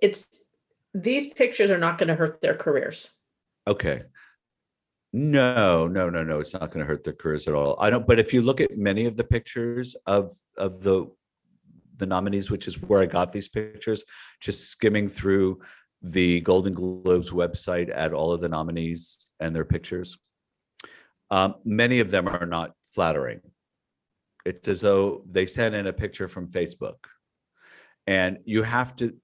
it's 0.00 0.44
these 0.94 1.32
pictures 1.32 1.70
are 1.70 1.78
not 1.78 1.98
going 1.98 2.08
to 2.08 2.14
hurt 2.14 2.40
their 2.40 2.54
careers. 2.54 3.10
Okay. 3.66 4.02
No, 5.12 5.88
no, 5.88 6.10
no, 6.10 6.22
no. 6.22 6.40
It's 6.40 6.52
not 6.52 6.70
going 6.70 6.84
to 6.84 6.84
hurt 6.84 7.04
their 7.04 7.14
careers 7.14 7.48
at 7.48 7.54
all. 7.54 7.76
I 7.80 7.90
don't. 7.90 8.06
But 8.06 8.18
if 8.18 8.32
you 8.32 8.42
look 8.42 8.60
at 8.60 8.76
many 8.76 9.06
of 9.06 9.16
the 9.16 9.24
pictures 9.24 9.96
of 10.06 10.32
of 10.56 10.82
the 10.82 11.06
the 11.96 12.06
nominees, 12.06 12.50
which 12.50 12.68
is 12.68 12.80
where 12.80 13.02
I 13.02 13.06
got 13.06 13.32
these 13.32 13.48
pictures, 13.48 14.04
just 14.40 14.70
skimming 14.70 15.08
through 15.08 15.60
the 16.02 16.40
Golden 16.40 16.74
Globes 16.74 17.30
website 17.30 17.90
at 17.92 18.12
all 18.12 18.32
of 18.32 18.40
the 18.40 18.48
nominees 18.48 19.26
and 19.40 19.54
their 19.54 19.64
pictures. 19.64 20.16
Um, 21.30 21.56
many 21.64 22.00
of 22.00 22.10
them 22.10 22.28
are 22.28 22.46
not 22.46 22.72
flattering. 22.94 23.40
It's 24.44 24.68
as 24.68 24.80
though 24.80 25.24
they 25.28 25.46
sent 25.46 25.74
in 25.74 25.86
a 25.86 25.92
picture 25.92 26.28
from 26.28 26.48
Facebook, 26.48 26.96
and 28.08 28.38
you 28.46 28.62
have 28.62 28.96
to. 28.96 29.14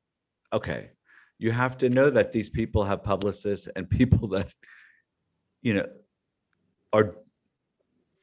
Okay, 0.52 0.90
you 1.38 1.50
have 1.50 1.78
to 1.78 1.88
know 1.88 2.10
that 2.10 2.32
these 2.32 2.50
people 2.50 2.84
have 2.84 3.02
publicists 3.02 3.66
and 3.74 3.88
people 3.88 4.28
that 4.36 4.52
you 5.62 5.74
know 5.74 5.86
are 6.92 7.16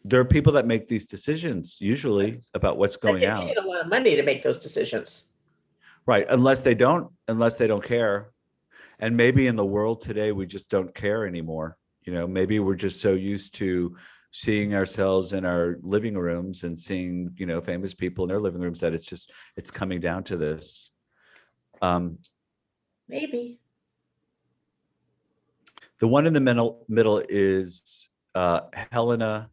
there 0.03 0.22
are 0.22 0.26
people 0.26 0.53
that 0.53 0.66
make 0.66 0.88
these 0.88 1.07
decisions 1.07 1.78
usually 1.80 2.41
about 2.53 2.78
what's 2.78 2.97
going 2.97 3.26
out 3.26 3.47
paid 3.47 3.57
a 3.57 3.68
lot 3.68 3.82
of 3.82 3.88
money 3.88 4.16
to 4.16 4.24
make 4.24 4.41
those 4.43 4.59
decisions. 4.59 5.26
right 6.05 6.26
unless 6.30 6.62
they 6.62 6.76
don't 6.76 7.12
unless 7.28 7.55
they 7.57 7.68
don't 7.68 7.84
care 7.84 8.32
and 8.99 9.18
maybe 9.18 9.47
in 9.47 9.55
the 9.55 9.66
world 9.66 9.99
today 9.99 10.32
we 10.32 10.45
just 10.45 10.70
don't 10.70 10.93
care 10.93 11.26
anymore 11.28 11.78
you 12.05 12.14
know 12.14 12.28
maybe 12.28 12.59
we're 12.59 12.76
just 12.76 13.01
so 13.01 13.14
used 13.14 13.55
to 13.55 13.95
seeing 14.32 14.73
ourselves 14.73 15.34
in 15.34 15.45
our 15.45 15.77
living 15.82 16.17
rooms 16.17 16.63
and 16.63 16.79
seeing 16.79 17.34
you 17.38 17.45
know 17.45 17.59
famous 17.61 17.93
people 17.93 18.23
in 18.23 18.29
their 18.29 18.39
living 18.39 18.61
rooms 18.61 18.79
that 18.79 18.93
it's 18.93 19.05
just 19.05 19.32
it's 19.57 19.69
coming 19.71 19.99
down 19.99 20.23
to 20.23 20.38
this 20.38 20.91
um 21.82 22.17
Maybe. 23.09 23.59
the 25.99 26.07
one 26.07 26.25
in 26.25 26.32
the 26.34 26.39
middle 26.39 26.86
middle 26.88 27.21
is 27.27 28.07
uh 28.36 28.61
helena 28.91 29.49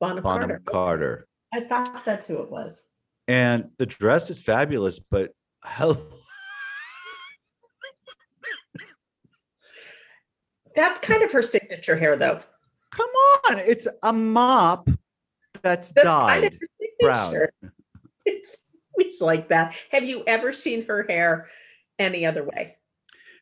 Bonham 0.00 0.22
bonham 0.22 0.48
Carter. 0.48 0.62
carter 0.64 1.28
I 1.52 1.60
thought 1.68 2.04
that's 2.06 2.26
who 2.26 2.42
it 2.42 2.50
was. 2.50 2.84
and 3.28 3.70
the 3.76 3.86
dress 3.86 4.30
is 4.30 4.40
fabulous 4.40 4.98
but 4.98 5.32
hell 5.62 6.00
That's 10.74 11.00
kind 11.00 11.22
of 11.22 11.32
her 11.32 11.42
signature 11.42 11.96
hair, 11.96 12.16
though. 12.18 12.40
Come 12.96 13.10
on 13.48 13.58
it's 13.58 13.86
a 14.02 14.12
mop 14.12 14.88
that's 15.62 15.90
of 15.90 16.02
dyed 16.02 16.58
brown. 17.00 17.36
It's 18.28 18.64
always 18.98 19.20
like 19.20 19.48
that. 19.50 19.76
Have 19.92 20.02
you 20.02 20.24
ever 20.26 20.52
seen 20.52 20.84
her 20.86 21.04
hair 21.04 21.46
any 21.96 22.26
other 22.26 22.42
way? 22.42 22.76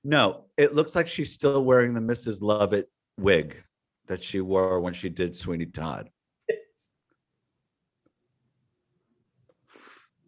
No, 0.05 0.45
it 0.59 0.75
looks 0.75 0.95
like 0.95 1.09
she's 1.09 1.33
still 1.33 1.65
wearing 1.65 1.95
the 1.95 2.01
Mrs. 2.01 2.43
Lovett 2.43 2.91
wig 3.19 3.63
that 4.09 4.23
she 4.23 4.43
wore 4.43 4.81
when 4.81 4.93
she 4.93 5.09
did 5.09 5.35
Sweeney 5.35 5.67
Todd. 5.67 6.11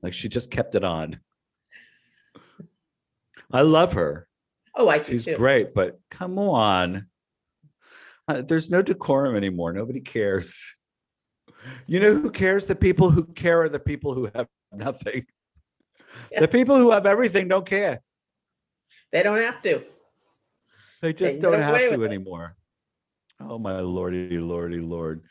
Like 0.02 0.12
she 0.12 0.28
just 0.28 0.50
kept 0.50 0.74
it 0.74 0.84
on. 0.84 1.18
I 3.50 3.62
love 3.62 3.94
her. 3.94 4.28
Oh, 4.74 4.88
I 4.88 4.98
do 4.98 5.12
She's 5.12 5.24
too. 5.24 5.36
great, 5.36 5.74
but 5.74 5.98
come 6.10 6.38
on. 6.38 7.08
Uh, 8.28 8.42
there's 8.46 8.70
no 8.70 8.82
decorum 8.82 9.36
anymore. 9.36 9.72
Nobody 9.72 10.00
cares. 10.00 10.74
You 11.86 12.00
know 12.00 12.14
who 12.14 12.30
cares? 12.30 12.66
The 12.66 12.76
people 12.76 13.10
who 13.10 13.24
care 13.24 13.62
are 13.62 13.68
the 13.68 13.80
people 13.80 14.14
who 14.14 14.30
have 14.34 14.46
nothing. 14.72 15.26
Yeah. 16.30 16.40
The 16.40 16.48
people 16.48 16.76
who 16.76 16.90
have 16.92 17.06
everything 17.06 17.48
don't 17.48 17.66
care. 17.66 18.02
They 19.12 19.22
don't 19.22 19.40
have 19.40 19.62
to. 19.62 19.82
They 21.02 21.12
just 21.12 21.36
you 21.36 21.40
don't 21.42 21.60
have 21.60 21.76
to 21.76 21.96
with 21.96 22.02
it. 22.02 22.14
anymore. 22.14 22.56
Oh 23.40 23.58
my 23.58 23.80
lordy, 23.80 24.38
lordy, 24.38 24.80
lord. 24.80 25.22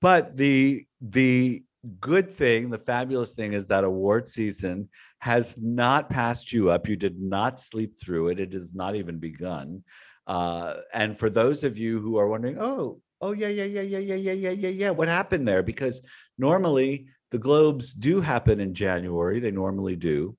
But 0.00 0.36
the 0.36 0.84
the 1.00 1.62
good 2.00 2.30
thing, 2.30 2.70
the 2.70 2.78
fabulous 2.78 3.34
thing 3.34 3.52
is 3.52 3.66
that 3.66 3.84
award 3.84 4.28
season 4.28 4.88
has 5.20 5.56
not 5.58 6.10
passed 6.10 6.52
you 6.52 6.70
up. 6.70 6.88
You 6.88 6.96
did 6.96 7.20
not 7.20 7.60
sleep 7.60 7.98
through 7.98 8.28
it. 8.28 8.40
It 8.40 8.52
has 8.52 8.74
not 8.74 8.96
even 8.96 9.18
begun. 9.18 9.84
Uh, 10.26 10.74
and 10.92 11.18
for 11.18 11.30
those 11.30 11.64
of 11.64 11.78
you 11.78 12.00
who 12.00 12.16
are 12.16 12.28
wondering, 12.28 12.58
oh, 12.58 13.00
oh 13.20 13.32
yeah, 13.32 13.48
yeah, 13.48 13.64
yeah, 13.64 13.80
yeah, 13.82 13.98
yeah, 13.98 14.14
yeah, 14.14 14.32
yeah, 14.32 14.50
yeah, 14.50 14.68
yeah, 14.68 14.90
what 14.90 15.08
happened 15.08 15.46
there? 15.46 15.62
Because 15.62 16.00
normally 16.38 17.06
the 17.30 17.38
globes 17.38 17.92
do 17.92 18.20
happen 18.20 18.60
in 18.60 18.74
January. 18.74 19.40
They 19.40 19.50
normally 19.50 19.96
do. 19.96 20.36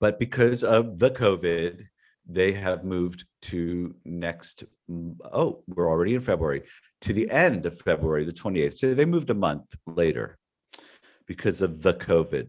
But 0.00 0.18
because 0.18 0.64
of 0.64 0.98
the 0.98 1.10
COVID, 1.10 1.86
they 2.30 2.52
have 2.52 2.84
moved 2.84 3.24
to 3.42 3.94
next 4.04 4.64
oh 5.32 5.62
we're 5.66 5.88
already 5.88 6.14
in 6.14 6.20
february 6.20 6.62
to 7.00 7.12
the 7.12 7.30
end 7.30 7.66
of 7.66 7.80
february 7.80 8.24
the 8.24 8.32
28th 8.32 8.78
so 8.78 8.94
they 8.94 9.04
moved 9.04 9.30
a 9.30 9.34
month 9.34 9.64
later 9.86 10.38
because 11.26 11.62
of 11.62 11.82
the 11.82 11.94
covid 11.94 12.48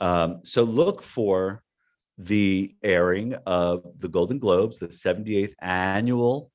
um, 0.00 0.40
so 0.44 0.64
look 0.64 1.02
for 1.02 1.62
the 2.18 2.74
airing 2.82 3.34
of 3.46 3.84
the 3.98 4.08
golden 4.08 4.38
globes 4.38 4.78
the 4.78 4.88
78th 4.88 5.54
annual 5.60 6.50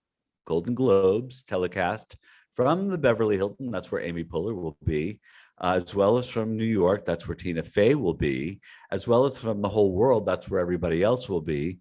golden 0.48 0.74
globes 0.74 1.44
telecast 1.44 2.16
from 2.56 2.88
the 2.88 2.98
beverly 2.98 3.38
hilton 3.38 3.72
that's 3.72 3.92
where 3.92 4.02
amy 4.02 4.24
poehler 4.24 4.56
will 4.56 4.78
be 4.86 5.20
uh, 5.62 5.74
as 5.76 5.94
well 5.94 6.18
as 6.18 6.30
from 6.30 6.56
new 6.56 6.64
york 6.64 7.06
that's 7.06 7.28
where 7.28 7.36
tina 7.36 7.62
fey 7.62 7.94
will 7.94 8.14
be 8.14 8.60
as 8.92 9.08
well 9.08 9.26
as 9.26 9.38
from 9.38 9.62
the 9.62 9.70
whole 9.70 9.92
world 9.92 10.26
that's 10.26 10.50
where 10.50 10.62
everybody 10.62 11.04
else 11.04 11.28
will 11.28 11.42
be 11.42 11.80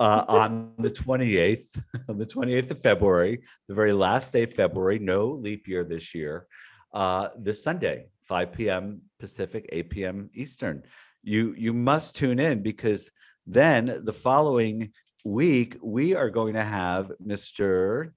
uh, 0.00 0.24
on 0.28 0.72
the 0.78 0.90
28th, 0.90 1.82
on 2.08 2.18
the 2.18 2.26
28th 2.26 2.72
of 2.72 2.80
February, 2.80 3.42
the 3.68 3.74
very 3.74 3.92
last 3.92 4.32
day 4.32 4.42
of 4.42 4.52
February, 4.52 4.98
no 4.98 5.28
leap 5.28 5.68
year 5.68 5.84
this 5.84 6.14
year, 6.14 6.46
uh, 6.92 7.28
this 7.38 7.62
Sunday, 7.62 8.06
5 8.24 8.52
p.m. 8.52 9.02
Pacific, 9.18 9.68
8 9.70 9.90
p.m. 9.90 10.30
Eastern. 10.34 10.82
You 11.24 11.54
you 11.56 11.72
must 11.72 12.14
tune 12.14 12.38
in 12.38 12.62
because 12.62 13.10
then 13.46 14.02
the 14.04 14.12
following 14.12 14.92
week 15.24 15.78
we 15.82 16.14
are 16.14 16.28
going 16.28 16.54
to 16.54 16.64
have 16.64 17.10
Mr. 17.26 18.12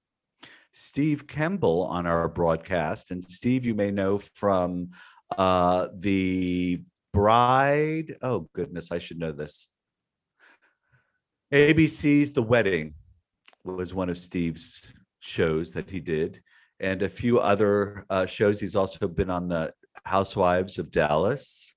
Steve 0.72 1.26
Kemble 1.26 1.84
on 1.84 2.06
our 2.06 2.28
broadcast, 2.28 3.10
and 3.10 3.24
Steve, 3.24 3.64
you 3.64 3.74
may 3.74 3.90
know 3.90 4.18
from 4.34 4.90
uh, 5.36 5.88
the 5.94 6.82
Bride. 7.12 8.16
Oh 8.22 8.48
goodness, 8.52 8.92
I 8.92 8.98
should 8.98 9.18
know 9.18 9.32
this. 9.32 9.68
ABC's 11.52 12.32
The 12.32 12.42
Wedding 12.42 12.94
was 13.64 13.94
one 13.94 14.10
of 14.10 14.18
Steve's 14.18 14.92
shows 15.20 15.72
that 15.72 15.88
he 15.88 16.00
did, 16.00 16.42
and 16.78 17.02
a 17.02 17.08
few 17.08 17.40
other 17.40 18.04
uh, 18.10 18.26
shows. 18.26 18.60
He's 18.60 18.76
also 18.76 19.08
been 19.08 19.30
on 19.30 19.48
the 19.48 19.72
Housewives 20.04 20.78
of 20.78 20.90
Dallas, 20.90 21.67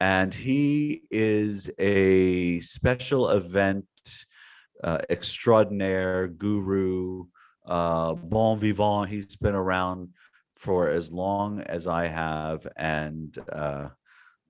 and 0.00 0.32
he 0.32 1.02
is 1.10 1.70
a 1.78 2.60
special 2.60 3.30
event 3.30 3.86
uh, 4.82 4.98
extraordinaire 5.10 6.28
guru, 6.28 7.24
uh, 7.66 8.14
bon 8.14 8.58
vivant. 8.58 9.08
He's 9.08 9.36
been 9.36 9.54
around 9.54 10.10
for 10.56 10.90
as 10.90 11.10
long 11.10 11.60
as 11.60 11.86
I 11.86 12.06
have, 12.06 12.66
and 12.76 13.36
uh, 13.52 13.88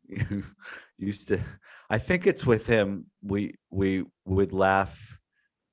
used 0.99 1.28
to 1.28 1.40
I 1.90 1.99
think 1.99 2.26
it's 2.26 2.44
with 2.44 2.66
him. 2.66 3.07
We 3.22 3.55
we 3.70 4.05
would 4.26 4.53
laugh 4.53 5.18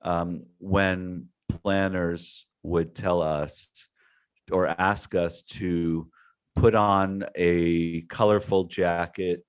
um, 0.01 0.45
when 0.59 1.27
planners 1.49 2.47
would 2.63 2.95
tell 2.95 3.21
us 3.21 3.87
or 4.51 4.67
ask 4.67 5.13
us 5.15 5.41
to 5.41 6.09
put 6.55 6.73
on 6.73 7.25
a 7.35 8.01
colorful 8.03 8.65
jacket 8.65 9.43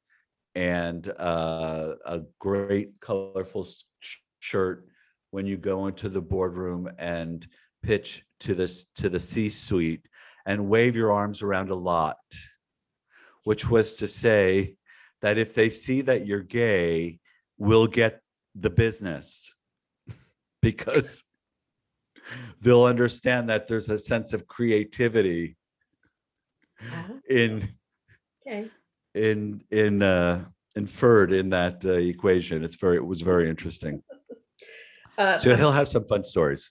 and 0.57 1.13
uh, 1.19 1.95
a 2.07 2.21
great 2.39 2.93
colorful 3.03 3.69
sh- 4.01 4.17
shirt 4.41 4.89
when 5.31 5.45
you 5.45 5.59
go 5.59 5.87
into 5.87 6.09
the 6.09 6.23
boardroom 6.23 6.89
and 6.99 7.47
pitch 7.83 8.25
to 8.41 8.55
this 8.55 8.87
to 8.97 9.11
the 9.11 9.21
C-suite 9.21 10.09
and 10.47 10.69
wave 10.69 10.97
your 10.97 11.13
arms 11.13 11.43
around 11.43 11.69
a 11.69 11.75
lot, 11.75 12.17
which 13.45 13.69
was 13.69 13.97
to 13.97 14.09
say 14.09 14.77
that 15.21 15.37
if 15.37 15.55
they 15.55 15.69
see 15.69 16.01
that 16.01 16.27
you're 16.27 16.41
gay, 16.41 17.19
we'll 17.59 17.87
get 17.87 18.21
the 18.55 18.71
business. 18.71 19.53
Because 20.63 21.23
they'll 22.61 22.85
understand 22.85 23.49
that 23.51 23.69
there's 23.69 23.89
a 23.89 24.01
sense 24.01 24.33
of 24.33 24.49
creativity 24.49 25.57
Ah, 26.83 27.07
in 27.31 27.75
Okay. 28.45 28.69
In 29.17 29.63
in 29.71 30.03
uh 30.03 30.45
inferred 30.77 31.33
in 31.33 31.51
that 31.51 31.85
uh, 31.85 31.93
equation. 31.93 32.63
It's 32.63 32.77
very 32.77 32.97
it 32.97 33.07
was 33.07 33.23
very 33.23 33.49
interesting. 33.49 34.03
Uh, 35.19 35.39
so 35.39 35.57
he'll 35.57 35.73
have 35.73 35.89
some 35.89 36.07
fun 36.07 36.23
stories. 36.23 36.71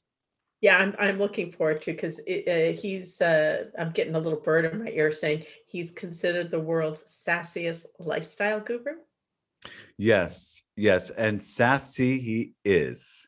Yeah, 0.62 0.78
I'm 0.78 0.96
I'm 1.00 1.18
looking 1.18 1.52
forward 1.52 1.82
to 1.84 1.92
because 1.92 2.20
uh, 2.20 2.74
he's 2.80 3.22
uh, 3.22 3.66
I'm 3.78 3.92
getting 3.92 4.16
a 4.16 4.20
little 4.20 4.40
bird 4.40 4.66
in 4.66 4.84
my 4.84 4.90
ear 4.92 5.12
saying 5.12 5.46
he's 5.66 5.92
considered 5.92 6.52
the 6.52 6.60
world's 6.60 7.04
sassiest 7.04 7.86
lifestyle 8.00 8.60
guru. 8.60 8.98
yes 9.98 10.62
yes 10.76 11.10
and 11.10 11.44
sassy 11.44 12.20
he 12.20 12.54
is. 12.64 13.28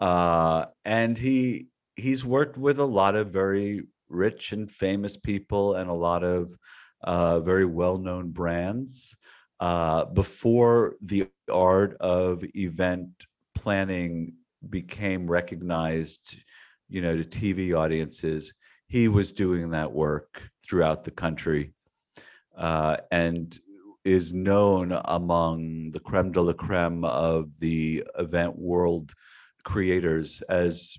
Uh 0.00 0.66
and 0.84 1.18
he 1.18 1.66
he's 1.96 2.24
worked 2.24 2.56
with 2.56 2.78
a 2.78 2.84
lot 2.84 3.14
of 3.14 3.30
very 3.30 3.82
rich 4.08 4.52
and 4.52 4.70
famous 4.70 5.16
people 5.16 5.74
and 5.74 5.90
a 5.90 5.94
lot 6.08 6.24
of 6.24 6.56
uh 7.02 7.40
very 7.40 7.64
well-known 7.64 8.30
brands 8.30 9.16
uh 9.60 10.04
before 10.04 10.94
the 11.00 11.28
art 11.50 11.96
of 12.00 12.44
event 12.54 13.26
planning 13.54 14.34
became 14.68 15.30
recognized 15.30 16.36
you 16.88 17.00
know 17.00 17.16
to 17.16 17.24
tv 17.24 17.76
audiences 17.76 18.52
he 18.88 19.06
was 19.06 19.32
doing 19.32 19.70
that 19.70 19.92
work 19.92 20.50
throughout 20.66 21.04
the 21.04 21.10
country 21.10 21.72
uh, 22.56 22.96
and 23.10 23.58
is 24.04 24.32
known 24.32 24.98
among 25.04 25.90
the 25.90 26.00
creme 26.00 26.32
de 26.32 26.40
la 26.40 26.52
creme 26.52 27.04
of 27.04 27.58
the 27.58 28.02
event 28.18 28.58
world 28.58 29.12
creators 29.64 30.42
as 30.48 30.96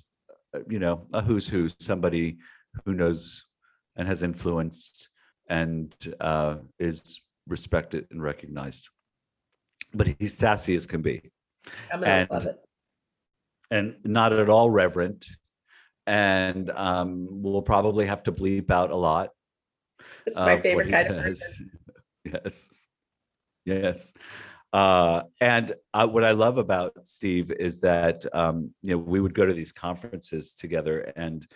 uh, 0.55 0.59
you 0.69 0.79
know 0.79 1.07
a 1.13 1.21
who's 1.21 1.47
who 1.47 1.67
somebody 1.79 2.37
who 2.85 2.93
knows 2.93 3.45
and 3.95 4.07
has 4.07 4.21
influence 4.21 5.08
and 5.49 5.93
uh, 6.21 6.55
is 6.79 7.19
respected 7.47 8.05
and 8.11 8.21
recognized 8.21 8.89
but 9.93 10.07
he's 10.19 10.37
sassy 10.37 10.75
as 10.75 10.85
can 10.85 11.01
be 11.01 11.21
I'm 11.91 11.99
gonna 12.01 12.11
And- 12.11 12.29
love 12.29 12.45
it. 12.45 12.57
and 13.71 13.95
not 14.03 14.33
at 14.33 14.49
all 14.49 14.69
reverent. 14.69 15.25
And 16.07 16.71
um, 16.71 17.27
we'll 17.43 17.61
probably 17.61 18.07
have 18.07 18.23
to 18.23 18.31
bleep 18.31 18.71
out 18.71 18.89
a 18.89 18.95
lot. 18.95 19.29
It's 20.25 20.37
my 20.39 20.59
favorite 20.59 20.89
kind 20.89 21.07
of 21.13 21.23
person. 21.23 21.71
Yes. 22.25 22.69
Yes. 23.65 24.13
Uh, 24.73 25.23
and 25.39 25.71
uh, 25.93 26.07
what 26.07 26.23
I 26.23 26.31
love 26.31 26.57
about 26.57 26.93
Steve 27.05 27.51
is 27.51 27.81
that 27.81 28.25
um, 28.33 28.73
you 28.83 28.91
know 28.93 28.97
we 28.97 29.19
would 29.19 29.33
go 29.33 29.45
to 29.45 29.53
these 29.53 29.71
conferences 29.71 30.53
together, 30.53 31.11
and 31.15 31.47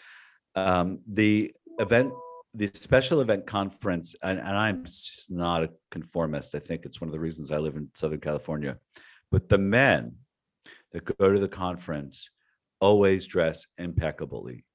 um, 0.56 1.00
the 1.08 1.52
event, 1.80 2.14
the 2.54 2.70
special 2.74 3.22
event 3.22 3.48
conference, 3.48 4.16
and, 4.22 4.40
and 4.40 4.58
I'm 4.58 4.86
not 5.30 5.64
a 5.64 5.70
conformist. 5.90 6.54
I 6.54 6.60
think 6.60 6.86
it's 6.86 7.02
one 7.02 7.08
of 7.08 7.12
the 7.12 7.20
reasons 7.20 7.52
I 7.52 7.58
live 7.58 7.76
in 7.76 7.90
Southern 7.96 8.20
California. 8.20 8.78
But 9.32 9.50
the 9.50 9.58
men 9.58 10.18
that 10.92 11.06
go 11.18 11.32
to 11.34 11.40
the 11.40 11.48
conference 11.48 12.30
always 12.80 13.26
dress 13.26 13.66
impeccably 13.78 14.66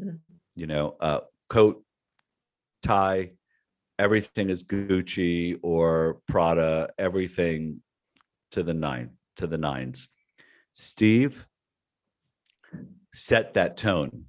Mhm. 0.00 0.18
you 0.56 0.66
know, 0.66 0.96
uh, 1.00 1.20
coat, 1.48 1.84
tie, 2.82 3.32
everything 3.98 4.50
is 4.50 4.64
Gucci 4.64 5.58
or 5.62 6.20
Prada, 6.26 6.90
everything 6.98 7.82
to 8.50 8.62
the 8.62 8.74
nine, 8.74 9.18
to 9.36 9.46
the 9.46 9.58
nines. 9.58 10.08
Steve 10.72 11.46
set 13.14 13.54
that 13.54 13.76
tone. 13.76 14.26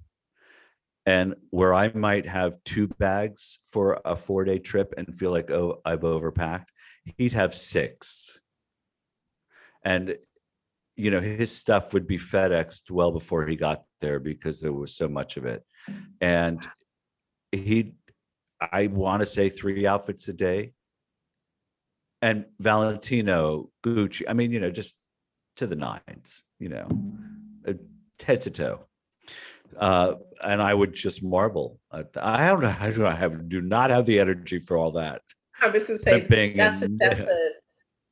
And 1.09 1.33
where 1.49 1.73
I 1.73 1.91
might 1.91 2.27
have 2.27 2.63
two 2.65 2.87
bags 2.87 3.57
for 3.63 3.99
a 4.05 4.15
four 4.15 4.43
day 4.43 4.59
trip 4.59 4.93
and 4.95 5.17
feel 5.17 5.31
like, 5.31 5.49
oh, 5.49 5.81
I've 5.83 6.01
overpacked, 6.01 6.67
he'd 7.17 7.33
have 7.33 7.55
six. 7.55 8.39
And, 9.83 10.17
you 10.95 11.09
know, 11.09 11.19
his 11.19 11.51
stuff 11.51 11.95
would 11.95 12.05
be 12.05 12.19
FedExed 12.19 12.91
well 12.91 13.11
before 13.11 13.47
he 13.47 13.55
got 13.55 13.85
there 14.01 14.19
because 14.19 14.59
there 14.59 14.71
was 14.71 14.95
so 14.95 15.07
much 15.07 15.35
of 15.35 15.47
it. 15.47 15.65
And 16.21 16.67
he 17.51 17.93
i 18.71 18.85
want 18.85 19.21
to 19.21 19.25
say 19.25 19.49
three 19.49 19.87
outfits 19.87 20.27
a 20.27 20.33
day. 20.33 20.73
And 22.21 22.45
valentino 22.59 23.71
gucci 23.83 24.23
i 24.27 24.33
mean 24.33 24.51
you 24.51 24.59
know 24.59 24.69
just 24.69 24.95
to 25.55 25.65
the 25.65 25.75
nines 25.75 26.43
you 26.59 26.69
know 26.69 26.87
head 28.23 28.41
to 28.41 28.51
toe 28.51 28.88
uh 29.77 30.13
and 30.43 30.61
i 30.61 30.73
would 30.73 30.93
just 30.93 31.21
marvel 31.23 31.79
i 31.91 32.47
don't 32.47 32.61
know 32.61 32.75
i 32.79 32.91
do 32.91 33.01
not 33.03 33.17
have 33.17 33.49
do 33.49 33.61
not 33.61 33.89
have 33.89 34.05
the 34.05 34.19
energy 34.19 34.59
for 34.59 34.77
all 34.77 34.91
that 34.91 35.21
I 35.61 35.67
was 35.67 35.87
gonna 35.87 35.97
say, 35.99 36.21
Pimping 36.21 36.55
that's, 36.55 36.81
a- 36.83 36.87
that's 36.97 37.19
a 37.29 37.49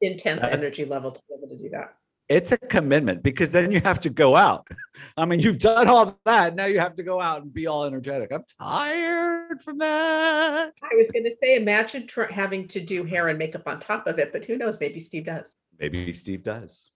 intense 0.01 0.41
That's- 0.41 0.57
energy 0.59 0.83
level 0.85 1.11
to 1.11 1.21
be 1.27 1.35
able 1.37 1.47
to 1.55 1.57
do 1.63 1.69
that. 1.69 1.95
it's 2.29 2.51
a 2.51 2.57
commitment 2.57 3.23
because 3.23 3.51
then 3.51 3.71
you 3.71 3.79
have 3.81 3.99
to 4.01 4.09
go 4.09 4.35
out 4.35 4.67
i 5.17 5.23
mean 5.25 5.39
you've 5.39 5.59
done 5.59 5.87
all 5.87 6.19
that 6.25 6.55
now 6.55 6.65
you 6.65 6.79
have 6.79 6.95
to 6.95 7.03
go 7.03 7.21
out 7.21 7.41
and 7.43 7.53
be 7.53 7.65
all 7.67 7.85
energetic 7.85 8.31
i'm 8.33 8.43
tired 8.59 9.61
from 9.61 9.77
that 9.77 10.73
I 10.83 10.95
was 10.95 11.09
gonna 11.13 11.31
say, 11.41 11.55
imagine 11.55 12.05
tr- 12.07 12.23
having 12.23 12.67
to 12.69 12.79
do 12.81 13.03
hair 13.05 13.29
and 13.29 13.39
makeup 13.39 13.63
on 13.65 13.79
top 13.79 14.07
of 14.07 14.19
it, 14.19 14.31
but 14.33 14.43
who 14.45 14.57
knows, 14.57 14.77
maybe 14.79 14.99
Steve 14.99 15.25
does. 15.25 15.53
Maybe 15.79 16.11
Steve 16.13 16.43
does. 16.43 16.91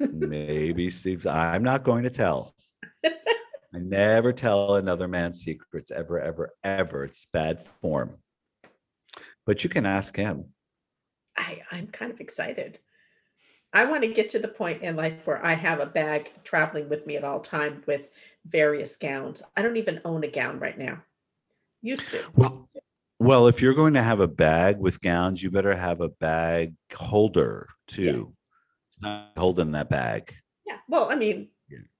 Maybe 0.00 0.90
Steve. 0.90 1.26
I'm 1.26 1.62
not 1.62 1.84
going 1.84 2.02
to 2.04 2.10
tell. 2.10 2.54
I 3.74 3.78
never 3.78 4.32
tell 4.32 4.76
another 4.76 5.08
man's 5.08 5.40
secrets 5.40 5.90
ever, 5.90 6.18
ever, 6.18 6.54
ever. 6.64 7.04
It's 7.04 7.26
bad 7.32 7.64
form. 7.80 8.16
But 9.44 9.62
you 9.62 9.70
can 9.70 9.84
ask 9.84 10.16
him. 10.16 10.46
I, 11.36 11.62
I'm 11.70 11.86
kind 11.88 12.10
of 12.10 12.20
excited. 12.20 12.78
I 13.72 13.84
want 13.84 14.02
to 14.02 14.12
get 14.12 14.30
to 14.30 14.38
the 14.38 14.48
point 14.48 14.82
in 14.82 14.96
life 14.96 15.14
where 15.24 15.44
I 15.44 15.54
have 15.54 15.80
a 15.80 15.86
bag 15.86 16.30
traveling 16.42 16.88
with 16.88 17.06
me 17.06 17.16
at 17.16 17.24
all 17.24 17.40
time 17.40 17.82
with 17.86 18.02
various 18.46 18.96
gowns. 18.96 19.42
I 19.56 19.62
don't 19.62 19.76
even 19.76 20.00
own 20.04 20.24
a 20.24 20.28
gown 20.28 20.58
right 20.58 20.78
now. 20.78 21.02
Used 21.82 22.10
to. 22.10 22.24
Well, 22.34 22.68
well, 23.20 23.46
if 23.46 23.60
you're 23.60 23.74
going 23.74 23.94
to 23.94 24.02
have 24.02 24.20
a 24.20 24.28
bag 24.28 24.78
with 24.78 25.00
gowns, 25.00 25.42
you 25.42 25.50
better 25.50 25.76
have 25.76 26.00
a 26.00 26.08
bag 26.08 26.74
holder 26.94 27.68
too. 27.86 28.30
It's 28.88 29.02
not 29.02 29.32
holding 29.36 29.72
that 29.72 29.90
bag. 29.90 30.34
Yeah. 30.66 30.78
Well, 30.88 31.10
I 31.10 31.16
mean, 31.16 31.38
Yeah. 31.38 31.44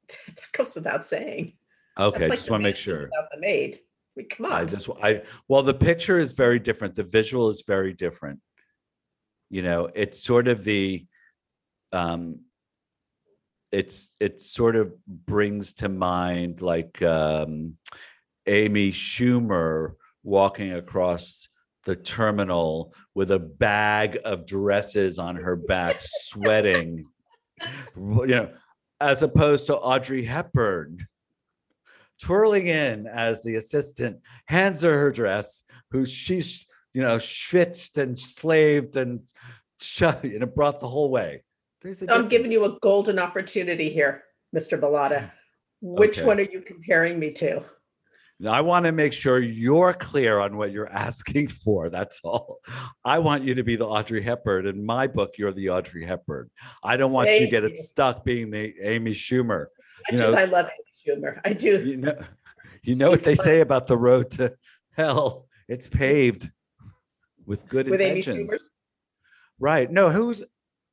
that 0.27 0.53
goes 0.53 0.75
without 0.75 1.05
saying. 1.05 1.55
Okay, 1.99 2.19
That's 2.19 2.31
like 2.31 2.39
just 2.39 2.51
want 2.51 2.63
to 2.63 2.69
make 2.69 2.77
sure. 2.77 3.03
Without 3.03 3.31
the 3.33 3.41
maid. 3.41 3.81
I 3.81 4.21
mean, 4.21 4.29
come 4.29 4.47
I 4.47 4.65
just 4.65 4.89
I 5.03 5.23
well 5.49 5.63
the 5.63 5.75
picture 5.75 6.19
is 6.19 6.33
very 6.33 6.59
different. 6.59 6.95
The 6.95 7.05
visual 7.05 7.49
is 7.49 7.63
very 7.67 7.93
different. 7.93 8.41
You 9.51 9.63
know, 9.63 9.89
it's 9.95 10.23
sort 10.23 10.49
of 10.49 10.65
the 10.65 11.07
um 11.93 12.41
it's 13.71 14.11
it 14.19 14.41
sort 14.41 14.77
of 14.77 14.93
brings 15.07 15.75
to 15.75 15.89
mind 15.89 16.63
like 16.63 17.03
um 17.03 17.77
Amy 18.47 18.93
Schumer 18.93 19.93
walking 20.23 20.73
across 20.73 21.49
the 21.85 21.97
terminal 21.97 22.93
with 23.15 23.31
a 23.31 23.39
bag 23.39 24.19
of 24.25 24.47
dresses 24.47 25.19
on 25.19 25.37
her 25.37 25.57
back 25.57 25.97
sweating 26.01 27.07
you 27.97 28.27
know 28.27 28.51
as 29.01 29.23
opposed 29.23 29.67
to 29.67 29.77
Audrey 29.77 30.25
Hepburn 30.25 31.07
twirling 32.21 32.67
in 32.67 33.07
as 33.07 33.43
the 33.43 33.55
assistant 33.55 34.21
hands 34.47 34.83
her 34.83 34.93
her 34.93 35.11
dress, 35.11 35.65
who 35.91 36.05
she's 36.05 36.67
you 36.93 37.03
know 37.03 37.17
schwitzed 37.17 37.97
and 37.97 38.19
slaved 38.19 38.97
and 38.97 39.21
shut 39.81 40.25
you 40.25 40.39
know 40.39 40.47
brought 40.47 40.81
the 40.81 40.89
whole 40.89 41.11
way. 41.11 41.43
I'm 42.09 42.29
giving 42.29 42.51
you 42.51 42.65
a 42.65 42.79
golden 42.81 43.19
opportunity 43.19 43.89
here, 43.89 44.25
Mr. 44.55 44.79
Bellotta. 44.79 45.31
Which 45.81 46.19
Okay. 46.19 46.27
one 46.27 46.39
are 46.41 46.43
you 46.43 46.61
comparing 46.61 47.21
me 47.21 47.31
to? 47.35 47.63
I 48.47 48.61
want 48.61 48.84
to 48.84 48.93
make 48.93 49.12
sure 49.12 49.41
you're 49.41 49.93
clear 49.95 50.39
on 50.39 50.57
what 50.57 50.70
you're 50.70 50.89
asking 50.93 51.49
for. 51.49 51.91
That's 51.91 52.20
all. 52.22 52.59
I 53.05 53.18
want 53.18 53.43
you 53.43 53.55
to 53.57 53.64
be 53.64 53.74
the 53.76 53.86
Audrey 53.86 54.22
Hepburn. 54.22 54.66
In 54.66 54.84
my 54.86 55.09
book, 55.09 55.32
you're 55.39 55.53
the 55.53 55.70
Audrey 55.70 56.05
Hepburn. 56.05 56.51
I 56.84 56.97
don't 56.97 57.11
want 57.12 57.28
you 57.28 57.34
to 57.34 57.39
Thank 57.41 57.51
get 57.51 57.64
it 57.64 57.78
stuck 57.78 58.24
being 58.24 58.51
the 58.51 58.74
Amy 58.80 59.12
Schumer. 59.12 59.66
I 60.09 60.12
You 60.12 60.18
just 60.18 60.34
know- 60.34 60.41
I 60.41 60.45
love 60.45 60.66
Amy 60.66 61.20
Schumer. 61.20 61.41
I 61.45 61.53
do. 61.53 61.84
You 61.84 61.97
know, 61.97 62.22
you 62.82 62.95
know 62.95 63.11
what 63.11 63.24
they 63.24 63.34
say 63.34 63.61
about 63.61 63.86
the 63.89 63.97
road 63.97 64.30
to 64.32 64.55
hell? 64.97 65.47
It's 65.66 65.89
paved 65.89 66.51
with 67.45 67.66
good 67.68 67.89
With 67.89 68.01
intentions. 68.01 68.53
Right. 69.59 69.91
No, 69.91 70.11
who's 70.11 70.45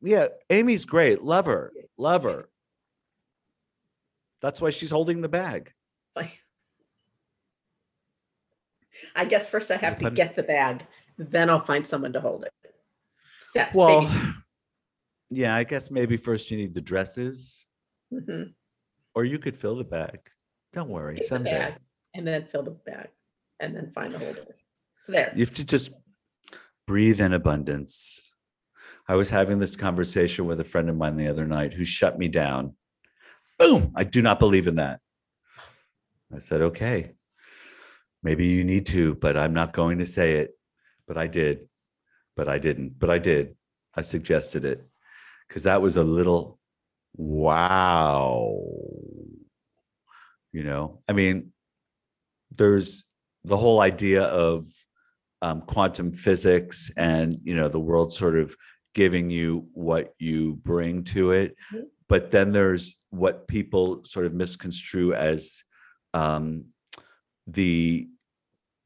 yeah, 0.02 0.28
Amy's 0.50 0.86
great. 0.86 1.22
Love 1.22 1.46
her. 1.46 1.72
Love 1.98 2.24
her. 2.24 2.50
That's 4.42 4.60
why 4.62 4.72
she's 4.72 4.92
holding 4.92 5.22
the 5.22 5.30
bag. 5.30 5.72
I 9.16 9.26
guess 9.26 9.48
first 9.48 9.72
I 9.72 9.78
have 9.78 9.98
to 10.00 10.12
get 10.12 10.36
the 10.36 10.44
bag, 10.44 10.86
then 11.18 11.50
I'll 11.50 11.64
find 11.64 11.86
someone 11.88 12.14
to 12.14 12.22
hold 12.22 12.44
it. 12.44 12.54
Steps. 13.42 13.76
Well, 13.76 14.02
baby 14.02 14.14
yeah, 15.30 15.56
I 15.56 15.64
guess 15.64 15.90
maybe 15.90 16.18
first 16.18 16.52
you 16.52 16.58
need 16.58 16.74
the 16.74 16.82
dresses. 16.82 17.66
Mhm. 18.14 18.54
or 19.16 19.26
you 19.26 19.40
could 19.40 19.56
fill 19.58 19.76
the 19.76 19.84
bag. 19.84 20.20
Don't 20.74 20.90
worry, 20.90 21.16
Get 21.16 21.24
the 21.24 21.28
someday. 21.30 21.52
bag, 21.52 21.74
and 22.14 22.28
then 22.28 22.46
fill 22.52 22.64
the 22.64 22.72
bag, 22.72 23.08
and 23.60 23.76
then 23.76 23.92
find 23.96 24.14
the 24.14 24.20
holders. 24.20 24.64
So 25.04 25.12
there. 25.14 25.32
You 25.36 25.46
have 25.46 25.56
to 25.56 25.66
just 25.66 25.92
breathe 26.86 27.20
in 27.22 27.34
abundance. 27.34 28.22
I 29.08 29.16
was 29.16 29.30
having 29.32 29.60
this 29.60 29.76
conversation 29.76 30.46
with 30.46 30.60
a 30.60 30.64
friend 30.64 30.90
of 30.90 30.98
mine 30.98 31.16
the 31.18 31.28
other 31.28 31.46
night 31.48 31.74
who 31.74 31.86
shut 31.86 32.20
me 32.20 32.28
down. 32.28 32.76
Boom! 33.58 33.92
I 33.96 34.04
do 34.04 34.22
not 34.22 34.38
believe 34.40 34.68
in 34.68 34.76
that. 34.76 35.00
I 36.34 36.40
said, 36.40 36.62
okay, 36.62 37.15
maybe 38.26 38.48
you 38.48 38.64
need 38.64 38.88
to, 38.88 39.14
but 39.16 39.38
I'm 39.38 39.54
not 39.54 39.72
going 39.72 40.00
to 40.00 40.06
say 40.06 40.38
it. 40.38 40.50
But 41.08 41.18
I 41.18 41.28
did, 41.28 41.70
but 42.36 42.50
I 42.50 42.58
didn't, 42.58 42.98
but 42.98 43.10
I 43.12 43.20
did. 43.20 43.56
I 43.94 44.02
suggested 44.02 44.66
it 44.66 44.80
because 45.48 45.64
that 45.64 45.82
was 45.82 45.96
a 45.96 46.04
little 46.04 46.60
wow. 47.16 48.58
You 50.52 50.64
know, 50.64 51.02
I 51.08 51.14
mean, 51.14 51.54
there's 52.52 53.04
the 53.44 53.58
whole 53.58 53.80
idea 53.80 54.24
of 54.24 54.66
um, 55.42 55.62
quantum 55.62 56.12
physics 56.12 56.90
and 56.98 57.38
you 57.44 57.56
know 57.56 57.68
the 57.70 57.80
world 57.80 58.14
sort 58.14 58.38
of 58.38 58.56
giving 58.96 59.30
you 59.30 59.68
what 59.74 60.16
you 60.18 60.54
bring 60.64 61.04
to 61.04 61.32
it 61.32 61.56
Mhm. 61.74 61.84
but 62.08 62.32
then 62.32 62.52
there's 62.54 62.96
what 63.10 63.46
people 63.48 64.04
sort 64.06 64.26
of 64.26 64.34
misconstrue 64.34 65.14
as 65.14 65.64
um, 66.14 66.46
the 67.46 68.08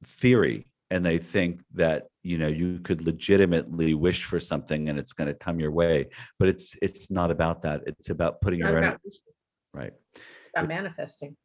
theory 0.04 0.66
and 0.90 1.06
they 1.06 1.18
think 1.18 1.62
that 1.74 2.08
you 2.24 2.38
know 2.38 2.48
you 2.48 2.80
could 2.80 3.02
legitimately 3.06 3.94
wish 3.94 4.24
for 4.26 4.40
something 4.40 4.90
and 4.90 4.98
it's 5.00 5.14
going 5.14 5.28
to 5.28 5.34
come 5.34 5.60
your 5.60 5.72
way 5.72 6.08
but 6.38 6.48
it's 6.48 6.76
it's 6.82 7.10
not 7.12 7.32
about 7.32 7.62
that 7.64 7.82
it's 7.86 8.10
about 8.10 8.42
putting 8.42 8.60
Not 8.62 8.70
your 8.70 8.78
own 8.80 8.84
about- 8.86 9.02
right 9.74 9.94
It's 10.42 10.50
about 10.56 10.68
manifesting. 10.68 11.36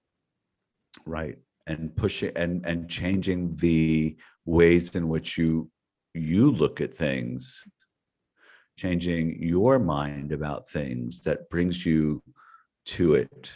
right 1.05 1.39
and 1.67 1.95
pushing 1.97 2.33
and 2.37 2.65
and 2.67 2.89
changing 2.89 3.57
the 3.57 4.17
ways 4.45 4.95
in 4.95 5.09
which 5.09 5.37
you 5.39 5.71
you 6.15 6.51
look 6.51 6.81
at 6.81 6.95
things 6.95 7.63
changing 8.79 9.41
your 9.43 9.79
mind 9.79 10.33
about 10.33 10.69
things 10.69 11.23
that 11.23 11.49
brings 11.49 11.87
you 11.87 12.23
to 12.85 13.15
it, 13.15 13.53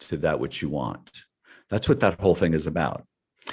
to 0.00 0.16
that 0.18 0.38
which 0.38 0.62
you 0.62 0.68
want. 0.68 1.10
That's 1.68 1.88
what 1.88 1.98
that 2.00 2.20
whole 2.20 2.36
thing 2.36 2.54
is 2.54 2.66
about. 2.66 3.04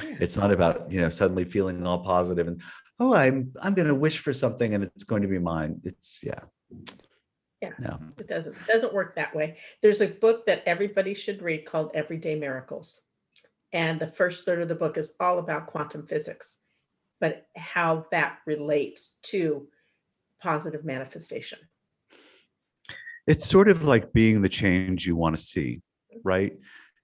It's 0.02 0.38
not 0.38 0.52
about, 0.52 0.92
you 0.92 1.02
know, 1.02 1.10
suddenly 1.10 1.46
feeling 1.46 1.86
all 1.86 2.00
positive 2.04 2.48
and, 2.48 2.62
oh, 3.00 3.14
I'm 3.14 3.54
I'm 3.62 3.74
gonna 3.74 3.96
wish 3.96 4.20
for 4.20 4.34
something 4.34 4.74
and 4.74 4.84
it's 4.84 5.04
going 5.04 5.22
to 5.24 5.28
be 5.28 5.40
mine. 5.40 5.82
It's 5.84 6.20
yeah. 6.24 6.40
Yeah. 7.62 7.70
No. 7.80 8.00
It 8.18 8.28
doesn't, 8.28 8.54
it 8.54 8.68
doesn't 8.68 8.94
work 8.94 9.16
that 9.16 9.36
way. 9.36 9.58
There's 9.82 10.02
a 10.02 10.08
book 10.08 10.46
that 10.48 10.64
everybody 10.66 11.14
should 11.14 11.42
read 11.42 11.66
called 11.66 11.92
Everyday 11.94 12.36
Miracles. 12.36 13.00
And 13.72 14.00
the 14.00 14.08
first 14.08 14.46
third 14.46 14.62
of 14.62 14.68
the 14.68 14.76
book 14.76 14.98
is 14.98 15.16
all 15.20 15.40
about 15.40 15.68
quantum 15.68 16.06
physics, 16.06 16.60
but 17.22 17.48
how 17.56 18.06
that 18.12 18.40
relates 18.46 19.16
to 19.24 19.68
positive 20.42 20.84
manifestation. 20.84 21.60
it's 23.28 23.46
sort 23.46 23.70
of 23.70 23.84
like 23.84 24.14
being 24.14 24.42
the 24.42 24.50
change 24.50 25.06
you 25.06 25.16
want 25.16 25.36
to 25.36 25.42
see 25.42 25.82
right 26.24 26.58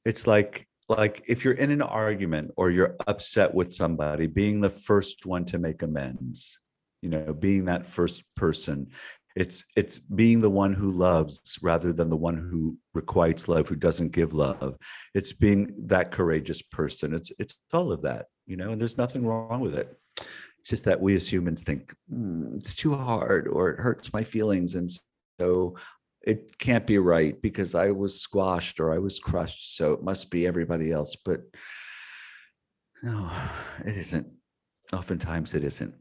it's 0.05 0.27
like 0.27 0.67
like 0.89 1.23
if 1.27 1.45
you're 1.45 1.53
in 1.53 1.71
an 1.71 1.81
argument 1.81 2.51
or 2.57 2.71
you're 2.71 2.95
upset 3.07 3.53
with 3.53 3.73
somebody 3.73 4.27
being 4.27 4.61
the 4.61 4.69
first 4.69 5.25
one 5.25 5.45
to 5.45 5.57
make 5.57 5.81
amends 5.81 6.59
you 7.01 7.09
know 7.09 7.33
being 7.33 7.65
that 7.65 7.85
first 7.85 8.23
person 8.35 8.87
it's 9.35 9.63
it's 9.75 9.99
being 9.99 10.41
the 10.41 10.49
one 10.49 10.73
who 10.73 10.91
loves 10.91 11.57
rather 11.61 11.93
than 11.93 12.09
the 12.09 12.17
one 12.17 12.35
who 12.35 12.77
requites 12.93 13.47
love 13.47 13.69
who 13.69 13.75
doesn't 13.75 14.11
give 14.11 14.33
love. 14.33 14.75
It's 15.13 15.33
being 15.33 15.73
that 15.85 16.11
courageous 16.11 16.61
person. 16.61 17.13
It's 17.13 17.31
it's 17.39 17.57
all 17.71 17.91
of 17.91 18.01
that 18.01 18.25
you 18.47 18.57
know 18.57 18.71
and 18.71 18.81
there's 18.81 18.97
nothing 18.97 19.25
wrong 19.25 19.61
with 19.61 19.75
it. 19.75 19.97
It's 20.59 20.69
just 20.69 20.85
that 20.85 20.99
we 20.99 21.15
as 21.15 21.31
humans 21.31 21.63
think 21.63 21.93
"Hmm, 22.09 22.57
it's 22.57 22.75
too 22.75 22.95
hard 22.95 23.47
or 23.47 23.69
it 23.69 23.79
hurts 23.79 24.11
my 24.11 24.23
feelings 24.23 24.75
and 24.75 24.91
so 25.39 25.75
it 26.21 26.57
can't 26.57 26.85
be 26.85 26.97
right 26.97 27.41
because 27.41 27.75
I 27.75 27.91
was 27.91 28.19
squashed 28.19 28.79
or 28.79 28.93
I 28.93 28.97
was 28.97 29.19
crushed. 29.19 29.77
So 29.77 29.93
it 29.93 30.03
must 30.03 30.29
be 30.29 30.45
everybody 30.45 30.91
else. 30.91 31.15
But 31.15 31.41
no, 33.01 33.31
it 33.85 33.97
isn't. 33.97 34.27
Oftentimes 34.91 35.53
it 35.53 35.63
isn't. 35.63 35.93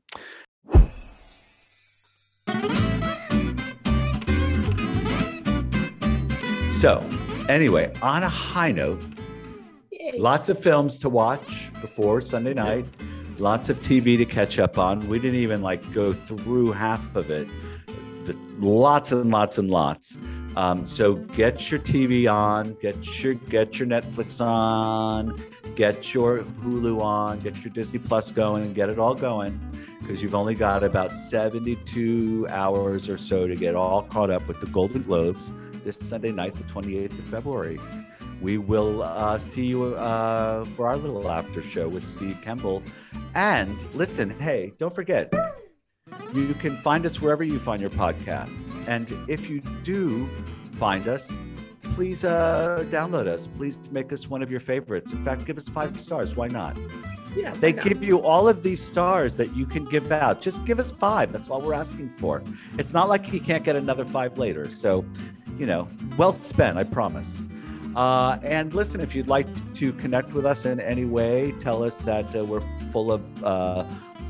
So, 6.73 7.05
anyway, 7.49 7.93
on 8.03 8.23
a 8.23 8.29
high 8.29 8.71
note, 8.71 9.01
Yay. 9.91 10.13
lots 10.17 10.49
of 10.49 10.63
films 10.63 10.97
to 11.01 11.09
watch 11.09 11.71
before 11.81 12.21
Sunday 12.21 12.55
night, 12.55 12.87
lots 13.39 13.69
of 13.69 13.81
TV 13.83 14.17
to 14.17 14.25
catch 14.25 14.61
up 14.61 14.79
on. 14.79 15.09
We 15.09 15.19
didn't 15.19 15.41
even 15.41 15.61
like 15.61 15.93
go 15.93 16.13
through 16.13 16.73
half 16.73 17.17
of 17.17 17.31
it. 17.33 17.49
The, 18.29 18.39
lots 18.59 19.13
and 19.13 19.31
lots 19.31 19.59
and 19.59 19.71
lots. 19.71 20.17
Um, 20.57 20.87
so 20.87 21.15
get 21.15 21.71
your 21.71 21.81
TV 21.81 22.33
on, 22.33 22.75
get 22.81 23.23
your 23.23 23.35
get 23.35 23.79
your 23.79 23.89
Netflix 23.89 24.41
on, 24.45 25.41
get 25.77 26.13
your 26.13 26.41
Hulu 26.41 27.01
on, 27.01 27.41
get 27.41 27.57
your 27.65 27.73
Disney 27.73 27.99
Plus 27.99 28.31
going, 28.31 28.65
and 28.65 28.75
get 28.75 28.89
it 28.89 28.99
all 28.99 29.15
going 29.15 29.59
because 30.01 30.23
you've 30.23 30.35
only 30.35 30.55
got 30.55 30.83
about 30.83 31.13
72 31.13 32.47
hours 32.51 33.09
or 33.09 33.19
so 33.19 33.47
to 33.47 33.55
get 33.55 33.75
all 33.75 34.03
caught 34.03 34.31
up 34.31 34.47
with 34.49 34.61
the 34.61 34.67
Golden 34.67 35.03
Globes 35.03 35.53
this 35.85 35.99
Sunday 35.99 36.33
night, 36.33 36.55
the 36.55 36.65
28th 36.65 37.19
of 37.19 37.25
February. 37.27 37.79
We 38.41 38.59
will 38.59 39.03
uh, 39.03 39.39
see 39.39 39.67
you 39.67 39.95
uh, 39.97 40.65
for 40.65 40.89
our 40.89 40.97
little 40.97 41.31
after 41.31 41.61
show 41.61 41.89
with 41.89 42.07
Steve 42.07 42.39
Kemble. 42.43 42.83
And 43.35 43.87
listen, 43.95 44.31
hey, 44.39 44.73
don't 44.79 44.95
forget, 44.95 45.33
you 46.35 46.55
can 46.55 46.77
find 46.79 47.05
us 47.07 47.21
wherever 47.21 47.43
you 47.45 47.59
find 47.59 47.81
your 47.81 47.91
podcasts. 47.91 48.75
And 48.87 49.11
if 49.29 49.49
you 49.49 49.61
do 49.83 50.29
find 50.79 51.09
us, 51.09 51.33
please 51.95 52.25
uh, 52.25 52.85
download 52.91 53.27
us. 53.27 53.49
Please 53.49 53.79
make 53.91 54.13
us 54.13 54.29
one 54.29 54.43
of 54.43 54.51
your 54.51 54.61
favorites. 54.61 55.13
In 55.13 55.25
fact, 55.25 55.45
give 55.45 55.57
us 55.59 55.69
five 55.69 56.01
stars. 56.01 56.37
Why 56.37 56.49
not? 56.49 56.77
Yeah, 57.37 57.53
why 57.53 57.59
They 57.59 57.73
not? 57.73 57.85
give 57.85 58.05
you 58.05 58.21
all 58.21 58.49
of 58.49 58.63
these 58.63 58.81
stars 58.81 59.37
that 59.37 59.55
you 59.57 59.67
can 59.67 59.85
give 59.85 60.11
out. 60.13 60.41
Just 60.41 60.65
give 60.65 60.79
us 60.79 60.93
five. 60.93 61.33
That's 61.33 61.49
all 61.49 61.61
we're 61.61 61.75
asking 61.75 62.11
for. 62.11 62.43
It's 62.79 62.93
not 62.93 63.09
like 63.09 63.33
you 63.33 63.41
can't 63.41 63.65
get 63.65 63.77
another 63.77 64.05
five 64.05 64.39
later. 64.39 64.71
So, 64.71 65.05
you 65.59 65.67
know, 65.67 65.89
well 66.17 66.33
spent, 66.33 66.79
I 66.79 66.85
promise. 66.85 67.43
Uh, 67.97 68.39
and 68.43 68.73
listen, 68.75 69.01
if 69.01 69.15
you'd 69.15 69.27
like 69.29 69.47
to 69.75 69.93
connect 69.95 70.33
with 70.33 70.47
us 70.47 70.67
in 70.67 70.79
any 70.79 71.05
way, 71.05 71.53
tell 71.59 71.83
us 71.83 71.97
that 71.97 72.35
uh, 72.37 72.45
we're 72.45 72.63
full 72.93 73.11
of 73.11 73.23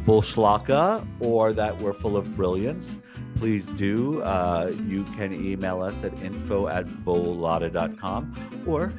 bullschlaka 0.09 1.07
or 1.21 1.53
that 1.53 1.77
we're 1.79 1.93
full 1.93 2.17
of 2.17 2.35
brilliance. 2.35 3.01
Please 3.37 3.67
do. 3.67 4.23
Uh, 4.23 4.73
you 4.87 5.05
can 5.17 5.35
email 5.35 5.83
us 5.83 6.03
at 6.03 6.13
info 6.23 6.67
at 6.67 6.87
bolada.com 7.05 8.65
or 8.67 8.93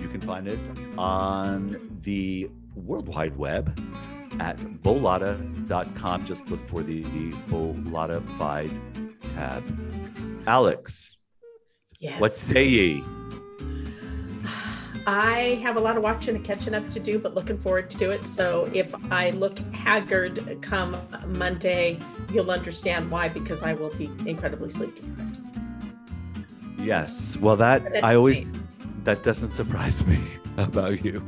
you 0.00 0.08
can 0.08 0.20
find 0.20 0.48
us 0.48 0.62
on 0.96 1.98
the 2.02 2.48
World 2.76 3.08
Wide 3.08 3.36
Web 3.36 3.76
at 4.38 4.56
bolada.com. 4.84 6.24
Just 6.24 6.48
look 6.48 6.66
for 6.68 6.82
the 6.84 7.02
Bellatified 7.48 8.70
tab. 9.34 9.64
Alex, 10.46 11.16
Yes. 11.98 12.20
what 12.20 12.36
say 12.36 12.66
ye? 12.66 13.04
I 15.06 15.60
have 15.62 15.76
a 15.76 15.80
lot 15.80 15.96
of 15.96 16.02
watching 16.02 16.36
and 16.36 16.44
catching 16.44 16.74
up 16.74 16.88
to 16.90 17.00
do, 17.00 17.18
but 17.18 17.34
looking 17.34 17.58
forward 17.58 17.90
to 17.90 18.10
it. 18.10 18.26
So 18.26 18.70
if 18.74 18.94
I 19.10 19.30
look 19.30 19.58
haggard 19.72 20.58
come 20.62 20.96
Monday, 21.26 21.98
you'll 22.32 22.50
understand 22.50 23.10
why, 23.10 23.28
because 23.28 23.62
I 23.62 23.72
will 23.72 23.94
be 23.94 24.10
incredibly 24.26 24.68
sleepy. 24.68 25.02
Yes. 26.78 27.36
Well, 27.36 27.56
that 27.56 28.04
I 28.04 28.14
always 28.14 28.50
that 29.04 29.22
doesn't 29.22 29.52
surprise 29.52 30.04
me 30.06 30.22
about 30.56 31.04
you. 31.04 31.24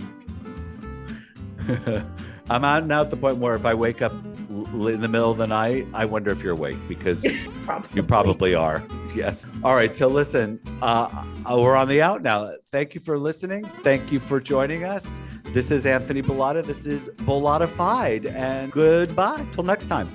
I'm 2.50 2.64
out 2.64 2.86
now 2.86 3.02
at 3.02 3.10
the 3.10 3.16
point 3.16 3.38
where 3.38 3.54
if 3.54 3.64
I 3.64 3.74
wake 3.74 4.02
up 4.02 4.12
in 4.12 5.00
the 5.00 5.08
middle 5.08 5.30
of 5.30 5.38
the 5.38 5.46
night, 5.46 5.86
I 5.94 6.04
wonder 6.04 6.30
if 6.30 6.42
you're 6.42 6.52
awake 6.52 6.76
because 6.88 7.26
Probably. 7.64 7.88
you 7.94 8.02
probably 8.02 8.54
are. 8.54 8.82
Yes. 9.16 9.44
All 9.62 9.74
right. 9.74 9.94
So 9.94 10.08
listen, 10.08 10.58
uh, 10.80 11.24
uh, 11.44 11.60
we're 11.60 11.76
on 11.76 11.86
the 11.86 12.00
out 12.00 12.22
now. 12.22 12.50
Thank 12.70 12.94
you 12.94 13.00
for 13.00 13.18
listening. 13.18 13.64
Thank 13.82 14.10
you 14.10 14.18
for 14.18 14.40
joining 14.40 14.84
us. 14.84 15.20
This 15.52 15.70
is 15.70 15.84
Anthony 15.84 16.22
Bolata. 16.22 16.64
This 16.64 16.86
is 16.86 17.10
Bellatified, 17.20 18.24
and 18.26 18.72
goodbye 18.72 19.44
till 19.52 19.64
next 19.64 19.88
time. 19.88 20.08